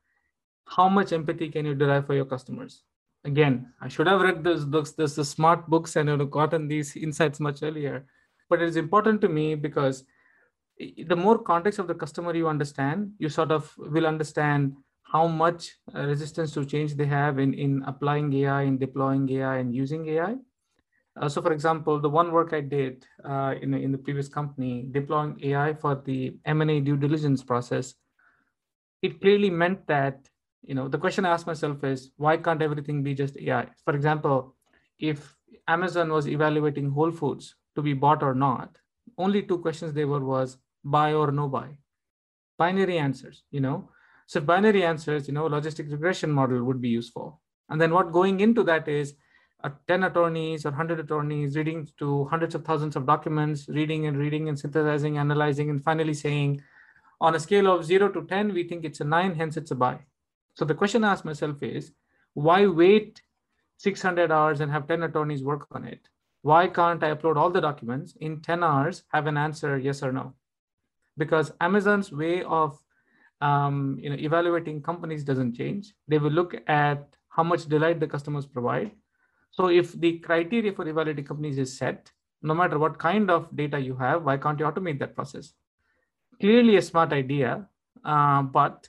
how 0.67 0.89
much 0.89 1.13
empathy 1.13 1.49
can 1.49 1.65
you 1.65 1.75
derive 1.75 2.07
for 2.07 2.15
your 2.15 2.25
customers? 2.25 2.83
Again, 3.23 3.73
I 3.81 3.87
should 3.87 4.07
have 4.07 4.21
read 4.21 4.43
those 4.43 4.65
books, 4.65 4.91
this 4.91 5.15
the 5.15 5.25
smart 5.25 5.67
books, 5.67 5.95
and 5.95 6.09
I 6.09 6.13
would 6.13 6.19
have 6.21 6.31
gotten 6.31 6.67
these 6.67 6.95
insights 7.07 7.39
much 7.39 7.63
earlier. 7.63 8.05
But 8.49 8.61
it 8.61 8.69
is 8.69 8.75
important 8.75 9.21
to 9.21 9.29
me 9.29 9.55
because 9.55 10.03
the 10.79 11.15
more 11.15 11.37
context 11.37 11.79
of 11.79 11.87
the 11.87 11.95
customer 11.95 12.35
you 12.35 12.47
understand, 12.47 13.13
you 13.17 13.29
sort 13.29 13.51
of 13.51 13.73
will 13.77 14.05
understand 14.05 14.75
how 15.15 15.27
much 15.27 15.61
uh, 15.95 16.01
resistance 16.13 16.51
to 16.53 16.65
change 16.65 16.95
they 16.95 17.09
have 17.19 17.39
in, 17.39 17.53
in 17.53 17.71
applying 17.91 18.27
AI, 18.33 18.63
in 18.63 18.77
deploying 18.77 19.23
AI, 19.37 19.55
and 19.61 19.73
using 19.73 20.01
AI. 20.09 20.33
Uh, 21.17 21.29
so, 21.29 21.41
for 21.41 21.53
example, 21.53 22.01
the 22.01 22.13
one 22.19 22.33
work 22.37 22.51
I 22.51 22.59
did 22.59 23.05
uh, 23.23 23.53
in, 23.61 23.73
in 23.73 23.91
the 23.93 23.97
previous 23.97 24.27
company, 24.27 24.73
deploying 24.91 25.39
AI 25.41 25.73
for 25.73 25.93
the 26.07 26.35
M&A 26.43 26.81
due 26.81 26.97
diligence 26.97 27.41
process, 27.43 27.95
it 29.01 29.21
clearly 29.21 29.49
meant 29.49 29.87
that, 29.87 30.27
you 30.63 30.75
know, 30.75 30.89
the 30.89 30.97
question 30.97 31.25
I 31.25 31.29
asked 31.29 31.47
myself 31.47 31.85
is, 31.85 32.11
why 32.17 32.35
can't 32.35 32.61
everything 32.61 33.01
be 33.01 33.13
just 33.13 33.37
AI? 33.37 33.67
For 33.85 33.95
example, 33.95 34.55
if 34.99 35.33
Amazon 35.65 36.11
was 36.11 36.27
evaluating 36.27 36.91
Whole 36.91 37.11
Foods 37.11 37.55
to 37.75 37.81
be 37.81 37.93
bought 37.93 38.21
or 38.21 38.35
not, 38.35 38.77
only 39.17 39.43
two 39.43 39.59
questions 39.59 39.93
they 39.93 40.05
were 40.13 40.25
was 40.35 40.57
buy 40.83 41.13
or 41.13 41.31
no 41.31 41.47
buy. 41.47 41.69
Binary 42.57 42.97
answers, 42.97 43.43
you 43.51 43.61
know, 43.61 43.89
so 44.27 44.41
binary 44.41 44.83
answers, 44.83 45.27
you 45.27 45.33
know, 45.33 45.47
logistic 45.47 45.91
regression 45.91 46.31
model 46.31 46.63
would 46.63 46.81
be 46.81 46.89
useful. 46.89 47.41
And 47.69 47.79
then 47.79 47.93
what 47.93 48.11
going 48.11 48.39
into 48.39 48.63
that 48.63 48.87
is 48.87 49.15
uh, 49.63 49.69
10 49.87 50.03
attorneys 50.03 50.65
or 50.65 50.69
100 50.69 50.99
attorneys 50.99 51.55
reading 51.55 51.87
to 51.97 52.25
hundreds 52.25 52.55
of 52.55 52.65
thousands 52.65 52.95
of 52.95 53.05
documents, 53.05 53.67
reading 53.69 54.07
and 54.07 54.17
reading 54.17 54.49
and 54.49 54.57
synthesizing, 54.57 55.17
analyzing, 55.17 55.69
and 55.69 55.83
finally 55.83 56.13
saying, 56.13 56.61
on 57.21 57.35
a 57.35 57.39
scale 57.39 57.71
of 57.71 57.85
zero 57.85 58.09
to 58.09 58.25
10, 58.25 58.53
we 58.53 58.67
think 58.67 58.83
it's 58.83 58.99
a 58.99 59.03
nine, 59.03 59.35
hence 59.35 59.57
it's 59.57 59.71
a 59.71 59.75
buy. 59.75 59.99
So 60.55 60.65
the 60.65 60.75
question 60.75 61.03
I 61.03 61.11
ask 61.11 61.23
myself 61.23 61.61
is, 61.63 61.91
why 62.33 62.67
wait 62.67 63.21
600 63.77 64.31
hours 64.31 64.59
and 64.59 64.71
have 64.71 64.87
10 64.87 65.03
attorneys 65.03 65.43
work 65.43 65.67
on 65.71 65.85
it? 65.85 66.07
Why 66.41 66.67
can't 66.67 67.03
I 67.03 67.13
upload 67.13 67.37
all 67.37 67.49
the 67.49 67.61
documents 67.61 68.15
in 68.19 68.41
10 68.41 68.63
hours, 68.63 69.03
have 69.13 69.27
an 69.27 69.37
answer 69.37 69.77
yes 69.77 70.03
or 70.03 70.11
no? 70.11 70.33
Because 71.17 71.51
Amazon's 71.61 72.11
way 72.11 72.43
of 72.43 72.77
um, 73.41 73.97
you 74.01 74.09
know, 74.09 74.15
evaluating 74.17 74.81
companies 74.81 75.23
doesn't 75.23 75.55
change. 75.55 75.93
They 76.07 76.17
will 76.17 76.31
look 76.31 76.55
at 76.67 77.15
how 77.29 77.43
much 77.43 77.65
delight 77.65 77.99
the 77.99 78.07
customers 78.07 78.45
provide. 78.45 78.91
So 79.51 79.67
if 79.67 79.93
the 79.93 80.19
criteria 80.19 80.73
for 80.73 80.87
evaluating 80.87 81.25
companies 81.25 81.57
is 81.57 81.77
set, 81.77 82.11
no 82.41 82.53
matter 82.53 82.77
what 82.77 82.99
kind 82.99 83.29
of 83.31 83.53
data 83.55 83.79
you 83.79 83.95
have, 83.95 84.23
why 84.23 84.37
can't 84.37 84.59
you 84.59 84.65
automate 84.65 84.99
that 84.99 85.15
process? 85.15 85.53
Clearly 86.39 86.77
a 86.77 86.81
smart 86.81 87.13
idea, 87.13 87.67
uh, 88.03 88.41
but 88.41 88.87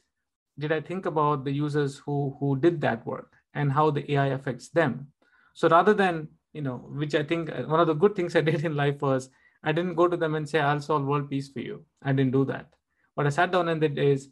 did 0.59 0.73
I 0.73 0.81
think 0.81 1.07
about 1.07 1.45
the 1.45 1.53
users 1.53 1.99
who, 1.99 2.37
who 2.41 2.59
did 2.59 2.81
that 2.81 3.07
work 3.07 3.33
and 3.55 3.71
how 3.73 3.91
the 3.91 4.11
AI 4.13 4.27
affects 4.27 4.69
them? 4.69 5.09
So 5.55 5.69
rather 5.69 5.95
than, 5.95 6.29
you 6.53 6.63
know, 6.63 6.77
which 6.89 7.15
I 7.15 7.23
think 7.23 7.51
uh, 7.51 7.63
one 7.63 7.81
of 7.81 7.87
the 7.87 7.95
good 7.95 8.15
things 8.15 8.35
I 8.37 8.41
did 8.51 8.65
in 8.65 8.77
life 8.77 9.01
was 9.01 9.31
I 9.63 9.73
didn't 9.73 9.95
go 9.95 10.09
to 10.09 10.17
them 10.17 10.35
and 10.35 10.49
say, 10.49 10.61
I'll 10.61 10.81
solve 10.81 11.05
world 11.05 11.31
peace 11.31 11.49
for 11.49 11.61
you. 11.61 11.85
I 12.03 12.13
didn't 12.13 12.33
do 12.33 12.45
that. 12.47 12.69
What 13.15 13.27
I 13.27 13.31
sat 13.31 13.51
down 13.51 13.69
and 13.69 13.81
did 13.81 13.99
is 13.99 14.29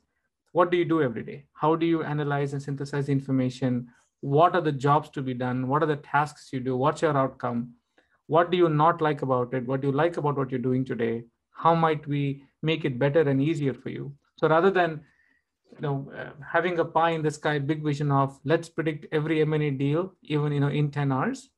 what 0.55 0.71
do 0.71 0.77
you 0.77 0.85
do 0.85 1.03
every 1.03 1.25
day? 1.25 1.47
How 1.53 1.75
do 1.75 1.85
you 1.85 2.05
analyze 2.05 2.53
and 2.53 2.63
synthesize 2.63 3.09
information? 3.09 3.89
What 4.21 4.55
are 4.55 4.61
the 4.61 4.71
jobs 4.71 5.09
to 5.11 5.21
be 5.21 5.35
done? 5.35 5.67
What 5.67 5.83
are 5.83 5.87
the 5.87 5.97
tasks 5.97 6.51
you 6.53 6.61
do? 6.61 6.77
What's 6.77 7.03
your 7.03 7.17
outcome? 7.17 7.73
What 8.29 8.53
do 8.53 8.57
you 8.57 8.69
not 8.69 9.03
like 9.03 9.23
about 9.23 9.53
it? 9.53 9.67
What 9.67 9.81
do 9.81 9.89
you 9.89 9.93
like 9.93 10.17
about 10.17 10.37
what 10.37 10.53
you're 10.53 10.61
doing 10.69 10.85
today? 10.85 11.25
How 11.51 11.75
might 11.75 12.07
we 12.07 12.45
make 12.63 12.85
it 12.85 13.01
better 13.01 13.23
and 13.23 13.43
easier 13.43 13.75
for 13.75 13.89
you? 13.89 14.15
So 14.39 14.49
rather 14.49 14.71
than 14.71 15.01
you 15.75 15.81
know 15.81 16.13
uh, 16.17 16.31
having 16.53 16.79
a 16.79 16.85
pie 16.85 17.11
in 17.11 17.23
the 17.23 17.33
sky 17.33 17.59
big 17.59 17.83
vision 17.83 18.13
of 18.13 18.39
let's 18.45 18.69
predict 18.69 19.07
every 19.11 19.41
m&a 19.41 19.71
deal 19.71 20.15
even 20.23 20.53
you 20.53 20.61
know 20.61 20.69
in 20.69 20.89
10 20.89 21.11
hours 21.11 21.49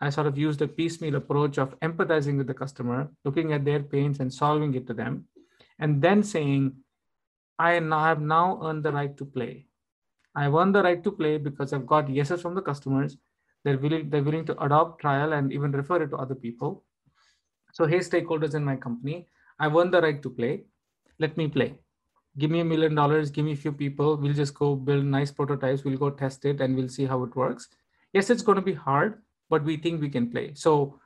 i 0.00 0.08
sort 0.08 0.26
of 0.26 0.38
used 0.38 0.62
a 0.62 0.68
piecemeal 0.68 1.16
approach 1.16 1.58
of 1.58 1.78
empathizing 1.80 2.38
with 2.38 2.46
the 2.46 2.54
customer 2.54 3.10
looking 3.26 3.52
at 3.52 3.66
their 3.66 3.82
pains 3.82 4.20
and 4.20 4.32
solving 4.32 4.72
it 4.72 4.86
to 4.86 4.94
them 4.94 5.26
and 5.78 6.00
then 6.00 6.22
saying 6.22 6.72
I 7.58 7.72
have 7.72 8.20
now 8.20 8.60
earned 8.62 8.84
the 8.84 8.92
right 8.92 9.16
to 9.16 9.24
play. 9.24 9.66
I 10.34 10.48
won 10.48 10.72
the 10.72 10.82
right 10.82 11.02
to 11.02 11.10
play 11.10 11.38
because 11.38 11.72
I've 11.72 11.86
got 11.86 12.10
yeses 12.10 12.42
from 12.42 12.54
the 12.54 12.62
customers. 12.62 13.16
They're 13.64 13.78
willing, 13.78 14.10
they're 14.10 14.22
willing 14.22 14.44
to 14.46 14.62
adopt, 14.62 15.00
trial, 15.00 15.32
and 15.32 15.52
even 15.52 15.72
refer 15.72 16.02
it 16.02 16.10
to 16.10 16.16
other 16.16 16.34
people. 16.34 16.84
So, 17.72 17.86
hey, 17.86 17.98
stakeholders 17.98 18.54
in 18.54 18.64
my 18.64 18.76
company, 18.76 19.28
I 19.58 19.68
won 19.68 19.90
the 19.90 20.00
right 20.00 20.22
to 20.22 20.30
play. 20.30 20.64
Let 21.18 21.36
me 21.36 21.48
play. 21.48 21.78
Give 22.38 22.50
me 22.50 22.60
a 22.60 22.64
million 22.64 22.94
dollars, 22.94 23.30
give 23.30 23.46
me 23.46 23.52
a 23.52 23.56
few 23.56 23.72
people. 23.72 24.16
We'll 24.16 24.34
just 24.34 24.54
go 24.54 24.76
build 24.76 25.04
nice 25.04 25.30
prototypes. 25.30 25.84
We'll 25.84 25.96
go 25.96 26.10
test 26.10 26.44
it 26.44 26.60
and 26.60 26.76
we'll 26.76 26.90
see 26.90 27.06
how 27.06 27.22
it 27.22 27.34
works. 27.34 27.68
Yes, 28.12 28.28
it's 28.28 28.42
going 28.42 28.56
to 28.56 28.62
be 28.62 28.74
hard, 28.74 29.22
but 29.48 29.64
we 29.64 29.78
think 29.78 30.02
we 30.02 30.10
can 30.10 30.30
play. 30.30 30.52
So, 30.54 31.00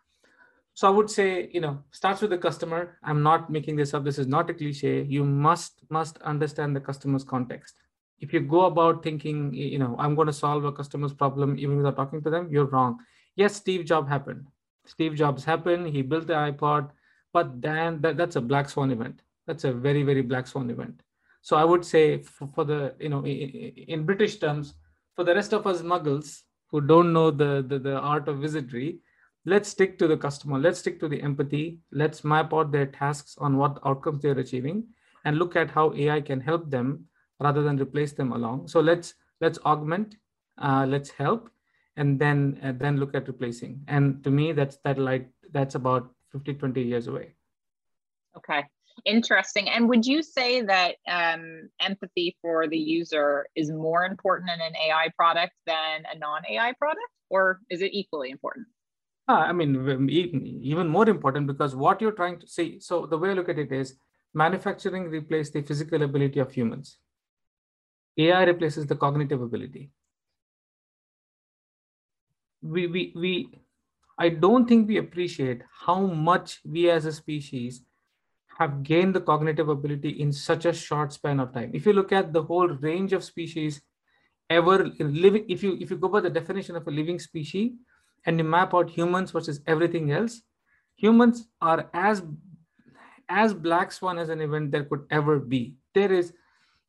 so 0.74 0.86
I 0.86 0.90
would 0.90 1.10
say, 1.10 1.50
you 1.52 1.60
know, 1.60 1.82
starts 1.90 2.20
with 2.20 2.30
the 2.30 2.38
customer. 2.38 2.98
I'm 3.02 3.22
not 3.22 3.50
making 3.50 3.76
this 3.76 3.92
up. 3.92 4.04
This 4.04 4.18
is 4.18 4.26
not 4.26 4.48
a 4.50 4.54
cliche. 4.54 5.02
You 5.02 5.24
must 5.24 5.82
must 5.90 6.18
understand 6.22 6.74
the 6.74 6.80
customer's 6.80 7.24
context. 7.24 7.74
If 8.20 8.32
you 8.32 8.40
go 8.40 8.66
about 8.66 9.02
thinking, 9.02 9.52
you 9.54 9.78
know, 9.78 9.96
I'm 9.98 10.14
going 10.14 10.26
to 10.26 10.32
solve 10.32 10.64
a 10.64 10.72
customer's 10.72 11.14
problem 11.14 11.58
even 11.58 11.76
without 11.78 11.96
talking 11.96 12.22
to 12.22 12.30
them, 12.30 12.48
you're 12.50 12.66
wrong. 12.66 12.98
Yes, 13.34 13.56
Steve 13.56 13.84
Jobs 13.84 14.08
happened. 14.08 14.46
Steve 14.86 15.14
Jobs 15.14 15.44
happened. 15.44 15.86
He 15.88 16.02
built 16.02 16.26
the 16.26 16.34
iPod, 16.34 16.90
but 17.32 17.60
then 17.60 18.00
that, 18.02 18.16
that's 18.16 18.36
a 18.36 18.40
black 18.40 18.68
swan 18.68 18.90
event. 18.90 19.22
That's 19.46 19.64
a 19.64 19.72
very 19.72 20.02
very 20.02 20.22
black 20.22 20.46
swan 20.46 20.70
event. 20.70 21.02
So 21.42 21.56
I 21.56 21.64
would 21.64 21.84
say 21.84 22.22
for, 22.22 22.48
for 22.54 22.64
the 22.64 22.94
you 22.98 23.08
know 23.08 23.24
in, 23.24 24.04
British 24.04 24.36
terms, 24.36 24.74
for 25.16 25.24
the 25.24 25.34
rest 25.34 25.52
of 25.52 25.66
us 25.66 25.82
muggles 25.82 26.42
who 26.70 26.80
don't 26.80 27.12
know 27.12 27.30
the, 27.30 27.64
the, 27.66 27.78
the 27.78 27.96
art 27.98 28.28
of 28.28 28.38
wizardry, 28.38 29.00
let's 29.44 29.68
stick 29.68 29.98
to 29.98 30.06
the 30.06 30.16
customer. 30.16 30.58
Let's 30.58 30.78
stick 30.78 31.00
to 31.00 31.08
the 31.08 31.22
empathy. 31.22 31.78
Let's 31.92 32.24
map 32.24 32.52
out 32.52 32.72
their 32.72 32.86
tasks 32.86 33.36
on 33.38 33.56
what 33.56 33.78
outcomes 33.84 34.22
they're 34.22 34.38
achieving 34.38 34.84
and 35.24 35.38
look 35.38 35.56
at 35.56 35.70
how 35.70 35.92
ai 35.94 36.20
can 36.20 36.40
help 36.40 36.70
them 36.70 37.06
rather 37.40 37.62
than 37.62 37.80
replace 37.80 38.12
them 38.12 38.32
along. 38.32 38.68
So 38.68 38.80
let's 38.80 39.14
let's 39.40 39.58
augment 39.64 40.16
uh, 40.58 40.86
let's 40.88 41.10
help 41.10 41.50
and 41.96 42.18
then 42.18 42.60
uh, 42.62 42.72
then 42.76 42.98
look 42.98 43.14
at 43.14 43.28
replacing. 43.28 43.82
And 43.88 44.22
to 44.24 44.30
me 44.30 44.52
that's 44.52 44.76
that 44.84 44.98
like 44.98 45.28
that's 45.52 45.74
about 45.74 46.10
50 46.32 46.54
20 46.54 46.82
years 46.82 47.06
away. 47.06 47.34
Okay. 48.36 48.64
Interesting. 49.06 49.70
And 49.70 49.88
would 49.88 50.04
you 50.04 50.22
say 50.22 50.60
that 50.60 50.96
um, 51.08 51.70
empathy 51.80 52.36
for 52.42 52.68
the 52.68 52.76
user 52.76 53.46
is 53.56 53.70
more 53.70 54.04
important 54.04 54.50
in 54.50 54.60
an 54.60 54.74
ai 54.76 55.08
product 55.16 55.54
than 55.66 56.04
a 56.12 56.18
non-ai 56.18 56.74
product 56.78 57.08
or 57.30 57.60
is 57.70 57.80
it 57.80 57.92
equally 57.94 58.30
important 58.30 58.66
Ah, 59.30 59.42
I 59.46 59.52
mean, 59.52 60.08
even 60.10 60.88
more 60.88 61.08
important 61.08 61.46
because 61.46 61.76
what 61.76 62.00
you're 62.00 62.18
trying 62.20 62.40
to 62.40 62.48
see. 62.48 62.80
So 62.80 63.06
the 63.06 63.16
way 63.16 63.30
I 63.30 63.34
look 63.34 63.48
at 63.48 63.60
it 63.60 63.70
is 63.70 63.94
manufacturing 64.34 65.04
replaces 65.08 65.52
the 65.52 65.62
physical 65.62 66.02
ability 66.02 66.40
of 66.40 66.50
humans. 66.52 66.96
AI 68.18 68.42
replaces 68.44 68.86
the 68.86 68.96
cognitive 68.96 69.40
ability. 69.40 69.92
We, 72.60 72.88
we, 72.88 73.12
we, 73.14 73.50
I 74.18 74.30
don't 74.30 74.66
think 74.66 74.88
we 74.88 74.96
appreciate 74.96 75.62
how 75.86 76.00
much 76.00 76.60
we 76.64 76.90
as 76.90 77.04
a 77.04 77.12
species 77.12 77.82
have 78.58 78.82
gained 78.82 79.14
the 79.14 79.20
cognitive 79.20 79.68
ability 79.68 80.10
in 80.24 80.32
such 80.32 80.64
a 80.64 80.72
short 80.72 81.12
span 81.12 81.38
of 81.38 81.54
time. 81.54 81.70
If 81.72 81.86
you 81.86 81.92
look 81.92 82.10
at 82.10 82.32
the 82.32 82.42
whole 82.42 82.68
range 82.68 83.12
of 83.12 83.22
species 83.22 83.80
ever 84.50 84.90
living, 84.98 85.44
if 85.48 85.62
you 85.62 85.78
if 85.80 85.88
you 85.90 85.96
go 85.96 86.08
by 86.08 86.20
the 86.20 86.30
definition 86.40 86.74
of 86.74 86.86
a 86.88 86.90
living 86.90 87.20
species, 87.20 87.72
and 88.26 88.38
you 88.38 88.44
map 88.44 88.74
out 88.74 88.90
humans 88.90 89.30
versus 89.30 89.60
everything 89.66 90.12
else, 90.12 90.42
humans 90.96 91.48
are 91.60 91.88
as 91.94 92.22
as 93.30 93.54
black 93.54 93.92
swan 93.92 94.18
as 94.18 94.28
an 94.28 94.40
event 94.40 94.72
there 94.72 94.84
could 94.84 95.06
ever 95.10 95.38
be. 95.38 95.76
There 95.94 96.12
is, 96.12 96.32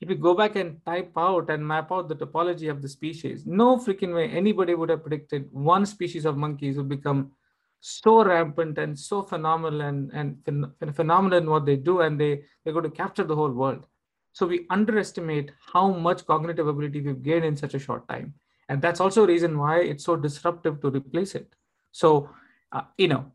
if 0.02 0.10
you 0.10 0.16
go 0.16 0.34
back 0.34 0.56
and 0.56 0.84
type 0.86 1.12
out 1.16 1.52
and 1.52 1.66
map 1.66 1.92
out 1.92 2.10
the 2.10 2.16
topology 2.16 2.70
of 2.70 2.82
the 2.82 2.90
species, 2.90 3.46
no 3.46 3.78
freaking 3.78 4.16
way 4.16 4.28
anybody 4.28 4.74
would 4.74 4.90
have 4.90 5.04
predicted 5.04 5.48
one 5.52 5.86
species 5.86 6.26
of 6.26 6.38
monkeys 6.38 6.78
would 6.78 6.90
become 6.90 7.32
so 7.80 8.24
rampant 8.24 8.80
and 8.80 8.98
so 8.98 9.22
phenomenal 9.22 9.82
and, 9.82 10.12
and 10.14 10.38
phen- 10.38 10.96
phenomenal 10.96 11.38
in 11.38 11.50
what 11.50 11.66
they 11.66 11.76
do, 11.76 12.02
and 12.02 12.20
they, 12.20 12.42
they're 12.64 12.74
going 12.74 12.90
to 12.90 12.92
capture 12.92 13.24
the 13.24 13.36
whole 13.36 13.52
world. 13.52 13.86
So 14.34 14.48
we 14.48 14.66
underestimate 14.70 15.52
how 15.74 15.92
much 15.92 16.26
cognitive 16.26 16.68
ability 16.68 17.02
we've 17.02 17.22
gained 17.22 17.46
in 17.46 17.56
such 17.56 17.74
a 17.74 17.80
short 17.80 18.08
time 18.08 18.34
and 18.72 18.82
that's 18.82 19.02
also 19.02 19.26
a 19.26 19.28
reason 19.28 19.58
why 19.58 19.80
it's 19.82 20.06
so 20.06 20.16
disruptive 20.16 20.80
to 20.82 20.90
replace 20.90 21.36
it. 21.36 21.54
So 21.92 22.30
uh, 22.72 22.84
you 22.98 23.10
know 23.10 23.26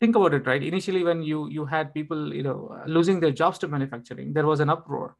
think 0.00 0.16
about 0.16 0.34
it 0.34 0.46
right? 0.46 0.62
Initially 0.62 1.04
when 1.04 1.22
you 1.22 1.48
you 1.48 1.64
had 1.64 1.94
people 1.94 2.34
you 2.34 2.42
know 2.42 2.76
losing 2.86 3.20
their 3.20 3.30
jobs 3.30 3.58
to 3.58 3.68
manufacturing 3.68 4.32
there 4.32 4.46
was 4.46 4.58
an 4.58 4.68
uproar. 4.68 5.16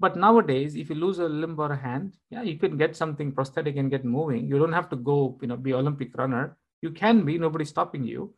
But 0.00 0.16
nowadays 0.16 0.74
if 0.74 0.88
you 0.88 0.96
lose 0.96 1.18
a 1.18 1.28
limb 1.28 1.60
or 1.60 1.70
a 1.72 1.76
hand 1.76 2.16
yeah 2.30 2.42
you 2.42 2.56
can 2.58 2.78
get 2.78 2.96
something 2.96 3.30
prosthetic 3.30 3.76
and 3.76 3.90
get 3.90 4.06
moving. 4.06 4.48
You 4.48 4.58
don't 4.58 4.72
have 4.80 4.88
to 4.94 4.96
go 4.96 5.38
you 5.42 5.48
know 5.48 5.58
be 5.58 5.74
olympic 5.74 6.16
runner. 6.16 6.56
You 6.80 6.92
can 6.92 7.24
be 7.26 7.36
nobody's 7.36 7.74
stopping 7.76 8.04
you. 8.04 8.32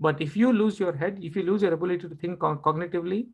But 0.00 0.20
if 0.20 0.36
you 0.36 0.52
lose 0.52 0.80
your 0.80 0.96
head 0.96 1.20
if 1.22 1.36
you 1.36 1.44
lose 1.44 1.62
your 1.62 1.74
ability 1.74 2.08
to 2.08 2.16
think 2.16 2.40
cognitively 2.40 3.28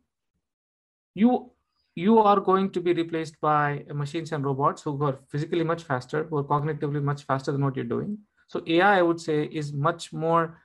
you 1.15 1.51
you 1.95 2.18
are 2.18 2.40
going 2.40 2.70
to 2.70 2.80
be 2.80 2.92
replaced 2.92 3.40
by 3.40 3.84
machines 3.95 4.32
and 4.32 4.45
robots 4.45 4.82
who 4.82 5.01
are 5.05 5.18
physically 5.28 5.62
much 5.62 5.84
faster, 5.84 6.24
who 6.24 6.38
are 6.38 6.45
cognitively 6.45 7.03
much 7.03 7.22
faster 7.22 7.53
than 7.53 7.64
what 7.64 7.76
you're 7.76 7.84
doing. 7.84 8.18
So 8.49 8.62
AI, 8.66 8.99
I 8.99 9.03
would 9.03 9.20
say, 9.20 9.45
is 9.45 9.72
much 9.72 10.12
more, 10.12 10.61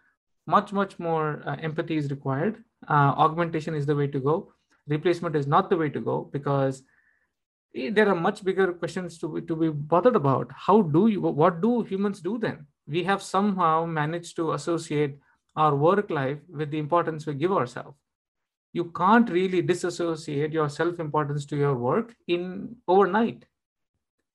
much, 0.47 0.73
much 0.73 0.97
more 0.97 1.43
uh, 1.45 1.55
empathy 1.61 1.97
is 1.97 2.09
required. 2.09 2.63
Uh, 2.87 3.13
augmentation 3.25 3.75
is 3.75 3.85
the 3.85 3.95
way 3.95 4.07
to 4.07 4.19
go. 4.19 4.53
Replacement 4.87 5.35
is 5.35 5.45
not 5.45 5.69
the 5.69 5.77
way 5.77 5.89
to 5.89 5.99
go 5.99 6.29
because 6.33 6.81
eh, 7.75 7.91
there 7.93 8.09
are 8.09 8.15
much 8.15 8.43
bigger 8.43 8.73
questions 8.73 9.19
to 9.19 9.27
be, 9.27 9.41
to 9.41 9.55
be 9.55 9.69
bothered 9.69 10.15
about. 10.15 10.51
How 10.55 10.81
do 10.81 11.07
you, 11.07 11.21
what 11.21 11.61
do 11.61 11.83
humans 11.83 12.21
do 12.21 12.39
then? 12.39 12.65
We 12.87 13.03
have 13.03 13.21
somehow 13.21 13.85
managed 13.85 14.35
to 14.37 14.53
associate 14.53 15.19
our 15.55 15.75
work 15.75 16.09
life 16.09 16.39
with 16.49 16.71
the 16.71 16.79
importance 16.79 17.27
we 17.27 17.35
give 17.35 17.51
ourselves 17.51 17.95
you 18.73 18.85
can't 18.91 19.29
really 19.29 19.61
disassociate 19.61 20.51
your 20.51 20.69
self-importance 20.69 21.45
to 21.45 21.55
your 21.57 21.75
work 21.75 22.15
in 22.27 22.75
overnight. 22.87 23.45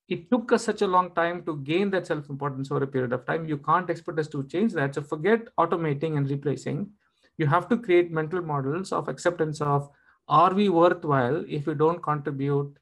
It 0.09 0.31
took 0.31 0.53
us 0.53 0.65
such 0.65 0.83
a 0.83 0.87
long 0.87 1.15
time 1.15 1.45
to 1.45 1.57
gain 1.59 1.91
that 1.91 2.07
self-importance 2.07 2.71
over 2.71 2.85
a 2.85 2.87
period 2.87 3.13
of 3.13 3.25
time. 3.25 3.47
You 3.47 3.59
can't 3.59 3.89
expect 3.89 4.19
us 4.19 4.29
to 4.29 4.47
change 4.47 4.73
that. 4.75 4.95
So 4.95 5.03
forget 5.03 5.49
automating 5.59 6.19
and 6.19 6.29
replacing. 6.29 6.91
You 7.39 7.47
have 7.47 7.69
to 7.69 7.79
create 7.79 8.11
mental 8.11 8.43
models 8.43 8.93
of 8.93 9.09
acceptance 9.09 9.61
of 9.61 9.89
are 10.29 10.53
we 10.53 10.69
worthwhile 10.69 11.45
if 11.49 11.67
we 11.67 11.75
don't 11.75 12.03
contribute 12.03 12.77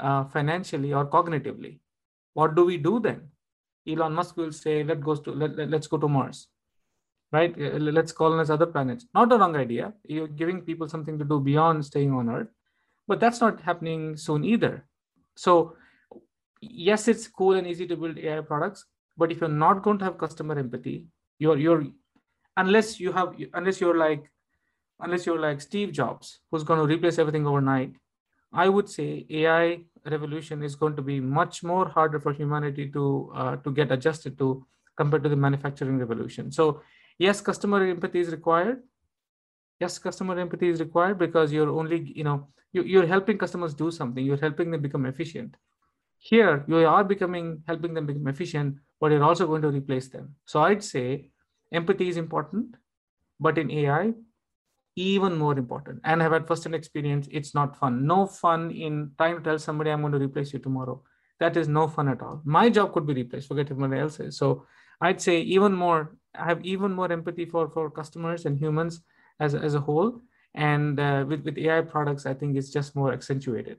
uh, 0.00 0.24
financially 0.24 0.92
or 0.92 1.06
cognitively? 1.06 1.78
What 2.32 2.54
do 2.54 2.64
we 2.64 2.76
do 2.76 2.98
then? 2.98 3.28
Elon 3.86 4.14
musk 4.14 4.36
will 4.36 4.52
say 4.52 4.82
let 4.82 5.02
to 5.02 5.30
let, 5.30 5.56
let, 5.56 5.70
let's 5.70 5.86
go 5.86 5.98
to 5.98 6.08
mars 6.08 6.48
right? 7.32 7.54
Uh, 7.58 7.78
let's 7.78 8.12
colonize 8.12 8.50
other 8.50 8.66
planets. 8.66 9.06
Not 9.14 9.32
a 9.32 9.38
wrong 9.38 9.56
idea. 9.56 9.92
You're 10.04 10.28
giving 10.28 10.62
people 10.62 10.88
something 10.88 11.18
to 11.18 11.24
do 11.24 11.40
beyond 11.40 11.84
staying 11.84 12.12
on 12.12 12.28
Earth, 12.28 12.48
but 13.08 13.20
that's 13.20 13.40
not 13.40 13.60
happening 13.60 14.16
soon 14.16 14.44
either. 14.44 14.86
So, 15.36 15.76
yes, 16.60 17.08
it's 17.08 17.26
cool 17.26 17.54
and 17.54 17.66
easy 17.66 17.86
to 17.86 17.96
build 17.96 18.18
AI 18.18 18.40
products, 18.40 18.84
but 19.16 19.32
if 19.32 19.40
you're 19.40 19.48
not 19.48 19.82
going 19.82 19.98
to 19.98 20.04
have 20.04 20.18
customer 20.18 20.58
empathy, 20.58 21.06
you're 21.38 21.58
you're 21.58 21.86
unless 22.56 23.00
you 23.00 23.12
have 23.12 23.34
unless 23.52 23.80
you're 23.80 23.96
like 23.96 24.30
unless 25.00 25.26
you're 25.26 25.40
like 25.40 25.60
Steve 25.60 25.92
Jobs, 25.92 26.40
who's 26.50 26.62
going 26.62 26.78
to 26.78 26.86
replace 26.86 27.18
everything 27.18 27.46
overnight, 27.46 27.94
I 28.52 28.68
would 28.68 28.88
say 28.88 29.26
AI 29.28 29.80
revolution 30.10 30.62
is 30.62 30.76
going 30.76 30.94
to 30.96 31.02
be 31.02 31.20
much 31.20 31.62
more 31.62 31.88
harder 31.88 32.20
for 32.20 32.32
humanity 32.32 32.88
to 32.90 33.32
uh, 33.34 33.56
to 33.56 33.72
get 33.72 33.90
adjusted 33.90 34.38
to 34.38 34.64
compared 34.96 35.24
to 35.24 35.28
the 35.28 35.36
manufacturing 35.36 35.98
revolution. 35.98 36.52
So 36.52 36.82
yes 37.18 37.40
customer 37.40 37.84
empathy 37.86 38.20
is 38.20 38.30
required. 38.30 38.82
Yes 39.80 39.98
customer 39.98 40.38
empathy 40.38 40.68
is 40.68 40.80
required 40.80 41.18
because 41.18 41.52
you're 41.52 41.70
only 41.70 42.12
you 42.14 42.24
know 42.24 42.48
you, 42.72 42.82
you're 42.82 43.06
helping 43.06 43.38
customers 43.38 43.74
do 43.74 43.90
something. 43.90 44.24
You're 44.24 44.36
helping 44.48 44.70
them 44.70 44.80
become 44.80 45.06
efficient. 45.06 45.56
Here 46.18 46.64
you 46.66 46.86
are 46.86 47.04
becoming 47.04 47.62
helping 47.66 47.94
them 47.94 48.06
become 48.06 48.26
efficient 48.28 48.78
but 49.00 49.10
you're 49.10 49.24
also 49.24 49.46
going 49.46 49.62
to 49.62 49.68
replace 49.68 50.08
them. 50.08 50.34
So 50.46 50.62
i'd 50.62 50.82
say 50.82 51.30
empathy 51.72 52.08
is 52.08 52.16
important 52.16 52.76
but 53.40 53.58
in 53.58 53.70
ai 53.70 54.12
even 54.96 55.36
more 55.36 55.58
important. 55.58 56.00
And 56.04 56.22
i've 56.22 56.32
had 56.32 56.46
first-hand 56.46 56.74
experience. 56.74 57.28
It's 57.30 57.54
not 57.54 57.76
fun. 57.76 58.06
No 58.06 58.26
fun 58.26 58.70
in 58.70 59.10
trying 59.18 59.36
to 59.36 59.42
tell 59.42 59.58
somebody 59.58 59.90
i'm 59.90 60.00
going 60.00 60.12
to 60.12 60.18
replace 60.18 60.52
you 60.52 60.60
tomorrow. 60.60 61.02
That 61.40 61.56
is 61.56 61.66
no 61.68 61.88
fun 61.88 62.08
at 62.08 62.22
all. 62.22 62.40
My 62.44 62.70
job 62.70 62.92
could 62.92 63.06
be 63.06 63.14
replaced. 63.14 63.48
Forget 63.48 63.70
everybody 63.70 64.00
else's 64.00 64.38
so 64.38 64.66
i'd 65.00 65.20
say 65.20 65.40
even 65.40 65.72
more 65.72 66.16
have 66.34 66.64
even 66.64 66.92
more 66.92 67.10
empathy 67.10 67.44
for 67.44 67.68
for 67.68 67.90
customers 67.90 68.46
and 68.46 68.58
humans 68.58 69.02
as, 69.40 69.54
as 69.54 69.74
a 69.74 69.80
whole. 69.80 70.20
And 70.54 71.00
uh, 71.00 71.24
with, 71.26 71.44
with 71.44 71.58
ai 71.58 71.80
products 71.80 72.26
i 72.26 72.34
think 72.34 72.56
it's 72.56 72.70
just 72.70 72.94
more 72.94 73.12
accentuated. 73.12 73.78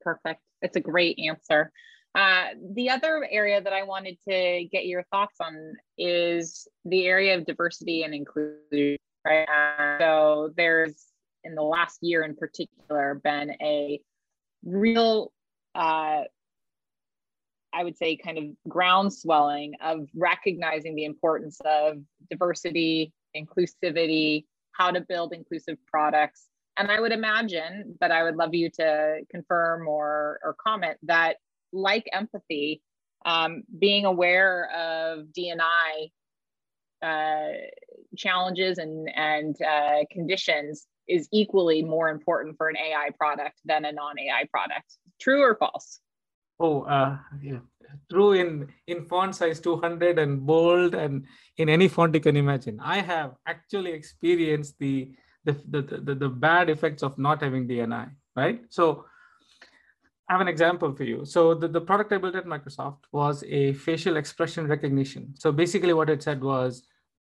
Perfect. 0.00 0.40
It's 0.62 0.76
a 0.76 0.80
great 0.80 1.18
answer. 1.18 1.70
Uh, 2.14 2.46
the 2.74 2.90
other 2.90 3.28
area 3.30 3.60
that 3.60 3.72
i 3.72 3.82
wanted 3.82 4.16
to 4.28 4.66
get 4.72 4.86
your 4.86 5.04
thoughts 5.12 5.36
on 5.40 5.74
is 5.98 6.66
the 6.84 7.06
area 7.06 7.36
of 7.36 7.44
diversity 7.44 8.02
and 8.02 8.14
inclusion 8.14 8.98
right? 9.24 9.48
Uh, 9.48 9.98
so 9.98 10.52
there's 10.56 11.06
in 11.44 11.54
the 11.54 11.62
last 11.62 11.98
year 12.02 12.22
in 12.22 12.34
particular 12.34 13.20
been 13.22 13.52
a 13.60 14.00
real 14.64 15.32
uh, 15.74 16.22
I 17.72 17.84
would 17.84 17.96
say, 17.96 18.16
kind 18.16 18.38
of 18.38 18.44
groundswelling 18.68 19.72
of 19.82 20.08
recognizing 20.14 20.94
the 20.94 21.04
importance 21.04 21.60
of 21.64 21.98
diversity, 22.30 23.12
inclusivity, 23.36 24.44
how 24.72 24.90
to 24.90 25.00
build 25.00 25.32
inclusive 25.32 25.76
products. 25.86 26.46
And 26.76 26.90
I 26.90 27.00
would 27.00 27.12
imagine, 27.12 27.96
but 28.00 28.12
I 28.12 28.22
would 28.22 28.36
love 28.36 28.54
you 28.54 28.70
to 28.70 29.20
confirm 29.30 29.88
or, 29.88 30.38
or 30.44 30.56
comment 30.64 30.98
that, 31.02 31.36
like 31.72 32.08
empathy, 32.12 32.80
um, 33.26 33.64
being 33.78 34.04
aware 34.04 34.70
of 34.70 35.26
DNI 35.36 36.10
uh, 37.02 37.52
challenges 38.16 38.78
and, 38.78 39.08
and 39.14 39.56
uh, 39.62 40.04
conditions 40.10 40.86
is 41.08 41.28
equally 41.32 41.82
more 41.82 42.08
important 42.08 42.56
for 42.56 42.68
an 42.68 42.76
AI 42.76 43.10
product 43.18 43.58
than 43.64 43.84
a 43.84 43.92
non 43.92 44.18
AI 44.18 44.44
product. 44.50 44.96
True 45.20 45.42
or 45.42 45.56
false? 45.56 46.00
Oh, 46.60 46.82
uh, 46.82 47.18
yeah. 47.42 47.60
True 48.10 48.32
in, 48.32 48.68
in 48.86 49.04
font 49.04 49.34
size 49.34 49.60
200 49.60 50.18
and 50.18 50.44
bold 50.46 50.94
and 50.94 51.24
in 51.56 51.68
any 51.68 51.88
font 51.88 52.14
you 52.14 52.20
can 52.20 52.36
imagine. 52.36 52.78
I 52.80 53.00
have 53.00 53.34
actually 53.46 53.92
experienced 53.92 54.78
the, 54.78 55.12
the, 55.44 55.52
the, 55.68 55.82
the, 55.82 56.14
the 56.14 56.28
bad 56.28 56.68
effects 56.68 57.02
of 57.02 57.18
not 57.18 57.42
having 57.42 57.66
DNI, 57.66 58.10
right? 58.36 58.62
So 58.68 59.06
I 60.28 60.34
have 60.34 60.42
an 60.42 60.48
example 60.48 60.94
for 60.94 61.04
you. 61.04 61.24
So 61.24 61.54
the, 61.54 61.68
the 61.68 61.80
product 61.80 62.12
I 62.12 62.18
built 62.18 62.34
at 62.34 62.44
Microsoft 62.44 63.04
was 63.12 63.42
a 63.46 63.72
facial 63.72 64.18
expression 64.18 64.66
recognition. 64.66 65.34
So 65.38 65.50
basically 65.50 65.94
what 65.94 66.10
it 66.10 66.22
said 66.22 66.42
was, 66.42 66.82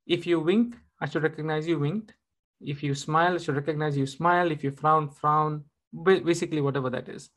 if 0.07 0.27
you 0.27 0.41
wink, 0.41 0.77
I 1.01 1.09
should 1.09 1.23
recognize 1.23 1.67
you 1.67 1.79
winked. 1.79 2.13
If 2.61 2.83
you 2.83 2.95
smile, 2.95 3.35
I 3.35 3.39
should 3.39 3.57
recognize 3.57 3.97
you 3.97 4.07
smile. 4.07 4.51
If 4.51 4.63
you 4.63 4.71
frown, 4.71 5.09
frown, 5.09 5.65
basically 6.05 6.61
whatever 6.61 6.91
that 6.91 7.09
is. 7.09 7.31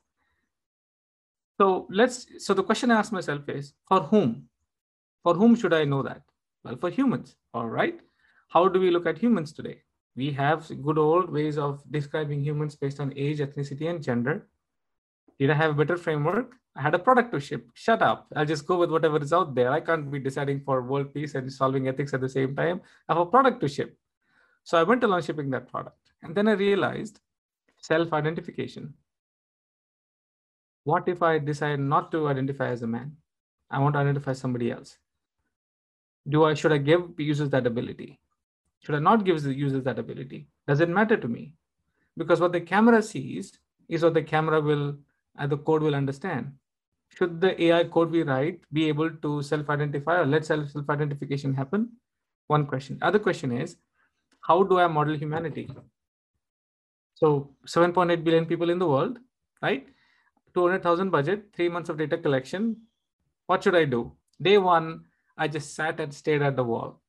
So 1.60 1.88
let's, 1.90 2.28
so 2.46 2.54
the 2.54 2.64
question 2.64 2.92
I 2.92 3.00
ask 3.00 3.12
myself 3.12 3.48
is, 3.48 3.74
for 3.88 4.02
whom? 4.02 4.50
For 5.24 5.34
whom 5.36 5.56
should 5.56 5.74
I 5.74 5.86
know 5.86 6.02
that? 6.04 6.22
Well, 6.64 6.78
for 6.78 6.90
humans, 6.90 7.36
all 7.54 7.70
right? 7.70 8.00
How 8.50 8.68
do 8.68 8.80
we 8.80 8.92
look 8.92 9.06
at 9.06 9.18
humans 9.18 9.54
today? 9.54 9.82
We 10.16 10.32
have 10.32 10.68
good 10.84 10.98
old 10.98 11.30
ways 11.30 11.58
of 11.58 11.84
describing 11.92 12.44
humans 12.44 12.76
based 12.76 13.00
on 13.00 13.14
age, 13.16 13.40
ethnicity, 13.40 13.90
and 13.90 14.02
gender 14.02 14.48
did 15.40 15.50
I 15.50 15.56
have 15.56 15.72
a 15.72 15.74
better 15.74 15.98
framework? 15.98 16.54
I 16.76 16.82
had 16.82 16.96
a 16.96 17.00
product 17.00 17.32
to 17.34 17.40
ship. 17.40 17.68
Shut 17.74 18.02
up. 18.02 18.28
I'll 18.36 18.46
just 18.46 18.66
go 18.66 18.78
with 18.78 18.92
whatever 18.92 19.22
is 19.22 19.34
out 19.34 19.54
there. 19.54 19.72
I 19.72 19.80
can't 19.80 20.10
be 20.12 20.20
deciding 20.20 20.62
for 20.62 20.82
world 20.82 21.14
peace 21.14 21.36
and 21.36 21.52
solving 21.52 21.88
ethics 21.88 22.14
at 22.14 22.22
the 22.22 22.30
same 22.30 22.56
time. 22.56 22.82
I 23.08 23.14
have 23.14 23.22
a 23.22 23.26
product 23.26 23.62
to 23.62 23.68
ship. 23.68 23.98
So 24.64 24.78
I 24.78 24.84
went 24.84 25.04
along 25.04 25.24
shipping 25.24 25.50
that 25.52 25.70
product. 25.70 25.98
And 26.22 26.34
then 26.34 26.48
I 26.48 26.54
realized 26.54 27.20
self 27.82 28.14
identification. 28.14 28.94
What 30.84 31.08
if 31.08 31.24
I 31.24 31.40
decide 31.40 31.80
not 31.80 32.12
to 32.12 32.28
identify 32.28 32.68
as 32.68 32.84
a 32.84 32.88
man? 32.88 33.16
I 33.72 33.80
want 33.80 33.94
to 33.96 34.00
identify 34.00 34.34
somebody 34.34 34.72
else. 34.72 34.98
Do 36.28 36.46
I 36.46 36.54
should 36.54 36.72
I 36.72 36.78
give 36.78 37.10
users 37.18 37.50
that 37.50 37.68
ability? 37.68 38.20
Should 38.82 38.96
I 38.96 39.00
not 39.00 39.24
give 39.24 39.42
the 39.42 39.54
users 39.54 39.84
that 39.84 40.00
ability? 40.00 40.48
Does 40.68 40.82
it 40.82 40.90
matter 40.90 41.18
to 41.18 41.28
me? 41.28 41.56
Because 42.18 42.40
what 42.40 42.52
the 42.52 42.62
camera 42.62 43.02
sees 43.02 43.58
is 43.90 44.04
what 44.04 44.14
the 44.14 44.22
camera 44.22 44.62
will 44.62 44.98
and 45.38 45.52
the 45.52 45.58
code 45.58 45.82
will 45.82 45.96
understand. 45.96 46.54
Should 47.10 47.42
the 47.42 47.62
AI 47.64 47.86
code 47.86 48.12
be 48.12 48.24
right, 48.24 48.60
be 48.72 48.88
able 48.88 49.10
to 49.10 49.42
self-identify 49.42 50.20
or 50.20 50.26
let 50.26 50.46
self-identification 50.46 51.54
happen? 51.54 51.90
One 52.48 52.66
question. 52.66 53.00
Other 53.02 53.20
question 53.20 53.52
is, 53.52 53.78
how 54.42 54.64
do 54.64 54.80
I 54.80 54.88
model 54.88 55.16
humanity? 55.16 55.70
So 57.16 57.52
7.8 57.68 58.24
billion 58.24 58.46
people 58.46 58.70
in 58.70 58.80
the 58.80 58.88
world, 58.88 59.20
right? 59.62 59.88
200,000 60.54 61.10
budget, 61.10 61.46
three 61.54 61.70
months 61.70 61.90
of 61.90 61.98
data 61.98 62.18
collection. 62.18 62.78
What 63.48 63.64
should 63.64 63.76
I 63.76 63.86
do? 63.86 64.14
Day 64.42 64.58
one, 64.58 65.06
I 65.38 65.48
just 65.48 65.74
sat 65.76 66.00
and 66.00 66.14
stared 66.14 66.42
at 66.42 66.56
the 66.56 66.64
wall. 66.64 67.02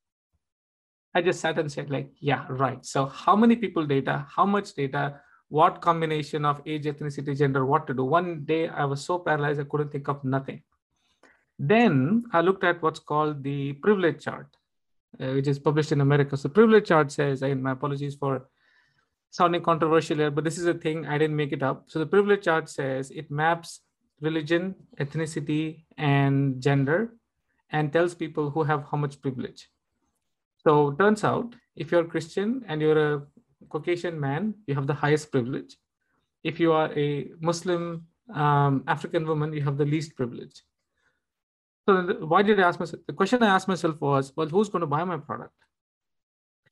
I 1.15 1.23
just 1.23 1.41
sat 1.41 1.59
and 1.59 1.71
said 1.71 1.91
like, 1.91 2.11
yeah, 2.19 2.45
right. 2.49 2.85
So 2.85 3.07
how 3.07 3.37
many 3.37 3.57
people 3.57 3.87
data, 3.87 4.27
how 4.29 4.45
much 4.47 4.75
data, 4.75 5.21
what 5.49 5.81
combination 5.81 6.45
of 6.45 6.61
age, 6.67 6.85
ethnicity, 6.85 7.37
gender, 7.37 7.65
what 7.65 7.87
to 7.87 7.95
do. 7.95 8.05
One 8.05 8.45
day 8.45 8.69
I 8.69 8.85
was 8.85 9.05
so 9.05 9.19
paralyzed, 9.19 9.61
I 9.61 9.65
couldn't 9.65 9.93
think 9.93 10.09
of 10.09 10.25
nothing. 10.25 10.63
Then 11.59 12.25
I 12.33 12.41
looked 12.41 12.65
at 12.65 12.83
what's 12.83 12.99
called 12.99 13.45
the 13.45 13.75
privilege 13.75 14.25
chart, 14.25 14.49
uh, 15.21 15.29
which 15.29 15.47
is 15.47 15.59
published 15.59 15.93
in 15.93 16.01
America. 16.01 16.37
So 16.37 16.49
privilege 16.49 16.89
chart 16.89 17.13
says, 17.13 17.43
and 17.43 17.63
my 17.63 17.73
apologies 17.73 18.17
for 18.17 18.49
sounding 19.35 19.63
controversial 19.63 20.17
here, 20.17 20.31
but 20.31 20.45
this 20.45 20.59
is 20.59 20.67
a 20.67 20.75
thing, 20.75 21.07
I 21.07 21.19
didn't 21.19 21.35
make 21.35 21.53
it 21.53 21.61
up. 21.61 21.87
So 21.89 21.99
the 21.99 22.07
privilege 22.07 22.45
chart 22.45 22.71
says 22.71 23.11
it 23.11 23.33
maps 23.33 23.81
religion, 24.21 24.77
ethnicity, 25.01 25.85
and 25.99 26.63
gender 26.63 27.15
and 27.71 27.93
tells 27.93 28.15
people 28.15 28.51
who 28.51 28.63
have 28.63 28.85
how 28.91 28.97
much 28.97 29.21
privilege. 29.21 29.69
So 30.63 30.93
turns 30.93 31.25
out 31.25 31.57
if 31.75 31.91
you're 31.91 32.03
a 32.03 32.13
Christian 32.15 32.65
and 32.69 32.81
you're 32.81 33.15
a 33.15 33.23
Caucasian 33.71 34.21
man, 34.21 34.55
you 34.69 34.75
have 34.77 34.87
the 34.87 34.95
highest 34.95 35.33
privilege. 35.33 35.77
If 36.45 36.61
you 36.61 36.71
are 36.73 36.93
a 36.97 37.09
Muslim 37.41 38.07
um, 38.33 38.85
African 38.87 39.27
woman, 39.27 39.53
you 39.53 39.63
have 39.63 39.79
the 39.79 39.85
least 39.85 40.15
privilege. 40.15 40.63
So 41.89 42.19
why 42.33 42.43
did 42.43 42.61
I 42.61 42.69
ask 42.69 42.79
myself? 42.79 43.03
The 43.09 43.13
question 43.15 43.43
I 43.43 43.49
asked 43.49 43.67
myself 43.67 44.01
was, 44.01 44.33
well, 44.37 44.47
who's 44.47 44.69
going 44.69 44.87
to 44.87 44.87
buy 44.87 45.03
my 45.03 45.17
product? 45.17 45.55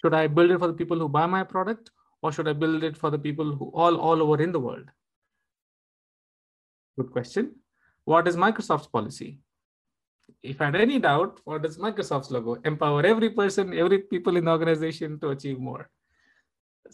Should 0.01 0.15
I 0.15 0.29
build 0.29 0.53
it 0.53 0.61
for 0.61 0.69
the 0.69 0.79
people 0.83 0.99
who 1.01 1.09
buy 1.09 1.27
my 1.27 1.43
product, 1.43 1.91
or 2.23 2.33
should 2.33 2.49
I 2.49 2.53
build 2.53 2.85
it 2.85 2.97
for 2.97 3.11
the 3.11 3.19
people 3.19 3.55
who 3.55 3.71
all 3.75 3.97
all 3.97 4.23
over 4.23 4.43
in 4.43 4.53
the 4.53 4.61
world? 4.61 4.91
Good 6.99 7.11
question. 7.11 7.57
What 8.05 8.29
is 8.29 8.37
Microsoft's 8.37 8.87
policy? 8.89 9.41
If 10.43 10.61
I 10.61 10.67
had 10.67 10.77
any 10.77 10.99
doubt, 10.99 11.41
what 11.45 11.65
is 11.65 11.79
Microsoft's 11.79 12.31
logo? 12.31 12.55
Empower 12.65 13.05
every 13.07 13.31
person, 13.31 13.77
every 13.79 13.99
people 13.99 14.37
in 14.37 14.45
the 14.47 14.51
organization 14.51 15.19
to 15.21 15.31
achieve 15.31 15.59
more 15.59 15.91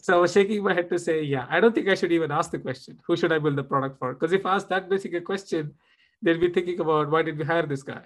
so 0.01 0.17
I 0.17 0.19
was 0.21 0.31
shaking 0.31 0.63
my 0.63 0.73
head 0.73 0.89
to 0.89 0.99
say, 0.99 1.23
yeah, 1.23 1.45
I 1.49 1.59
don't 1.59 1.73
think 1.73 1.87
I 1.89 1.95
should 1.95 2.11
even 2.11 2.31
ask 2.31 2.51
the 2.51 2.59
question, 2.59 2.99
who 3.05 3.15
should 3.15 3.31
I 3.31 3.39
build 3.39 3.55
the 3.55 3.63
product 3.63 3.99
for? 3.99 4.13
Because 4.13 4.33
if 4.33 4.45
I 4.45 4.55
ask 4.55 4.67
that 4.69 4.89
basic 4.89 5.13
a 5.13 5.21
question, 5.21 5.73
they'll 6.21 6.39
be 6.39 6.49
thinking 6.49 6.79
about 6.79 7.09
why 7.09 7.21
did 7.21 7.37
we 7.37 7.45
hire 7.45 7.65
this 7.65 7.83
guy? 7.83 8.03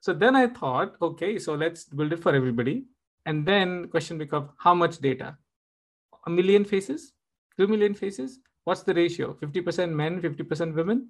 So 0.00 0.12
then 0.12 0.34
I 0.34 0.48
thought, 0.48 0.96
okay, 1.00 1.38
so 1.38 1.54
let's 1.54 1.84
build 1.84 2.12
it 2.12 2.22
for 2.22 2.34
everybody. 2.34 2.86
And 3.24 3.46
then 3.46 3.88
question 3.88 4.18
becomes 4.18 4.50
how 4.58 4.74
much 4.74 4.98
data? 4.98 5.36
A 6.26 6.30
million 6.30 6.64
faces? 6.64 7.12
Two 7.58 7.66
million 7.66 7.94
faces? 7.94 8.38
What's 8.64 8.82
the 8.82 8.94
ratio? 8.94 9.34
50% 9.34 9.90
men, 9.90 10.20
50% 10.20 10.74
women? 10.74 11.08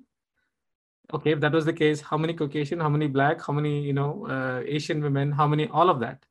Okay, 1.13 1.33
if 1.33 1.41
that 1.41 1.53
was 1.53 1.65
the 1.65 1.73
case, 1.73 2.01
how 2.01 2.17
many 2.17 2.33
Caucasian, 2.33 2.81
how 2.81 2.89
many 2.89 3.07
black, 3.07 3.45
how 3.45 3.53
many, 3.53 3.83
you 3.83 3.93
know, 3.93 4.27
uh, 4.29 4.63
Asian 4.67 5.03
women, 5.03 5.33
how 5.33 5.47
many, 5.47 5.69
all 5.69 5.91
of 5.91 6.01
that 6.01 6.25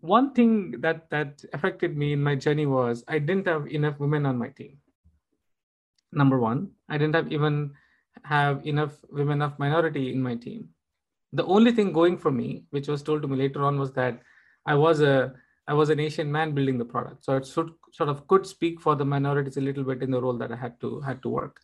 one 0.00 0.32
thing 0.32 0.80
that 0.80 1.10
that 1.10 1.44
affected 1.52 1.96
me 1.96 2.12
in 2.12 2.22
my 2.22 2.34
journey 2.34 2.66
was 2.66 3.04
I 3.08 3.18
didn't 3.18 3.46
have 3.46 3.66
enough 3.66 3.98
women 3.98 4.26
on 4.26 4.38
my 4.38 4.48
team. 4.48 4.78
Number 6.12 6.38
one, 6.38 6.70
I 6.88 6.98
didn't 6.98 7.14
have 7.14 7.32
even 7.32 7.72
have 8.24 8.66
enough 8.66 8.92
women 9.10 9.42
of 9.42 9.58
minority 9.58 10.12
in 10.12 10.22
my 10.22 10.36
team. 10.36 10.68
The 11.32 11.44
only 11.44 11.72
thing 11.72 11.92
going 11.92 12.16
for 12.16 12.30
me, 12.30 12.64
which 12.70 12.88
was 12.88 13.02
told 13.02 13.22
to 13.22 13.28
me 13.28 13.36
later 13.36 13.64
on, 13.64 13.78
was 13.78 13.92
that 13.92 14.22
I 14.66 14.74
was 14.74 15.00
a 15.00 15.34
I 15.68 15.74
was 15.74 15.90
an 15.90 16.00
Asian 16.00 16.32
man 16.32 16.52
building 16.52 16.78
the 16.78 16.84
product, 16.84 17.24
so 17.24 17.36
it 17.36 17.46
should, 17.46 17.70
sort 17.92 18.08
of 18.08 18.26
could 18.26 18.46
speak 18.46 18.80
for 18.80 18.96
the 18.96 19.04
minorities 19.04 19.58
a 19.58 19.60
little 19.60 19.84
bit 19.84 20.02
in 20.02 20.10
the 20.10 20.20
role 20.20 20.38
that 20.38 20.50
I 20.50 20.56
had 20.56 20.80
to 20.80 21.00
had 21.00 21.22
to 21.22 21.28
work. 21.28 21.60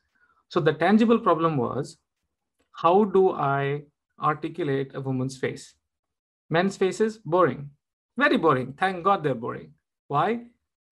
So 0.49 0.61
the 0.61 0.75
tangible 0.75 1.19
problem 1.19 1.57
was, 1.57 1.97
how 2.73 3.05
do 3.05 3.31
I 3.33 3.85
articulate 4.21 4.93
a 4.95 5.01
woman's 5.01 5.37
face? 5.37 5.75
Men's 6.51 6.77
faces 6.77 7.19
boring 7.19 7.71
very 8.17 8.37
boring. 8.37 8.75
Thank 8.75 9.05
God 9.05 9.23
they're 9.23 9.35
boring. 9.35 9.73
Why? 10.09 10.47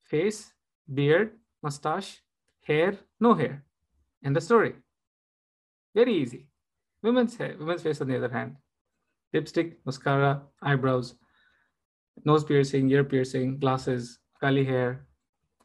Face, 0.05 0.53
beard, 0.93 1.33
mustache, 1.63 2.23
hair, 2.63 2.99
no 3.21 3.35
hair. 3.35 3.65
End 4.25 4.37
the 4.37 4.41
story. 4.41 4.75
Very 5.95 6.15
easy. 6.15 6.47
Women's 7.03 7.37
hair, 7.37 7.57
women's 7.59 7.83
face 7.83 8.01
on 8.01 8.09
the 8.09 8.17
other 8.17 8.29
hand. 8.29 8.57
Lipstick, 9.33 9.79
mascara, 9.87 10.43
eyebrows, 10.61 11.15
nose 12.25 12.45
piercing, 12.45 12.91
ear 12.91 13.05
piercing, 13.05 13.59
glasses, 13.59 14.19
curly 14.41 14.65
hair, 14.65 15.07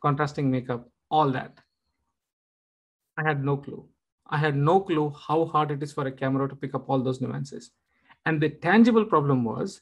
contrasting 0.02 0.50
makeup, 0.50 0.90
all 1.10 1.30
that. 1.32 1.58
I 3.18 3.24
had 3.24 3.44
no 3.44 3.58
clue. 3.58 3.88
I 4.30 4.38
had 4.38 4.56
no 4.56 4.82
clue 4.82 5.10
how 5.28 5.46
hard 5.46 5.72
it 5.72 5.82
is 5.82 5.94
for 5.94 6.06
a 6.06 6.12
camera 6.12 6.48
to 6.50 6.56
pick 6.56 6.76
up 6.76 6.90
all 6.90 7.00
those 7.00 7.22
nuances. 7.22 7.72
And 8.26 8.42
the 8.42 8.50
tangible 8.50 9.06
problem 9.06 9.44
was 9.44 9.82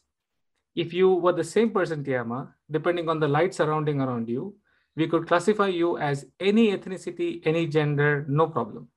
if 0.76 0.94
you 0.94 1.14
were 1.14 1.34
the 1.34 1.44
same 1.44 1.72
person, 1.72 2.04
Tiama, 2.04 2.54
depending 2.70 3.10
on 3.10 3.20
the 3.20 3.28
light 3.28 3.54
surrounding 3.54 4.02
around 4.02 4.30
you, 4.30 4.56
we 4.96 5.08
could 5.08 5.28
classify 5.28 5.68
you 5.68 5.98
as 5.98 6.26
any 6.40 6.76
ethnicity, 6.76 7.42
any 7.46 7.68
gender, 7.68 8.26
no 8.28 8.48
problem. 8.48 8.88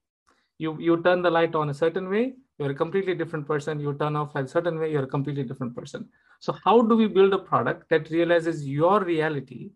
You, 0.58 0.78
you 0.78 1.02
turn 1.02 1.22
the 1.22 1.30
light 1.30 1.54
on 1.54 1.70
a 1.70 1.74
certain 1.74 2.08
way, 2.08 2.34
you're 2.58 2.72
a 2.72 2.74
completely 2.74 3.14
different 3.14 3.46
person. 3.46 3.78
You 3.78 3.94
turn 3.94 4.16
off 4.16 4.34
a 4.34 4.46
certain 4.46 4.78
way, 4.78 4.90
you're 4.90 5.04
a 5.04 5.08
completely 5.08 5.44
different 5.44 5.76
person. 5.76 6.08
So 6.40 6.56
how 6.64 6.82
do 6.82 6.96
we 6.96 7.06
build 7.06 7.32
a 7.32 7.38
product 7.38 7.88
that 7.90 8.10
realizes 8.10 8.66
your 8.66 9.04
reality 9.04 9.70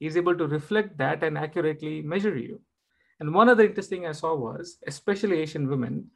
is 0.00 0.16
able 0.16 0.36
to 0.36 0.46
reflect 0.46 0.96
that 0.98 1.24
and 1.24 1.36
accurately 1.36 2.02
measure 2.02 2.36
you? 2.36 2.60
And 3.20 3.34
one 3.34 3.48
other 3.48 3.64
interesting 3.64 4.06
I 4.06 4.12
saw 4.12 4.34
was, 4.36 4.78
especially 4.86 5.40
Asian 5.40 5.68
women, 5.68 6.08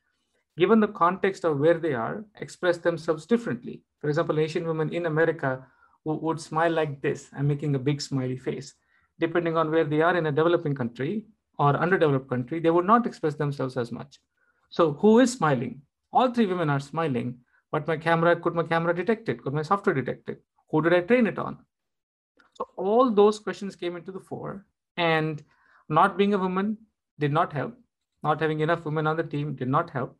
given 0.57 0.79
the 0.79 0.89
context 0.89 1.45
of 1.45 1.59
where 1.59 1.79
they 1.79 1.95
are, 1.95 2.25
express 2.41 2.79
themselves 2.79 3.27
differently. 3.27 3.83
For 4.01 4.09
example, 4.09 4.39
Asian 4.39 4.67
women 4.67 4.93
in 4.93 5.07
America 5.07 5.67
would 6.05 6.41
smile 6.41 6.73
like 6.73 7.01
this. 7.01 7.29
I'm 7.37 7.49
making 7.49 7.75
a 7.75 7.81
big 7.81 8.01
smiley 8.01 8.37
face. 8.37 8.75
Depending 9.19 9.57
on 9.57 9.71
where 9.71 9.85
they 9.85 10.03
are 10.03 10.17
in 10.17 10.27
a 10.27 10.33
developing 10.33 10.75
country 10.75 11.27
or 11.59 11.77
underdeveloped 11.77 12.29
country, 12.29 12.61
they 12.61 12.71
would 12.71 12.87
not 12.87 13.07
express 13.07 13.35
themselves 13.35 13.77
as 13.77 13.91
much. 13.91 14.19
So 14.71 14.93
who 14.93 15.19
is 15.21 15.33
smiling? 15.33 15.83
All 16.13 16.33
three 16.33 16.47
women 16.47 16.71
are 16.71 16.81
smiling, 16.81 17.39
but 17.71 17.87
my 17.87 17.97
camera, 17.97 18.37
could 18.37 18.55
my 18.55 18.63
camera 18.63 18.95
detect 18.95 19.29
it? 19.29 19.43
Could 19.43 19.55
my 19.55 19.63
software 19.63 19.95
detect 19.95 20.29
it? 20.29 20.43
Who 20.71 20.83
did 20.83 20.93
I 20.93 21.01
train 21.01 21.27
it 21.27 21.39
on? 21.39 21.59
So 22.55 22.69
all 22.77 23.11
those 23.11 23.39
questions 23.39 23.77
came 23.77 23.97
into 23.97 24.13
the 24.13 24.21
fore 24.21 24.67
and 24.97 25.43
not 25.89 26.19
being 26.19 26.35
a 26.35 26.39
woman 26.39 26.77
did 27.19 27.33
not 27.33 27.53
help. 27.53 27.75
Not 28.23 28.41
having 28.41 28.61
enough 28.61 28.85
women 28.85 29.07
on 29.07 29.17
the 29.17 29.23
team 29.23 29.55
did 29.55 29.69
not 29.69 29.91
help. 29.91 30.17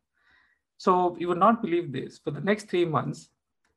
So 0.77 1.15
you 1.19 1.27
would 1.27 1.37
not 1.37 1.61
believe 1.61 1.91
this. 1.91 2.19
For 2.19 2.31
the 2.31 2.41
next 2.41 2.69
three 2.69 2.85
months, 2.85 3.29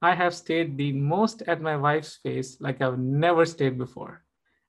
I 0.03 0.15
have 0.15 0.35
stayed 0.35 0.77
the 0.77 0.93
most 0.93 1.43
at 1.43 1.61
my 1.61 1.77
wife's 1.77 2.17
face 2.17 2.61
like 2.61 2.83
I've 2.83 2.99
never 2.99 3.47
stayed 3.47 3.79
before. 3.79 4.25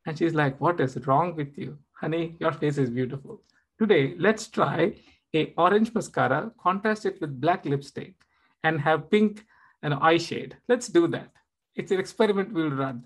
And 0.06 0.18
she's 0.18 0.34
like, 0.34 0.60
What 0.62 0.80
is 0.80 0.98
wrong 1.08 1.36
with 1.36 1.58
you? 1.58 1.78
Honey, 1.94 2.36
your 2.40 2.52
face 2.52 2.78
is 2.78 2.90
beautiful. 2.90 3.42
Today, 3.80 4.16
let's 4.18 4.48
try 4.48 4.96
a 5.38 5.54
orange 5.58 5.94
mascara, 5.94 6.52
contrast 6.60 7.06
it 7.06 7.22
with 7.22 7.40
black 7.40 7.66
lipstick, 7.66 8.14
and 8.64 8.80
have 8.82 9.10
pink 9.12 9.46
and 9.84 9.94
eye 9.94 10.18
shade. 10.18 10.58
Let's 10.68 10.88
do 10.88 11.08
that. 11.10 11.32
It's 11.76 11.92
an 11.92 12.00
experiment 12.00 12.54
we'll 12.54 12.72
run. 12.72 13.04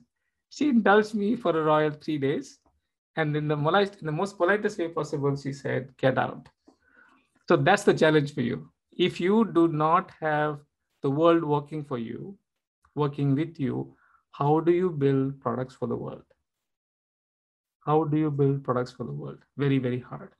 She 0.49 0.69
indulged 0.69 1.13
me 1.13 1.35
for 1.35 1.51
a 1.57 1.63
royal 1.63 1.91
three 1.91 2.17
days. 2.17 2.59
And 3.17 3.35
in 3.35 3.47
the, 3.47 3.55
in 3.55 4.05
the 4.05 4.11
most 4.11 4.37
politest 4.37 4.79
way 4.79 4.87
possible, 4.87 5.35
she 5.35 5.51
said, 5.51 5.95
Get 5.97 6.17
out. 6.17 6.47
So 7.47 7.57
that's 7.57 7.83
the 7.83 7.93
challenge 7.93 8.33
for 8.33 8.41
you. 8.41 8.69
If 8.97 9.19
you 9.19 9.51
do 9.53 9.67
not 9.67 10.11
have 10.21 10.59
the 11.01 11.09
world 11.09 11.43
working 11.43 11.83
for 11.83 11.97
you, 11.97 12.37
working 12.95 13.35
with 13.35 13.59
you, 13.59 13.95
how 14.31 14.61
do 14.61 14.71
you 14.71 14.89
build 14.89 15.39
products 15.41 15.75
for 15.75 15.87
the 15.87 15.95
world? 15.95 16.23
How 17.85 18.03
do 18.05 18.17
you 18.17 18.31
build 18.31 18.63
products 18.63 18.91
for 18.91 19.03
the 19.03 19.11
world? 19.11 19.39
Very, 19.57 19.79
very 19.79 19.99
hard. 19.99 20.31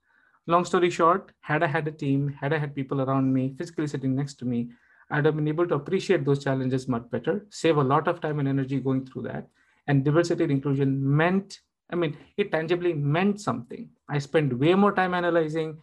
Long 0.47 0.65
story 0.65 0.89
short, 0.89 1.31
had 1.41 1.61
I 1.61 1.67
had 1.67 1.87
a 1.87 1.91
team, 1.91 2.29
had 2.29 2.51
I 2.51 2.57
had 2.57 2.73
people 2.73 3.01
around 3.01 3.31
me 3.31 3.53
physically 3.57 3.85
sitting 3.85 4.15
next 4.15 4.35
to 4.39 4.45
me, 4.45 4.71
I'd 5.11 5.25
have 5.25 5.35
been 5.35 5.47
able 5.47 5.67
to 5.67 5.75
appreciate 5.75 6.25
those 6.25 6.43
challenges 6.43 6.87
much 6.87 7.09
better, 7.11 7.45
save 7.49 7.77
a 7.77 7.83
lot 7.83 8.07
of 8.07 8.21
time 8.21 8.39
and 8.39 8.47
energy 8.47 8.79
going 8.79 9.05
through 9.05 9.23
that. 9.23 9.47
And 9.87 10.03
diversity 10.03 10.43
and 10.43 10.51
inclusion 10.51 10.99
meant, 11.15 11.59
I 11.91 11.95
mean, 11.95 12.17
it 12.37 12.51
tangibly 12.51 12.93
meant 12.93 13.39
something. 13.39 13.89
I 14.09 14.17
spent 14.19 14.57
way 14.57 14.73
more 14.73 14.93
time 14.93 15.13
analyzing. 15.13 15.77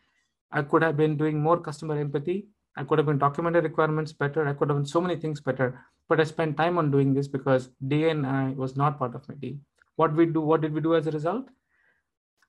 I 0.51 0.63
could 0.63 0.83
have 0.83 0.97
been 0.97 1.17
doing 1.17 1.41
more 1.41 1.61
customer 1.61 1.99
empathy. 1.99 2.49
I 2.77 2.85
could 2.85 2.99
have 2.99 3.07
been 3.07 3.19
documented 3.19 3.65
requirements 3.65 4.13
better. 4.13 4.49
I 4.49 4.55
could 4.55 4.71
have 4.71 4.79
done 4.79 4.87
so 4.87 5.01
many 5.01 5.17
things 5.17 5.41
better. 5.41 5.85
But 6.09 6.21
I 6.21 6.25
spent 6.25 6.57
time 6.57 6.79
on 6.79 6.91
doing 6.91 7.13
this 7.13 7.29
because 7.29 7.69
DNI 7.87 8.57
was 8.57 8.77
not 8.77 8.99
part 8.99 9.15
of 9.15 9.29
my 9.29 9.35
team. 9.35 9.61
What 9.97 10.15
we 10.15 10.27
do, 10.27 10.41
what 10.41 10.63
did 10.63 10.73
we 10.73 10.81
do 10.81 10.95
as 10.95 11.07
a 11.07 11.11
result? 11.11 11.49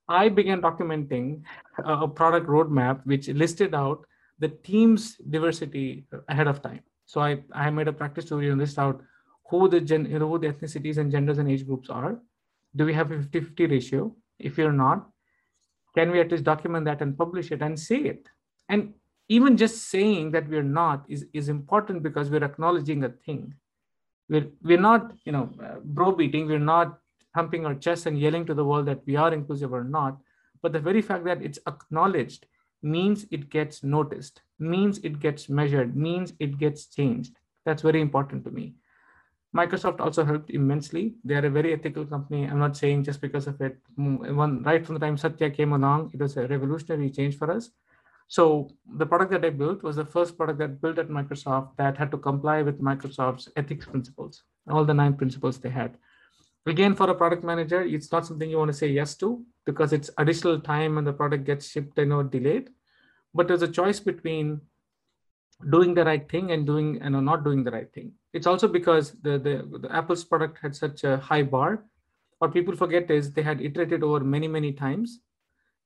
I 0.09 0.27
began 0.27 0.61
documenting 0.61 1.43
a 1.77 2.07
product 2.07 2.47
roadmap 2.47 3.05
which 3.05 3.27
listed 3.27 3.75
out 3.75 4.05
the 4.39 4.49
team's 4.49 5.15
diversity 5.29 6.05
ahead 6.27 6.47
of 6.47 6.61
time. 6.61 6.81
So 7.05 7.21
I, 7.21 7.43
I 7.53 7.69
made 7.69 7.87
a 7.87 7.93
practice 7.93 8.25
to 8.25 8.35
list 8.35 8.79
out 8.79 9.01
who 9.49 9.69
the 9.69 9.79
gen, 9.79 10.05
who 10.05 10.39
the 10.39 10.47
ethnicities 10.47 10.97
and 10.97 11.11
genders 11.11 11.37
and 11.37 11.49
age 11.49 11.65
groups 11.65 11.89
are. 11.89 12.19
Do 12.75 12.85
we 12.85 12.93
have 12.93 13.11
a 13.11 13.17
50-50 13.17 13.69
ratio? 13.69 14.15
If 14.39 14.57
you're 14.57 14.71
not, 14.71 15.09
can 15.95 16.11
we 16.11 16.19
at 16.19 16.31
least 16.31 16.43
document 16.43 16.85
that 16.85 17.01
and 17.01 17.17
publish 17.17 17.51
it 17.51 17.61
and 17.61 17.79
say 17.79 17.97
it? 17.97 18.27
And 18.67 18.93
even 19.27 19.57
just 19.57 19.89
saying 19.89 20.31
that 20.31 20.47
we're 20.47 20.63
not 20.63 21.05
is, 21.07 21.25
is 21.33 21.49
important 21.49 22.01
because 22.01 22.29
we're 22.29 22.43
acknowledging 22.43 23.03
a 23.03 23.09
thing. 23.09 23.53
We're, 24.27 24.47
we're 24.63 24.79
not, 24.79 25.13
you 25.25 25.31
know, 25.31 25.49
uh, 25.63 25.79
bro 25.83 26.11
beating, 26.11 26.47
we're 26.47 26.59
not 26.59 26.99
thumping 27.33 27.65
our 27.65 27.75
chest 27.75 28.05
and 28.05 28.19
yelling 28.19 28.45
to 28.45 28.53
the 28.53 28.65
world 28.65 28.85
that 28.87 29.05
we 29.05 29.15
are 29.15 29.33
inclusive 29.33 29.73
or 29.73 29.83
not. 29.83 30.17
But 30.61 30.73
the 30.73 30.79
very 30.79 31.01
fact 31.01 31.25
that 31.25 31.41
it's 31.41 31.59
acknowledged 31.67 32.45
means 32.81 33.25
it 33.31 33.49
gets 33.49 33.83
noticed, 33.83 34.41
means 34.57 34.99
it 34.99 35.19
gets 35.19 35.49
measured, 35.49 35.95
means 35.95 36.33
it 36.39 36.57
gets 36.57 36.85
changed. 36.87 37.35
That's 37.65 37.81
very 37.81 38.01
important 38.01 38.43
to 38.45 38.51
me. 38.51 38.75
Microsoft 39.55 39.99
also 39.99 40.23
helped 40.23 40.51
immensely. 40.51 41.15
They 41.23 41.35
are 41.35 41.45
a 41.45 41.49
very 41.49 41.73
ethical 41.73 42.05
company. 42.05 42.45
I'm 42.45 42.59
not 42.59 42.77
saying 42.77 43.03
just 43.03 43.19
because 43.19 43.47
of 43.47 43.59
it. 43.61 43.77
Mm, 43.97 44.35
one 44.35 44.63
right 44.63 44.85
from 44.85 44.95
the 44.95 44.99
time 44.99 45.17
Satya 45.17 45.49
came 45.49 45.73
along, 45.73 46.11
it 46.13 46.19
was 46.19 46.37
a 46.37 46.47
revolutionary 46.47 47.09
change 47.09 47.37
for 47.37 47.51
us. 47.51 47.71
So 48.27 48.69
the 48.95 49.07
product 49.07 49.31
that 49.31 49.43
I 49.43 49.49
built 49.49 49.81
was 49.81 49.95
the 49.95 50.05
first 50.05 50.37
product 50.37 50.59
that 50.59 50.81
built 50.81 50.99
at 50.99 51.09
Microsoft 51.09 51.77
that 51.77 51.97
had 51.97 52.11
to 52.11 52.17
comply 52.17 52.61
with 52.61 52.79
Microsoft's 52.79 53.49
ethics 53.55 53.87
principles, 53.87 54.43
all 54.69 54.85
the 54.85 54.93
nine 54.93 55.15
principles 55.15 55.57
they 55.57 55.71
had. 55.71 55.97
Again, 56.65 56.95
for 56.95 57.09
a 57.09 57.15
product 57.15 57.43
manager, 57.43 57.81
it's 57.81 58.11
not 58.11 58.25
something 58.25 58.49
you 58.49 58.57
want 58.57 58.69
to 58.69 58.77
say 58.77 58.87
yes 58.87 59.15
to 59.15 59.43
because 59.65 59.93
it's 59.93 60.09
additional 60.17 60.59
time 60.59 60.97
and 60.97 61.07
the 61.07 61.13
product 61.13 61.45
gets 61.45 61.69
shipped 61.69 61.97
and 61.97 62.11
or 62.11 62.23
delayed. 62.23 62.69
But 63.33 63.47
there's 63.47 63.61
a 63.61 63.67
choice 63.67 63.99
between 63.99 64.61
doing 65.69 65.93
the 65.93 66.05
right 66.05 66.29
thing 66.29 66.51
and 66.51 66.65
doing 66.65 67.01
and 67.01 67.13
not 67.25 67.43
doing 67.43 67.63
the 67.63 67.71
right 67.71 67.91
thing. 67.93 68.13
It's 68.33 68.47
also 68.47 68.67
because 68.67 69.11
the, 69.21 69.37
the, 69.37 69.79
the 69.79 69.95
Apple's 69.95 70.23
product 70.23 70.59
had 70.61 70.75
such 70.75 71.03
a 71.03 71.17
high 71.17 71.43
bar. 71.43 71.83
What 72.39 72.53
people 72.53 72.75
forget 72.75 73.09
is 73.11 73.31
they 73.31 73.41
had 73.41 73.61
iterated 73.61 74.03
over 74.03 74.21
many, 74.21 74.47
many 74.47 74.71
times 74.71 75.19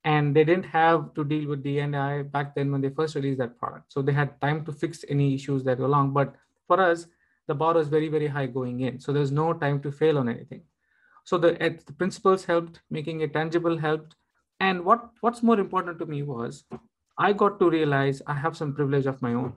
and 0.03 0.35
they 0.35 0.43
didn't 0.43 0.65
have 0.65 1.13
to 1.13 1.23
deal 1.23 1.49
with 1.49 1.63
DNI 1.63 2.31
back 2.31 2.55
then 2.55 2.71
when 2.71 2.81
they 2.81 2.89
first 2.89 3.15
released 3.15 3.39
that 3.39 3.57
product. 3.57 3.91
So 3.91 4.01
they 4.01 4.11
had 4.11 4.39
time 4.41 4.65
to 4.65 4.71
fix 4.71 5.05
any 5.07 5.33
issues 5.33 5.63
that 5.63 5.79
were 5.79 5.85
along. 5.85 6.11
But 6.11 6.35
for 6.67 6.79
us, 6.79 7.07
the 7.47 7.55
bar 7.55 7.73
was 7.73 7.87
very, 7.87 8.07
very 8.07 8.27
high 8.27 8.47
going 8.47 8.81
in. 8.81 8.99
So 8.99 9.11
there's 9.11 9.31
no 9.31 9.53
time 9.53 9.81
to 9.81 9.91
fail 9.91 10.17
on 10.17 10.29
anything. 10.29 10.63
So 11.25 11.37
the, 11.37 11.51
the 11.85 11.93
principles 11.93 12.45
helped, 12.45 12.81
making 12.89 13.21
it 13.21 13.33
tangible 13.33 13.77
helped. 13.77 14.15
And 14.59 14.83
what, 14.85 15.09
what's 15.21 15.43
more 15.43 15.59
important 15.59 15.99
to 15.99 16.05
me 16.05 16.23
was 16.23 16.63
I 17.17 17.33
got 17.33 17.59
to 17.59 17.69
realize 17.69 18.21
I 18.27 18.33
have 18.33 18.57
some 18.57 18.73
privilege 18.73 19.05
of 19.05 19.21
my 19.21 19.33
own. 19.33 19.53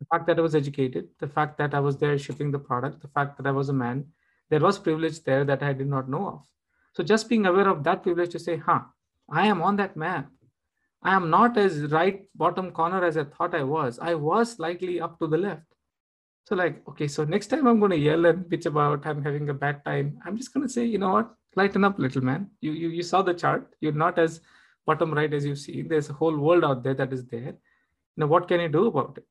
The 0.00 0.06
fact 0.12 0.26
that 0.26 0.38
I 0.38 0.42
was 0.42 0.54
educated, 0.54 1.08
the 1.20 1.28
fact 1.28 1.56
that 1.58 1.74
I 1.74 1.80
was 1.80 1.96
there 1.96 2.18
shipping 2.18 2.50
the 2.50 2.58
product, 2.58 3.00
the 3.00 3.08
fact 3.08 3.36
that 3.38 3.46
I 3.46 3.50
was 3.50 3.70
a 3.70 3.72
man, 3.72 4.06
there 4.50 4.60
was 4.60 4.78
privilege 4.78 5.22
there 5.24 5.44
that 5.44 5.62
I 5.62 5.72
did 5.72 5.88
not 5.88 6.08
know 6.08 6.26
of. 6.28 6.46
So 6.94 7.02
just 7.02 7.28
being 7.28 7.46
aware 7.46 7.68
of 7.68 7.84
that 7.84 8.02
privilege 8.02 8.30
to 8.30 8.38
say, 8.38 8.56
huh, 8.56 8.80
I 9.30 9.46
am 9.46 9.62
on 9.62 9.76
that 9.76 9.96
map. 9.96 10.30
I 11.02 11.14
am 11.14 11.30
not 11.30 11.56
as 11.56 11.92
right 11.92 12.26
bottom 12.34 12.72
corner 12.72 13.04
as 13.04 13.16
I 13.16 13.24
thought 13.24 13.54
I 13.54 13.62
was. 13.62 13.98
I 13.98 14.14
was 14.14 14.52
slightly 14.52 15.00
up 15.00 15.18
to 15.18 15.26
the 15.26 15.38
left. 15.38 15.75
So 16.46 16.54
like, 16.54 16.82
okay, 16.88 17.08
so 17.08 17.24
next 17.24 17.48
time 17.48 17.66
I'm 17.66 17.80
going 17.80 17.90
to 17.90 17.98
yell 17.98 18.24
and 18.26 18.44
bitch 18.44 18.66
about 18.66 19.04
I'm 19.04 19.22
having 19.22 19.48
a 19.48 19.54
bad 19.54 19.84
time. 19.84 20.18
I'm 20.24 20.36
just 20.36 20.54
going 20.54 20.66
to 20.66 20.72
say, 20.72 20.84
you 20.84 20.98
know 20.98 21.12
what, 21.12 21.34
lighten 21.56 21.84
up, 21.84 21.98
little 21.98 22.22
man. 22.22 22.50
You 22.60 22.72
you 22.72 22.88
you 22.88 23.02
saw 23.02 23.22
the 23.22 23.34
chart. 23.34 23.74
You're 23.80 24.00
not 24.04 24.18
as 24.18 24.40
bottom 24.86 25.12
right 25.12 25.32
as 25.34 25.44
you 25.44 25.56
see. 25.56 25.82
There's 25.82 26.08
a 26.08 26.12
whole 26.12 26.36
world 26.38 26.64
out 26.64 26.84
there 26.84 26.94
that 26.94 27.12
is 27.12 27.24
there. 27.26 27.54
Now, 28.16 28.26
what 28.28 28.46
can 28.46 28.60
you 28.60 28.68
do 28.68 28.86
about 28.86 29.18
it? 29.18 29.26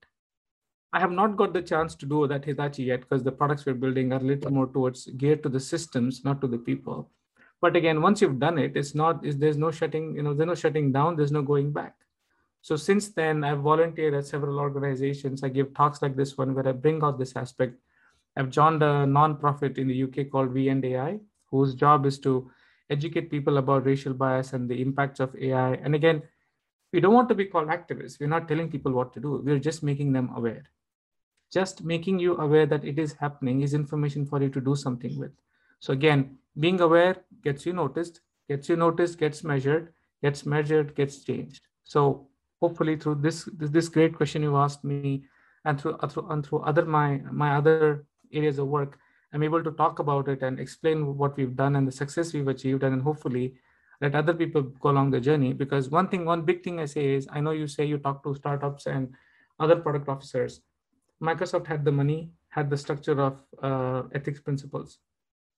I 0.91 0.99
have 0.99 1.11
not 1.11 1.38
got 1.38 1.53
the 1.53 1.61
chance 1.61 1.95
to 1.95 2.05
do 2.05 2.28
that 2.28 2.45
Hitachi 2.45 2.84
yet 2.84 3.01
because 3.01 3.24
the 3.24 3.32
products 3.32 3.66
we're 3.66 3.74
building 3.74 4.11
are 4.13 4.20
a 4.20 4.30
little 4.32 4.51
more 4.51 4.68
towards 4.68 5.05
geared 5.18 5.43
to 5.43 5.49
the 5.49 5.59
systems, 5.59 6.24
not 6.24 6.41
to 6.41 6.47
the 6.47 6.57
people. 6.57 7.11
But 7.61 7.76
again, 7.76 8.01
once 8.01 8.22
you've 8.22 8.39
done 8.39 8.57
it, 8.57 8.76
it's 8.76 8.93
not, 8.93 9.26
is 9.26 9.38
there's 9.38 9.57
no 9.57 9.72
shutting, 9.72 10.16
you 10.16 10.24
know, 10.24 10.34
there's 10.34 10.47
no 10.47 10.55
shutting 10.55 10.91
down, 10.91 11.16
there's 11.16 11.32
no 11.32 11.41
going 11.41 11.72
back. 11.72 11.95
So 12.66 12.76
since 12.76 13.09
then, 13.09 13.43
I've 13.43 13.59
volunteered 13.59 14.16
at 14.16 14.26
several 14.26 14.57
organizations. 14.57 15.43
I 15.43 15.49
give 15.49 15.76
talks 15.76 16.01
like 16.01 16.16
this 16.16 16.36
one 16.36 16.55
where 16.55 16.68
I 16.68 16.72
bring 16.72 17.03
out 17.03 17.20
this 17.20 17.36
aspect. 17.36 17.76
I've 18.36 18.49
joined 18.49 18.82
a 18.82 19.05
nonprofit 19.05 19.78
in 19.78 19.88
the 19.88 20.03
UK 20.05 20.32
called 20.32 20.51
We 20.51 20.70
and 20.70 20.84
AI, 20.84 21.20
whose 21.51 21.76
job 21.76 22.07
is 22.07 22.18
to 22.22 22.49
educate 22.89 23.30
people 23.30 23.59
about 23.59 23.86
racial 23.86 24.16
bias 24.16 24.53
and 24.53 24.68
the 24.68 24.82
impacts 24.82 25.20
of 25.20 25.36
AI. 25.36 25.74
And 25.74 25.93
again, 25.93 26.24
we 26.91 26.99
don't 26.99 27.13
want 27.13 27.30
to 27.30 27.36
be 27.36 27.45
called 27.45 27.68
activists. 27.68 28.20
We're 28.20 28.34
not 28.36 28.47
telling 28.47 28.72
people 28.72 28.93
what 28.93 29.13
to 29.13 29.20
do. 29.20 29.43
We're 29.45 29.59
just 29.59 29.84
making 29.84 30.11
them 30.13 30.32
aware. 30.36 30.63
Just 31.53 31.84
making 31.84 32.18
you 32.18 32.36
aware 32.38 32.66
that 32.66 32.84
it 32.84 32.97
is 32.97 33.13
happening 33.13 33.61
is 33.61 33.76
information 33.76 34.26
for 34.26 34.41
you 34.41 34.49
to 34.49 34.59
do 34.59 34.76
something 34.76 35.20
with. 35.20 35.34
So 35.82 35.93
again, 35.93 36.39
being 36.59 36.82
aware 36.82 37.18
gets 37.43 37.63
you 37.68 37.74
noticed, 37.74 38.22
gets 38.49 38.70
you 38.70 38.76
noticed, 38.76 39.20
gets 39.20 39.43
measured, 39.43 39.93
gets 40.24 40.47
measured, 40.47 40.95
gets 40.95 41.24
changed. 41.24 41.68
So 41.84 42.28
hopefully 42.62 42.95
through 42.95 43.16
this 43.16 43.47
this, 43.58 43.70
this 43.70 43.89
great 43.89 44.16
question 44.16 44.43
you 44.43 44.56
asked 44.58 44.84
me, 44.84 45.26
and 45.66 45.80
through 45.80 45.97
through 46.10 46.28
and 46.30 46.45
through 46.45 46.60
other 46.60 46.86
my 46.86 47.22
my 47.32 47.56
other 47.56 48.06
areas 48.34 48.60
of 48.60 48.68
work, 48.68 48.97
I'm 49.34 49.43
able 49.43 49.64
to 49.64 49.72
talk 49.72 49.99
about 49.99 50.28
it 50.28 50.41
and 50.41 50.60
explain 50.60 51.18
what 51.18 51.38
we've 51.38 51.56
done 51.56 51.76
and 51.76 51.88
the 51.88 51.91
success 51.91 52.34
we've 52.34 52.47
achieved, 52.47 52.84
and 52.84 53.01
hopefully 53.01 53.56
let 54.01 54.16
other 54.16 54.34
people 54.34 54.62
go 54.62 54.89
along 54.89 55.12
the 55.12 55.22
journey. 55.22 55.53
Because 55.53 55.89
one 55.89 56.10
thing, 56.10 56.26
one 56.26 56.41
big 56.41 56.64
thing 56.64 56.80
I 56.80 56.86
say 56.86 57.14
is, 57.14 57.28
I 57.32 57.39
know 57.39 57.51
you 57.51 57.68
say 57.68 57.86
you 57.86 57.97
talk 57.97 58.24
to 58.24 58.36
startups 58.36 58.88
and 58.88 59.14
other 59.60 59.78
product 59.78 60.10
officers. 60.10 60.62
Microsoft 61.24 61.66
had 61.68 61.86
the 61.86 61.93
money, 61.93 62.32
had 62.49 62.70
the 62.70 62.78
structure 62.78 63.22
of 63.22 63.41
uh, 63.64 64.03
ethics 64.14 64.41
principles 64.41 64.99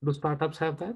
do 0.03 0.13
startups 0.13 0.57
have 0.57 0.77
that? 0.77 0.95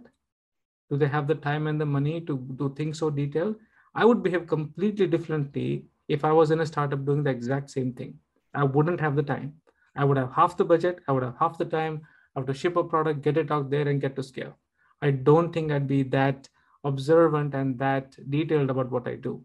Do 0.90 0.98
they 0.98 1.08
have 1.08 1.28
the 1.28 1.36
time 1.36 1.68
and 1.68 1.80
the 1.80 1.86
money 1.86 2.22
to 2.22 2.38
do 2.38 2.74
things 2.76 3.00
so 3.00 3.10
detailed? 3.10 3.56
I 3.96 4.06
would 4.06 4.24
behave 4.24 4.48
completely 4.48 5.08
differently 5.08 5.86
if 6.12 6.26
I 6.26 6.32
was 6.34 6.52
in 6.52 6.60
a 6.60 6.66
startup 6.66 7.06
doing 7.06 7.24
the 7.24 7.30
exact 7.30 7.70
same 7.70 7.94
thing. 7.94 8.16
I 8.54 8.64
wouldn't 8.66 9.00
have 9.00 9.16
the 9.16 9.24
time. 9.24 9.54
I 9.96 10.04
would 10.04 10.18
have 10.18 10.34
half 10.34 10.58
the 10.58 10.66
budget. 10.66 11.00
I 11.08 11.14
would 11.14 11.24
have 11.24 11.38
half 11.40 11.58
the 11.58 11.66
time. 11.66 12.02
I 12.36 12.40
have 12.40 12.48
to 12.48 12.54
ship 12.54 12.76
a 12.76 12.84
product, 12.84 13.22
get 13.22 13.38
it 13.38 13.52
out 13.52 13.70
there, 13.70 13.88
and 13.88 14.02
get 14.02 14.16
to 14.18 14.24
scale. 14.24 14.58
I 15.02 15.12
don't 15.12 15.54
think 15.54 15.72
I'd 15.72 15.88
be 15.88 16.04
that 16.16 16.50
observant 16.84 17.56
and 17.56 17.80
that 17.80 18.18
detailed 18.30 18.70
about 18.70 18.92
what 18.92 19.08
I 19.08 19.16
do. 19.16 19.44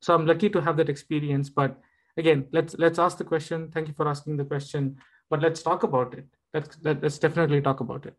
So 0.00 0.14
I'm 0.14 0.26
lucky 0.26 0.50
to 0.50 0.60
have 0.60 0.76
that 0.76 0.88
experience. 0.90 1.48
But 1.48 1.80
again, 2.16 2.46
let's 2.52 2.76
let's 2.78 2.98
ask 2.98 3.18
the 3.18 3.24
question. 3.24 3.70
Thank 3.70 3.88
you 3.88 3.94
for 3.94 4.08
asking 4.08 4.36
the 4.36 4.44
question. 4.44 4.96
But 5.30 5.40
let's 5.40 5.62
talk 5.62 5.82
about 5.82 6.14
it. 6.14 6.26
Let's 6.52 6.76
let's 6.84 7.18
definitely 7.18 7.62
talk 7.62 7.80
about 7.80 8.06
it. 8.06 8.18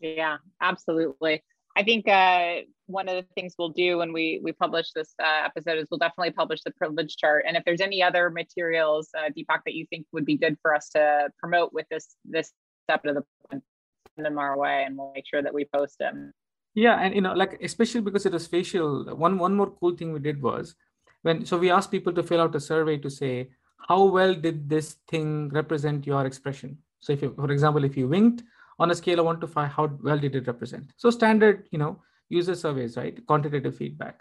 Yeah, 0.00 0.38
absolutely. 0.60 1.42
I 1.76 1.82
think 1.82 2.08
uh, 2.08 2.62
one 2.86 3.08
of 3.08 3.16
the 3.16 3.26
things 3.34 3.54
we'll 3.58 3.68
do 3.68 3.98
when 3.98 4.12
we 4.12 4.40
we 4.42 4.52
publish 4.52 4.92
this 4.92 5.14
uh, 5.22 5.42
episode 5.44 5.78
is 5.78 5.86
we'll 5.90 5.98
definitely 5.98 6.30
publish 6.30 6.62
the 6.64 6.70
privilege 6.72 7.16
chart. 7.16 7.44
And 7.46 7.56
if 7.56 7.64
there's 7.64 7.82
any 7.82 8.02
other 8.02 8.30
materials, 8.30 9.10
uh, 9.16 9.28
Deepak, 9.36 9.60
that 9.66 9.74
you 9.74 9.86
think 9.90 10.06
would 10.12 10.24
be 10.24 10.38
good 10.38 10.56
for 10.62 10.74
us 10.74 10.88
to 10.90 11.28
promote 11.38 11.72
with 11.72 11.86
this 11.90 12.16
this 12.24 12.52
step 12.84 13.04
of 13.04 13.16
the 13.16 13.24
send 13.50 14.24
them 14.24 14.38
our 14.38 14.56
way, 14.56 14.84
and 14.86 14.96
we'll 14.96 15.12
make 15.14 15.26
sure 15.26 15.42
that 15.42 15.52
we 15.52 15.66
post 15.66 15.98
them. 15.98 16.32
Yeah, 16.74 16.98
and 17.00 17.14
you 17.14 17.20
know, 17.20 17.34
like 17.34 17.60
especially 17.62 18.00
because 18.00 18.24
it 18.24 18.32
was 18.32 18.46
facial. 18.46 19.04
One 19.14 19.38
one 19.38 19.54
more 19.54 19.70
cool 19.70 19.94
thing 19.94 20.12
we 20.12 20.20
did 20.20 20.40
was 20.42 20.74
when 21.22 21.44
so 21.44 21.58
we 21.58 21.70
asked 21.70 21.90
people 21.90 22.12
to 22.14 22.22
fill 22.22 22.40
out 22.40 22.54
a 22.54 22.60
survey 22.60 22.96
to 22.98 23.10
say 23.10 23.50
how 23.88 24.04
well 24.04 24.34
did 24.34 24.68
this 24.68 24.96
thing 25.08 25.50
represent 25.50 26.06
your 26.06 26.24
expression. 26.24 26.78
So 27.00 27.12
if 27.12 27.22
you, 27.22 27.34
for 27.36 27.50
example, 27.50 27.84
if 27.84 27.96
you 27.96 28.08
winked 28.08 28.42
on 28.78 28.90
a 28.90 28.94
scale 28.94 29.20
of 29.20 29.26
one 29.26 29.40
to 29.40 29.46
five, 29.46 29.70
how 29.70 29.90
well 30.02 30.18
did 30.18 30.36
it 30.36 30.46
represent? 30.46 30.92
So 30.96 31.10
standard, 31.10 31.68
you 31.70 31.78
know, 31.78 32.02
user 32.28 32.54
surveys, 32.54 32.96
right? 32.96 33.24
Quantitative 33.26 33.76
feedback. 33.76 34.20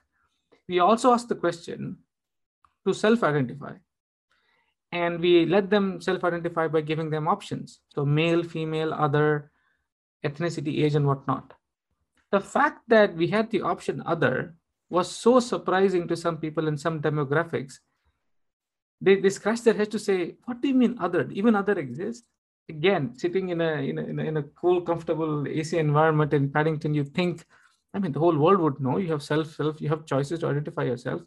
We 0.67 0.79
also 0.79 1.11
asked 1.11 1.29
the 1.29 1.35
question 1.35 1.97
to 2.87 2.93
self-identify. 2.93 3.73
And 4.91 5.19
we 5.19 5.45
let 5.45 5.69
them 5.69 5.99
self-identify 5.99 6.69
by 6.69 6.81
giving 6.81 7.09
them 7.09 7.27
options. 7.27 7.79
So 7.93 8.05
male, 8.05 8.43
female, 8.43 8.93
other, 8.93 9.51
ethnicity, 10.23 10.83
age, 10.83 10.95
and 10.95 11.05
whatnot. 11.05 11.53
The 12.31 12.39
fact 12.39 12.87
that 12.87 13.15
we 13.15 13.27
had 13.27 13.51
the 13.51 13.61
option 13.61 14.01
other 14.05 14.55
was 14.89 15.11
so 15.11 15.39
surprising 15.39 16.07
to 16.07 16.15
some 16.15 16.37
people 16.37 16.67
in 16.67 16.77
some 16.77 17.01
demographics. 17.01 17.79
They, 19.01 19.15
they 19.19 19.29
scratched 19.29 19.65
their 19.65 19.73
heads 19.73 19.89
to 19.89 19.99
say, 19.99 20.35
what 20.45 20.61
do 20.61 20.67
you 20.69 20.75
mean 20.75 20.97
other? 20.99 21.29
Even 21.31 21.55
other 21.55 21.77
exists? 21.77 22.25
Again, 22.69 23.17
sitting 23.17 23.49
in 23.49 23.61
a, 23.61 23.73
in 23.73 23.97
a, 23.97 24.03
in 24.03 24.19
a, 24.19 24.23
in 24.23 24.37
a 24.37 24.43
cool, 24.43 24.81
comfortable 24.81 25.47
AC 25.47 25.77
environment 25.77 26.33
in 26.33 26.51
Paddington, 26.51 26.93
you 26.93 27.03
think, 27.03 27.45
I 27.93 27.99
mean, 27.99 28.11
the 28.11 28.19
whole 28.19 28.37
world 28.37 28.59
would 28.59 28.79
know 28.79 28.97
you 28.97 29.11
have 29.11 29.23
self, 29.23 29.55
self, 29.55 29.79
you 29.79 29.89
have 29.89 30.05
choices 30.05 30.39
to 30.39 30.47
identify 30.47 30.83
yourself. 30.83 31.21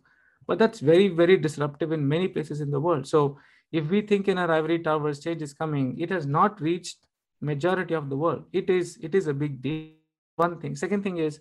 But 0.47 0.59
that's 0.59 0.81
very, 0.81 1.09
very 1.09 1.37
disruptive 1.37 1.93
in 1.93 2.09
many 2.09 2.29
places 2.29 2.61
in 2.61 2.71
the 2.71 2.81
world. 2.81 3.07
So 3.07 3.39
if 3.71 3.89
we 3.91 4.01
think 4.01 4.29
in 4.29 4.39
our 4.39 4.51
ivory 4.51 4.79
towers 4.79 5.21
change 5.21 5.43
is 5.43 5.53
coming, 5.53 5.99
it 5.99 6.11
has 6.11 6.27
not 6.27 6.61
reached 6.61 6.99
majority 7.41 7.95
of 7.95 8.09
the 8.09 8.17
world. 8.17 8.45
It 8.53 8.71
is, 8.71 8.99
it 9.03 9.15
is 9.15 9.27
a 9.27 9.35
big 9.35 9.61
deal. 9.63 9.91
One 10.37 10.61
thing. 10.61 10.77
Second 10.77 11.03
thing 11.03 11.19
is 11.19 11.41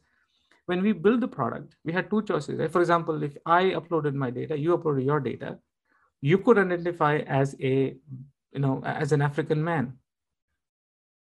when 0.66 0.82
we 0.82 0.91
build 0.91 1.22
the 1.22 1.28
product, 1.28 1.76
we 1.86 1.93
had 1.93 2.10
two 2.10 2.24
choices. 2.24 2.72
For 2.72 2.82
example, 2.82 3.22
if 3.24 3.38
I 3.45 3.66
uploaded 3.66 4.14
my 4.14 4.32
data, 4.32 4.58
you 4.58 4.78
uploaded 4.78 5.06
your 5.06 5.20
data, 5.20 5.60
you 6.20 6.39
could 6.39 6.58
identify 6.58 7.18
as 7.20 7.56
a 7.62 7.95
you 8.58 8.62
know, 8.62 8.82
as 8.84 9.12
an 9.12 9.22
African 9.22 9.64
man. 9.64 9.93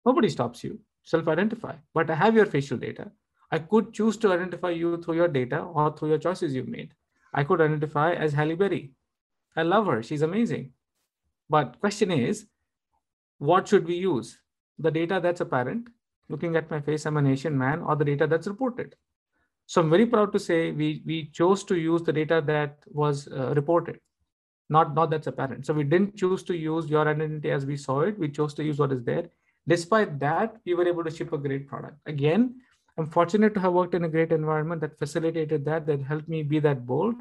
Nobody 0.06 0.30
stops 0.30 0.64
you, 0.64 0.78
self-identify. 1.04 1.74
But 1.92 2.08
I 2.10 2.14
have 2.14 2.34
your 2.34 2.46
facial 2.46 2.78
data. 2.78 3.10
I 3.50 3.58
could 3.58 3.92
choose 3.92 4.16
to 4.18 4.32
identify 4.32 4.70
you 4.70 4.96
through 5.02 5.16
your 5.16 5.28
data 5.28 5.58
or 5.58 5.94
through 5.94 6.08
your 6.08 6.18
choices 6.18 6.54
you've 6.54 6.74
made. 6.76 6.94
I 7.34 7.44
could 7.44 7.60
identify 7.60 8.14
as 8.14 8.32
Halle 8.32 8.54
Berry. 8.54 8.92
I 9.54 9.64
love 9.64 9.84
her. 9.86 10.02
She's 10.02 10.22
amazing. 10.22 10.72
But 11.50 11.78
question 11.78 12.10
is, 12.10 12.46
what 13.36 13.68
should 13.68 13.86
we 13.86 13.96
use? 13.96 14.38
The 14.78 14.90
data 14.90 15.20
that's 15.22 15.42
apparent, 15.42 15.88
looking 16.30 16.56
at 16.56 16.70
my 16.70 16.80
face, 16.80 17.04
I'm 17.04 17.18
an 17.18 17.26
Asian 17.26 17.56
man, 17.58 17.82
or 17.82 17.96
the 17.96 18.04
data 18.06 18.26
that's 18.26 18.46
reported. 18.46 18.96
So 19.66 19.82
I'm 19.82 19.90
very 19.90 20.06
proud 20.06 20.32
to 20.32 20.38
say 20.38 20.70
we, 20.70 21.02
we 21.04 21.26
chose 21.34 21.64
to 21.64 21.76
use 21.76 22.02
the 22.02 22.14
data 22.14 22.42
that 22.46 22.78
was 22.86 23.28
uh, 23.28 23.52
reported 23.54 24.00
not 24.68 24.94
not 24.94 25.10
that's 25.10 25.26
apparent. 25.26 25.66
So 25.66 25.74
we 25.74 25.84
didn't 25.84 26.16
choose 26.16 26.42
to 26.44 26.56
use 26.56 26.88
your 26.88 27.08
identity 27.08 27.50
as 27.50 27.66
we 27.66 27.76
saw 27.76 28.00
it. 28.00 28.18
We 28.18 28.28
chose 28.28 28.54
to 28.54 28.64
use 28.64 28.78
what 28.78 28.92
is 28.92 29.02
there. 29.04 29.28
Despite 29.68 30.18
that 30.20 30.56
we 30.64 30.74
were 30.74 30.86
able 30.86 31.04
to 31.04 31.10
ship 31.10 31.32
a 31.32 31.38
great 31.38 31.68
product. 31.68 31.98
Again 32.06 32.60
i'm 32.98 33.06
fortunate 33.06 33.52
to 33.52 33.60
have 33.60 33.74
worked 33.74 33.94
in 33.94 34.04
a 34.04 34.08
great 34.08 34.32
environment 34.32 34.80
that 34.80 34.98
facilitated 34.98 35.64
that 35.66 35.86
that 35.86 36.00
helped 36.00 36.28
me 36.28 36.42
be 36.42 36.58
that 36.58 36.86
bold. 36.86 37.16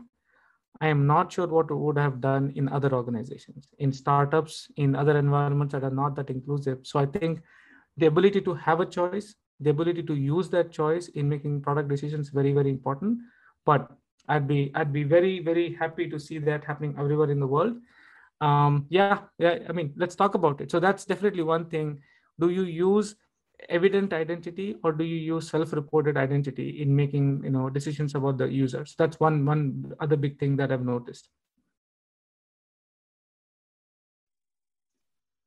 I 0.82 0.88
am 0.88 1.08
not 1.08 1.32
sure 1.32 1.48
what 1.48 1.72
would 1.72 1.98
have 1.98 2.20
done 2.20 2.52
in 2.56 2.68
other 2.70 2.94
organizations 2.94 3.68
in 3.80 3.94
startups 3.94 4.68
in 4.76 4.96
other 4.96 5.18
environments 5.18 5.72
that 5.74 5.84
are 5.84 5.98
not 6.02 6.16
that 6.16 6.30
inclusive. 6.30 6.80
So 6.84 7.00
i 7.00 7.06
think 7.06 7.42
the 7.98 8.08
ability 8.08 8.42
to 8.42 8.54
have 8.54 8.80
a 8.80 8.86
choice 8.86 9.36
the 9.60 9.70
ability 9.70 10.04
to 10.04 10.16
use 10.16 10.50
that 10.50 10.72
choice 10.72 11.08
in 11.10 11.30
making 11.30 11.62
product 11.62 11.90
decisions 11.90 12.30
very 12.30 12.52
very 12.54 12.70
important. 12.70 13.20
But 13.66 13.92
I'd 14.28 14.48
be 14.48 14.72
I'd 14.76 14.94
be 14.94 15.04
very 15.04 15.40
very 15.40 15.74
happy 15.74 16.10
to 16.10 16.20
see 16.20 16.40
that 16.40 16.64
happening 16.64 16.96
everywhere 16.98 17.32
in 17.32 17.40
the 17.40 17.48
world. 17.48 17.78
Um, 18.42 18.86
yeah, 18.90 19.20
yeah. 19.38 19.60
I 19.70 19.72
mean, 19.72 19.94
let's 19.96 20.16
talk 20.16 20.36
about 20.36 20.62
it. 20.62 20.72
So 20.72 20.80
that's 20.80 21.06
definitely 21.06 21.44
one 21.44 21.66
thing. 21.70 22.02
Do 22.40 22.50
you 22.50 22.64
use 22.64 23.16
evident 23.70 24.12
identity 24.12 24.76
or 24.84 24.92
do 24.92 25.06
you 25.06 25.16
use 25.16 25.50
self-reported 25.50 26.18
identity 26.18 26.82
in 26.82 26.94
making 26.94 27.42
you 27.44 27.52
know 27.52 27.70
decisions 27.70 28.16
about 28.16 28.38
the 28.38 28.48
users? 28.48 28.96
That's 28.98 29.20
one 29.20 29.46
one 29.46 29.94
other 30.00 30.18
big 30.18 30.40
thing 30.40 30.58
that 30.58 30.72
I've 30.72 30.86
noticed. 30.86 31.30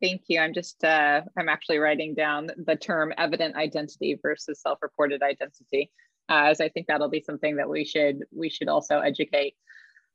Thank 0.00 0.22
you. 0.28 0.38
I'm 0.38 0.54
just, 0.54 0.84
uh, 0.84 1.22
I'm 1.36 1.48
actually 1.48 1.78
writing 1.78 2.14
down 2.14 2.50
the 2.56 2.76
term 2.76 3.12
evident 3.18 3.56
identity 3.56 4.16
versus 4.22 4.60
self-reported 4.60 5.22
identity 5.22 5.90
uh, 6.28 6.44
as 6.46 6.60
I 6.60 6.68
think 6.68 6.86
that'll 6.86 7.08
be 7.08 7.22
something 7.22 7.56
that 7.56 7.68
we 7.68 7.84
should 7.84 8.24
we 8.34 8.50
should 8.50 8.68
also 8.68 9.00
educate. 9.00 9.54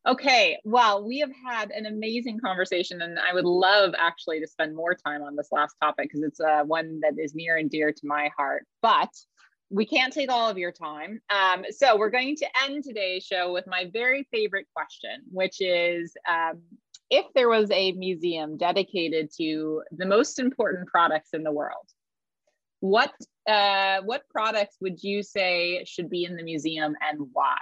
Okay, 0.06 0.60
well, 0.66 1.06
we 1.06 1.20
have 1.20 1.32
had 1.46 1.72
an 1.72 1.86
amazing 1.86 2.38
conversation, 2.40 3.02
and 3.02 3.18
I 3.18 3.34
would 3.34 3.46
love 3.46 3.94
actually 3.98 4.42
to 4.42 4.48
spend 4.48 4.76
more 4.76 4.96
time 4.96 5.22
on 5.22 5.38
this 5.38 5.48
last 5.52 5.76
topic 5.82 6.10
because 6.10 6.24
it's 6.24 6.42
uh, 6.42 6.64
one 6.66 7.00
that 7.02 7.14
is 7.18 7.34
near 7.34 7.56
and 7.56 7.70
dear 7.70 7.94
to 7.94 8.02
my 8.04 8.30
heart. 8.36 8.66
But 8.82 9.10
we 9.70 9.86
can't 9.86 10.14
take 10.14 10.30
all 10.30 10.50
of 10.50 10.58
your 10.58 10.74
time. 10.74 11.22
Um, 11.30 11.64
so 11.72 11.98
we're 11.98 12.10
going 12.10 12.36
to 12.36 12.48
end 12.66 12.84
today's 12.84 13.24
show 13.24 13.54
with 13.54 13.66
my 13.66 13.90
very 13.92 14.28
favorite 14.30 14.68
question, 14.76 15.22
which 15.32 15.62
is 15.62 16.14
um, 16.30 16.62
if 17.10 17.26
there 17.34 17.50
was 17.50 17.72
a 17.72 17.94
museum 17.94 18.58
dedicated 18.58 19.32
to 19.38 19.84
the 19.92 20.06
most 20.06 20.38
important 20.38 20.88
products 20.88 21.30
in 21.34 21.44
the 21.44 21.52
world, 21.52 21.88
what 22.82 23.12
uh, 23.48 24.02
what 24.02 24.24
products 24.30 24.78
would 24.82 25.04
you 25.04 25.24
say 25.24 25.84
should 25.86 26.10
be 26.10 26.26
in 26.26 26.36
the 26.36 26.44
museum 26.44 26.96
and 27.02 27.28
why? 27.34 27.58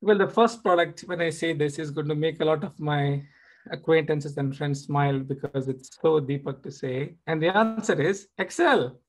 Well, 0.00 0.18
the 0.18 0.28
first 0.28 0.62
product, 0.62 1.00
when 1.06 1.20
I 1.20 1.30
say 1.30 1.52
this, 1.52 1.78
is 1.78 1.90
going 1.90 2.08
to 2.08 2.14
make 2.14 2.40
a 2.40 2.44
lot 2.44 2.64
of 2.64 2.78
my 2.78 3.22
acquaintances 3.70 4.36
and 4.36 4.56
friends 4.56 4.84
smile 4.84 5.18
because 5.18 5.68
it's 5.68 5.90
so 6.00 6.20
Deepak 6.20 6.62
to 6.62 6.70
say. 6.70 7.16
And 7.26 7.42
the 7.42 7.56
answer 7.56 8.00
is 8.00 8.28
Excel. 8.38 9.00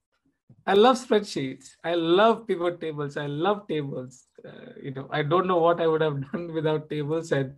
I 0.66 0.74
love 0.74 0.98
spreadsheets. 0.98 1.72
I 1.84 1.96
love 1.96 2.48
pivot 2.48 2.80
tables. 2.80 3.18
I 3.18 3.28
love 3.28 3.68
tables. 3.68 4.26
Uh, 4.46 4.72
you 4.82 4.92
know, 4.92 5.08
I 5.12 5.24
don't 5.24 5.48
know 5.48 5.58
what 5.58 5.82
I 5.82 5.88
would 5.88 6.02
have 6.02 6.32
done 6.32 6.54
without 6.54 6.90
tables 6.90 7.32
and 7.32 7.54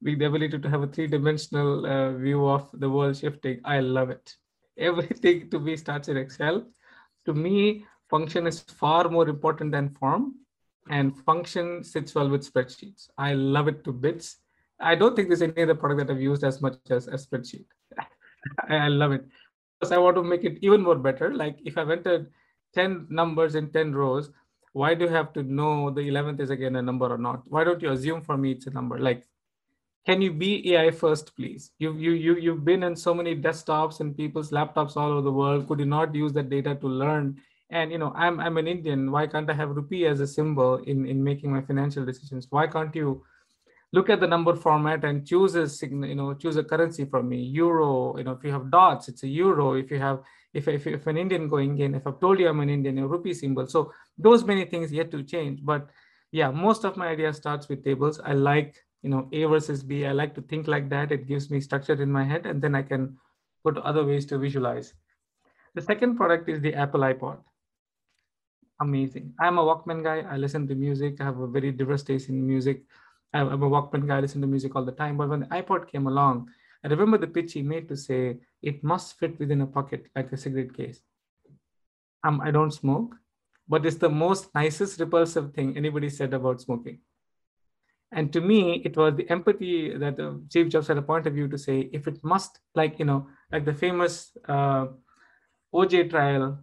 with 0.00 0.18
the 0.20 0.26
ability 0.26 0.58
to 0.58 0.70
have 0.70 0.82
a 0.82 0.86
three-dimensional 0.86 1.84
uh, 1.84 2.12
view 2.12 2.46
of 2.46 2.68
the 2.72 2.88
world 2.88 3.16
shifting. 3.16 3.60
I 3.64 3.80
love 3.80 4.10
it 4.10 4.34
everything 4.78 5.50
to 5.50 5.58
me 5.58 5.76
starts 5.76 6.08
in 6.08 6.16
Excel. 6.16 6.64
To 7.28 7.34
me, 7.34 7.84
function 8.08 8.46
is 8.46 8.60
far 8.60 9.10
more 9.10 9.28
important 9.28 9.70
than 9.70 9.90
form, 9.90 10.36
and 10.88 11.14
function 11.26 11.84
sits 11.84 12.14
well 12.14 12.30
with 12.30 12.50
spreadsheets. 12.50 13.10
I 13.18 13.34
love 13.34 13.68
it 13.68 13.84
to 13.84 13.92
bits. 13.92 14.38
I 14.80 14.94
don't 14.94 15.14
think 15.14 15.28
there's 15.28 15.42
any 15.42 15.62
other 15.62 15.74
product 15.74 16.06
that 16.06 16.14
I've 16.14 16.22
used 16.22 16.42
as 16.42 16.62
much 16.62 16.78
as 16.88 17.06
a 17.06 17.18
spreadsheet. 17.20 17.66
I 18.70 18.88
love 18.88 19.12
it. 19.12 19.26
Because 19.78 19.92
I 19.92 19.98
want 19.98 20.16
to 20.16 20.22
make 20.22 20.44
it 20.44 20.56
even 20.62 20.80
more 20.80 20.94
better. 20.94 21.34
Like 21.34 21.58
if 21.66 21.76
I've 21.76 21.90
entered 21.90 22.30
10 22.74 23.08
numbers 23.10 23.56
in 23.56 23.72
10 23.72 23.94
rows, 23.94 24.30
why 24.72 24.94
do 24.94 25.04
you 25.04 25.10
have 25.10 25.34
to 25.34 25.42
know 25.42 25.90
the 25.90 26.00
11th 26.00 26.40
is 26.40 26.48
again 26.48 26.76
a 26.76 26.82
number 26.82 27.12
or 27.12 27.18
not? 27.18 27.42
Why 27.44 27.62
don't 27.62 27.82
you 27.82 27.90
assume 27.90 28.22
for 28.22 28.38
me 28.38 28.52
it's 28.52 28.68
a 28.68 28.70
number? 28.70 28.98
Like 28.98 29.26
can 30.06 30.22
you 30.22 30.32
be 30.32 30.74
AI 30.74 30.90
first, 30.90 31.36
please? 31.36 31.70
You, 31.78 31.94
you, 31.94 32.12
you, 32.12 32.36
you've 32.36 32.64
been 32.64 32.82
in 32.82 32.96
so 32.96 33.12
many 33.12 33.36
desktops 33.36 34.00
and 34.00 34.16
people's 34.16 34.50
laptops 34.50 34.96
all 34.96 35.12
over 35.12 35.22
the 35.22 35.32
world. 35.32 35.68
Could 35.68 35.80
you 35.80 35.86
not 35.86 36.14
use 36.14 36.32
that 36.32 36.48
data 36.48 36.74
to 36.76 36.86
learn? 36.86 37.40
And, 37.70 37.92
you 37.92 37.98
know, 37.98 38.12
I'm, 38.16 38.40
I'm 38.40 38.56
an 38.56 38.66
Indian. 38.66 39.10
Why 39.10 39.26
can't 39.26 39.50
I 39.50 39.54
have 39.54 39.70
rupee 39.70 40.06
as 40.06 40.20
a 40.20 40.26
symbol 40.26 40.76
in, 40.76 41.06
in 41.06 41.22
making 41.22 41.52
my 41.52 41.60
financial 41.60 42.04
decisions? 42.06 42.46
Why 42.48 42.66
can't 42.66 42.94
you 42.94 43.22
look 43.92 44.10
at 44.10 44.20
the 44.20 44.26
number 44.26 44.54
format 44.54 45.04
and 45.04 45.26
choose 45.26 45.54
a 45.54 45.86
you 45.86 46.14
know, 46.14 46.34
choose 46.34 46.56
a 46.56 46.64
currency 46.64 47.04
for 47.04 47.22
me, 47.22 47.38
euro, 47.42 48.16
you 48.18 48.24
know, 48.24 48.32
if 48.32 48.44
you 48.44 48.52
have 48.52 48.70
dots, 48.70 49.08
it's 49.08 49.22
a 49.22 49.28
euro. 49.28 49.74
If 49.74 49.90
you 49.90 49.98
have, 49.98 50.20
if, 50.52 50.68
if, 50.68 50.86
if 50.86 51.06
an 51.06 51.16
Indian 51.16 51.48
going 51.48 51.78
in, 51.78 51.94
if 51.94 52.06
I've 52.06 52.20
told 52.20 52.38
you 52.38 52.48
I'm 52.48 52.60
an 52.60 52.70
Indian, 52.70 52.98
a 52.98 53.06
rupee 53.06 53.34
symbol. 53.34 53.66
So 53.66 53.92
those 54.16 54.44
many 54.44 54.64
things 54.66 54.92
yet 54.92 55.10
to 55.12 55.22
change. 55.22 55.60
But 55.62 55.88
yeah, 56.32 56.50
most 56.50 56.84
of 56.84 56.96
my 56.96 57.08
idea 57.08 57.32
starts 57.32 57.68
with 57.68 57.84
tables. 57.84 58.20
I 58.22 58.32
like, 58.32 58.76
you 59.02 59.10
know, 59.10 59.28
A 59.32 59.44
versus 59.44 59.82
B. 59.82 60.06
I 60.06 60.12
like 60.12 60.34
to 60.34 60.42
think 60.42 60.66
like 60.66 60.88
that. 60.90 61.12
It 61.12 61.26
gives 61.26 61.50
me 61.50 61.60
structure 61.60 62.00
in 62.00 62.10
my 62.10 62.24
head, 62.24 62.46
and 62.46 62.60
then 62.60 62.74
I 62.74 62.82
can 62.82 63.16
put 63.64 63.78
other 63.78 64.04
ways 64.04 64.26
to 64.26 64.38
visualize. 64.38 64.94
The 65.74 65.82
second 65.82 66.16
product 66.16 66.48
is 66.48 66.60
the 66.60 66.74
Apple 66.74 67.00
iPod. 67.00 67.38
Amazing. 68.80 69.34
I'm 69.40 69.58
a 69.58 69.64
Walkman 69.64 70.02
guy. 70.04 70.24
I 70.28 70.36
listen 70.36 70.66
to 70.68 70.74
music. 70.74 71.20
I 71.20 71.24
have 71.24 71.38
a 71.38 71.46
very 71.46 71.72
diverse 71.72 72.02
taste 72.02 72.28
in 72.28 72.46
music. 72.46 72.82
I'm 73.34 73.62
a 73.62 73.70
Walkman 73.70 74.06
guy. 74.06 74.18
I 74.18 74.20
listen 74.20 74.40
to 74.40 74.46
music 74.46 74.74
all 74.76 74.84
the 74.84 74.92
time. 74.92 75.16
But 75.16 75.28
when 75.28 75.40
the 75.40 75.46
iPod 75.46 75.88
came 75.90 76.06
along, 76.06 76.48
I 76.84 76.88
remember 76.88 77.18
the 77.18 77.26
pitch 77.26 77.52
he 77.54 77.62
made 77.62 77.88
to 77.88 77.96
say 77.96 78.38
it 78.62 78.84
must 78.84 79.18
fit 79.18 79.38
within 79.38 79.60
a 79.62 79.66
pocket 79.66 80.06
like 80.14 80.32
a 80.32 80.36
cigarette 80.36 80.76
case. 80.76 81.00
Um, 82.24 82.40
I 82.40 82.50
don't 82.50 82.72
smoke, 82.72 83.16
but 83.68 83.84
it's 83.84 83.96
the 83.96 84.08
most 84.08 84.54
nicest 84.54 85.00
repulsive 85.00 85.54
thing 85.54 85.76
anybody 85.76 86.08
said 86.08 86.32
about 86.34 86.60
smoking. 86.60 87.00
And 88.10 88.32
to 88.32 88.40
me, 88.40 88.80
it 88.84 88.96
was 88.96 89.14
the 89.16 89.28
empathy 89.30 89.96
that 89.96 90.16
the 90.16 90.42
Steve 90.48 90.70
Jobs 90.70 90.88
had 90.88 90.96
a 90.96 91.02
point 91.02 91.26
of 91.26 91.34
view 91.34 91.46
to 91.48 91.58
say, 91.58 91.90
if 91.92 92.08
it 92.08 92.22
must, 92.24 92.58
like, 92.74 92.98
you 92.98 93.04
know, 93.04 93.26
like 93.52 93.64
the 93.66 93.74
famous 93.74 94.36
uh, 94.48 94.86
OJ 95.74 96.10
trial, 96.10 96.58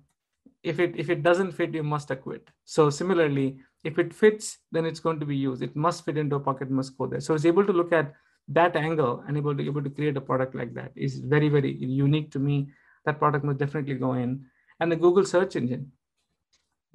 if 0.64 0.80
it 0.80 0.96
if 0.98 1.12
it 1.12 1.22
doesn't 1.22 1.52
fit, 1.52 1.74
you 1.74 1.84
must 1.84 2.10
acquit. 2.10 2.50
So 2.64 2.90
similarly, 2.90 3.60
if 3.84 4.00
it 4.00 4.14
fits, 4.14 4.58
then 4.72 4.86
it's 4.86 5.00
going 5.00 5.20
to 5.20 5.26
be 5.26 5.36
used. 5.38 5.62
It 5.62 5.76
must 5.76 6.04
fit 6.04 6.18
into 6.18 6.38
a 6.38 6.40
pocket, 6.40 6.72
must 6.72 6.98
go 6.98 7.06
there. 7.06 7.20
So 7.20 7.36
it's 7.36 7.46
able 7.46 7.66
to 7.66 7.74
look 7.74 7.94
at 7.94 8.14
that 8.48 8.76
angle 8.76 9.24
and 9.28 9.38
able 9.38 9.56
to 9.56 9.64
able 9.64 9.84
to 9.84 9.90
create 9.90 10.18
a 10.18 10.22
product 10.22 10.56
like 10.56 10.74
that 10.74 10.92
is 10.96 11.20
very, 11.20 11.50
very 11.50 11.76
unique 11.76 12.32
to 12.32 12.40
me. 12.40 12.70
That 13.06 13.20
product 13.20 13.46
must 13.46 13.60
definitely 13.60 13.96
go 13.96 14.14
in. 14.14 14.46
And 14.80 14.92
the 14.92 14.96
Google 14.96 15.26
search 15.26 15.56
engine. 15.56 15.92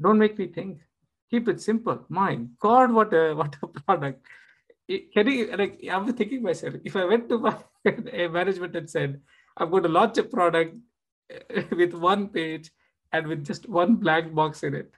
Don't 0.01 0.19
make 0.19 0.37
me 0.37 0.49
think. 0.49 0.81
Keep 1.31 1.49
it 1.49 1.61
simple. 1.61 2.05
My 2.09 2.35
God, 2.59 2.93
what 2.93 3.13
a 3.13 3.35
what 3.35 3.57
a 3.63 3.67
product. 3.67 4.27
Can 4.89 5.29
you 5.29 5.57
like 5.57 5.85
I'm 5.91 6.13
thinking 6.13 6.43
myself, 6.43 6.75
if 6.85 6.97
I 6.97 7.05
went 7.05 7.29
to 7.29 7.39
my 7.39 7.57
a 8.13 8.29
management 8.29 8.75
and 8.77 8.91
said, 8.91 9.21
I'm 9.57 9.71
going 9.71 9.85
to 9.85 9.89
launch 9.89 10.19
a 10.19 10.25
product 10.25 10.75
with 11.71 11.95
one 11.95 12.29
page 12.29 12.71
and 13.13 13.27
with 13.27 13.45
just 13.45 13.69
one 13.69 13.97
black 13.97 14.33
box 14.35 14.63
in 14.63 14.75
it. 14.75 14.95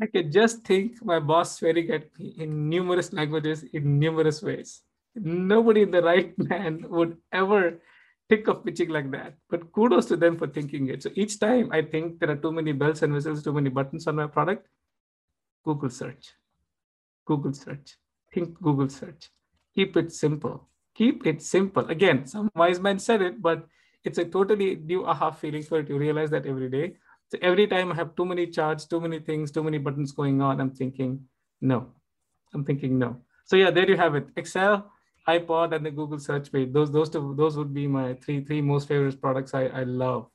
I 0.00 0.06
can 0.06 0.30
just 0.30 0.64
think 0.64 1.04
my 1.04 1.18
boss 1.18 1.58
swearing 1.58 1.90
at 1.90 2.16
me 2.18 2.34
in 2.38 2.68
numerous 2.68 3.12
languages 3.12 3.64
in 3.72 3.98
numerous 3.98 4.42
ways. 4.42 4.82
Nobody 5.16 5.82
in 5.82 5.90
the 5.90 6.02
right 6.02 6.38
man 6.50 6.84
would 6.88 7.16
ever 7.32 7.80
think 8.28 8.48
of 8.48 8.64
pitching 8.64 8.90
like 8.90 9.10
that. 9.12 9.34
But 9.48 9.72
kudos 9.72 10.06
to 10.06 10.16
them 10.16 10.36
for 10.36 10.46
thinking 10.46 10.88
it. 10.88 11.02
So 11.02 11.10
each 11.14 11.38
time 11.38 11.70
I 11.72 11.82
think 11.82 12.20
there 12.20 12.30
are 12.30 12.36
too 12.36 12.52
many 12.52 12.72
bells 12.72 13.02
and 13.02 13.12
whistles, 13.12 13.42
too 13.42 13.52
many 13.52 13.70
buttons 13.70 14.06
on 14.06 14.16
my 14.16 14.26
product, 14.26 14.68
Google 15.64 15.90
search. 15.90 16.32
Google 17.26 17.52
search. 17.52 17.96
Think 18.32 18.60
Google 18.60 18.88
search. 18.88 19.30
Keep 19.74 19.96
it 19.96 20.12
simple. 20.12 20.68
Keep 20.94 21.26
it 21.26 21.42
simple. 21.42 21.86
Again, 21.88 22.26
some 22.26 22.50
wise 22.54 22.80
man 22.80 22.98
said 22.98 23.22
it, 23.22 23.40
but 23.40 23.66
it's 24.04 24.18
a 24.18 24.24
totally 24.24 24.76
new 24.76 25.06
aha 25.06 25.30
feeling 25.30 25.62
for 25.62 25.80
it. 25.80 25.88
you 25.88 25.98
realize 25.98 26.30
that 26.30 26.46
every 26.46 26.68
day. 26.68 26.96
So 27.30 27.38
every 27.42 27.66
time 27.66 27.92
I 27.92 27.94
have 27.94 28.16
too 28.16 28.24
many 28.24 28.46
charts, 28.46 28.86
too 28.86 29.00
many 29.00 29.18
things, 29.20 29.50
too 29.50 29.62
many 29.62 29.78
buttons 29.78 30.12
going 30.12 30.40
on, 30.40 30.60
I'm 30.60 30.70
thinking, 30.70 31.20
no. 31.60 31.88
I'm 32.54 32.64
thinking 32.64 32.98
no. 32.98 33.18
So 33.44 33.56
yeah, 33.56 33.70
there 33.70 33.88
you 33.88 33.96
have 33.96 34.14
it. 34.14 34.28
Excel, 34.36 34.90
iPod, 35.28 35.74
and 35.74 35.84
the 35.84 35.90
Google 35.90 36.18
search 36.18 36.50
page. 36.50 36.72
Those 36.72 36.90
those 36.90 37.10
two 37.10 37.34
those 37.36 37.56
would 37.56 37.74
be 37.74 37.86
my 37.86 38.14
three 38.14 38.42
three 38.44 38.60
most 38.60 38.88
favorite 38.88 39.20
products 39.20 39.54
I, 39.54 39.66
I 39.66 39.84
love. 39.84 40.28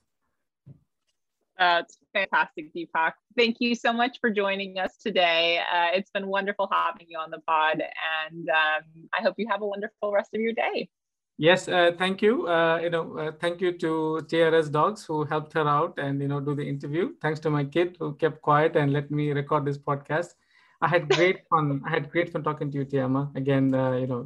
That's 1.58 1.98
fantastic, 2.14 2.74
Deepak. 2.74 3.14
Thank 3.38 3.58
you 3.60 3.76
so 3.76 3.94
much 3.94 4.20
for 4.20 4.30
joining 4.30 4.80
us 4.80 4.98
today. 4.98 5.60
Uh, 5.72 5.90
it's 5.94 6.10
been 6.12 6.28
wonderful 6.28 6.68
having 6.72 7.08
you 7.10 7.18
on 7.18 7.32
the 7.32 7.40
pod, 7.48 7.82
and 7.82 8.50
um, 8.50 8.84
I 9.18 9.22
hope 9.22 9.36
you 9.38 9.48
have 9.50 9.62
a 9.62 9.68
wonderful 9.68 10.12
rest 10.12 10.32
of 10.34 10.42
your 10.42 10.54
day. 10.54 10.90
Yes, 11.38 11.68
uh, 11.68 11.92
thank 11.98 12.22
you. 12.22 12.48
Uh, 12.48 12.80
you 12.82 12.90
know, 12.90 13.18
uh, 13.18 13.32
thank 13.40 13.60
you 13.60 13.72
to 13.80 14.22
TRS 14.30 14.72
Dogs 14.72 15.04
who 15.04 15.24
helped 15.24 15.54
her 15.54 15.68
out 15.68 15.98
and 15.98 16.22
you 16.22 16.28
know 16.28 16.40
do 16.40 16.54
the 16.56 16.68
interview. 16.68 17.14
Thanks 17.22 17.40
to 17.42 17.50
my 17.50 17.64
kid 17.64 17.98
who 18.00 18.14
kept 18.16 18.42
quiet 18.42 18.76
and 18.76 18.94
let 18.94 19.10
me 19.10 19.32
record 19.32 19.66
this 19.66 19.78
podcast. 19.78 20.36
I 20.82 20.88
had 20.88 21.10
great 21.10 21.48
fun. 21.50 21.82
I 21.88 21.90
had 21.90 22.12
great 22.12 22.32
fun 22.32 22.44
talking 22.44 22.72
to 22.72 22.78
you, 22.80 22.86
Tiama. 22.86 23.36
Again, 23.36 23.74
uh, 23.74 23.94
you 23.94 24.08
know, 24.08 24.26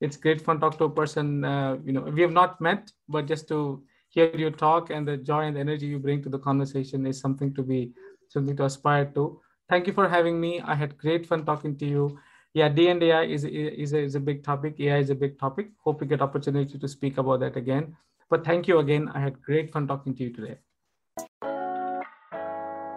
it's 0.00 0.16
great 0.16 0.40
fun 0.40 0.56
to 0.56 0.60
talk 0.60 0.78
to 0.78 0.84
a 0.84 0.90
person. 0.90 1.44
Uh, 1.44 1.78
you 1.84 1.92
know, 1.92 2.02
we 2.02 2.22
have 2.22 2.32
not 2.32 2.60
met, 2.60 2.90
but 3.08 3.26
just 3.26 3.48
to 3.48 3.82
hear 4.08 4.34
you 4.34 4.50
talk 4.50 4.90
and 4.90 5.06
the 5.06 5.16
joy 5.16 5.42
and 5.42 5.56
the 5.56 5.60
energy 5.60 5.86
you 5.86 5.98
bring 5.98 6.22
to 6.22 6.28
the 6.28 6.38
conversation 6.38 7.06
is 7.06 7.20
something 7.20 7.54
to 7.54 7.62
be 7.62 7.92
something 8.28 8.56
to 8.56 8.64
aspire 8.64 9.06
to. 9.14 9.40
Thank 9.68 9.86
you 9.86 9.92
for 9.92 10.08
having 10.08 10.40
me. 10.40 10.60
I 10.60 10.74
had 10.74 10.96
great 10.96 11.26
fun 11.26 11.44
talking 11.44 11.76
to 11.78 11.86
you 11.86 12.18
yeah, 12.54 12.68
D 12.68 12.88
and 12.88 13.02
AI 13.02 13.24
is, 13.24 13.44
is, 13.44 13.92
a, 13.92 13.98
is 13.98 14.14
a 14.14 14.20
big 14.20 14.42
topic. 14.42 14.80
AI 14.80 14.98
is 14.98 15.10
a 15.10 15.14
big 15.14 15.38
topic. 15.38 15.68
Hope 15.84 16.00
we 16.00 16.06
get 16.06 16.20
opportunity 16.20 16.78
to 16.78 16.88
speak 16.88 17.18
about 17.18 17.40
that 17.40 17.56
again. 17.56 17.96
But 18.30 18.44
thank 18.44 18.66
you 18.66 18.78
again. 18.78 19.08
I 19.14 19.20
had 19.20 19.40
great 19.42 19.72
fun 19.72 19.86
talking 19.86 20.14
to 20.16 20.24
you 20.24 20.32
today. 20.32 20.56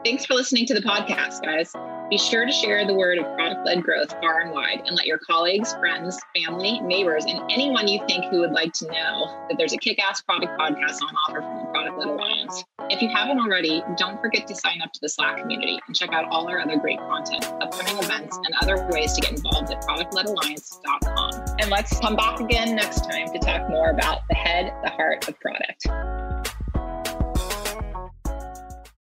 Thanks 0.04 0.26
for 0.26 0.34
listening 0.34 0.66
to 0.68 0.74
the 0.74 0.82
podcast, 0.82 1.44
guys. 1.44 2.01
Be 2.12 2.18
sure 2.18 2.46
to 2.46 2.52
share 2.52 2.86
the 2.86 2.94
word 2.94 3.20
of 3.20 3.24
product 3.38 3.66
led 3.66 3.84
growth 3.84 4.12
far 4.20 4.42
and 4.42 4.52
wide 4.52 4.84
and 4.86 4.98
let 4.98 5.06
your 5.06 5.18
colleagues, 5.18 5.74
friends, 5.76 6.20
family, 6.36 6.82
neighbors, 6.82 7.24
and 7.24 7.40
anyone 7.50 7.88
you 7.88 8.06
think 8.06 8.26
who 8.26 8.42
would 8.42 8.52
like 8.52 8.74
to 8.74 8.88
know 8.88 9.46
that 9.48 9.56
there's 9.58 9.72
a 9.72 9.78
kick 9.78 9.98
ass 9.98 10.22
product 10.22 10.52
podcast 10.60 10.98
on 11.02 11.16
offer 11.26 11.40
from 11.40 11.60
the 11.60 11.72
Product 11.72 11.98
Led 11.98 12.10
Alliance. 12.10 12.66
If 12.90 13.02
you 13.02 13.08
haven't 13.08 13.40
already, 13.40 13.82
don't 13.96 14.20
forget 14.20 14.46
to 14.48 14.56
sign 14.56 14.82
up 14.82 14.92
to 14.92 15.00
the 15.02 15.08
Slack 15.08 15.38
community 15.38 15.80
and 15.88 15.96
check 15.96 16.12
out 16.12 16.26
all 16.26 16.50
our 16.50 16.60
other 16.60 16.76
great 16.76 17.00
content, 17.00 17.46
upcoming 17.62 18.04
events, 18.04 18.38
and 18.44 18.54
other 18.62 18.86
ways 18.92 19.14
to 19.14 19.22
get 19.22 19.32
involved 19.32 19.72
at 19.72 19.82
productledalliance.com. 19.84 21.56
And 21.60 21.70
let's 21.70 21.98
come 21.98 22.18
back 22.18 22.42
again 22.42 22.76
next 22.76 23.10
time 23.10 23.28
to 23.28 23.40
talk 23.40 23.70
more 23.70 23.90
about 23.90 24.24
the 24.28 24.36
head, 24.36 24.74
the 24.84 24.90
heart 24.90 25.30
of 25.30 25.40
product. 25.40 25.88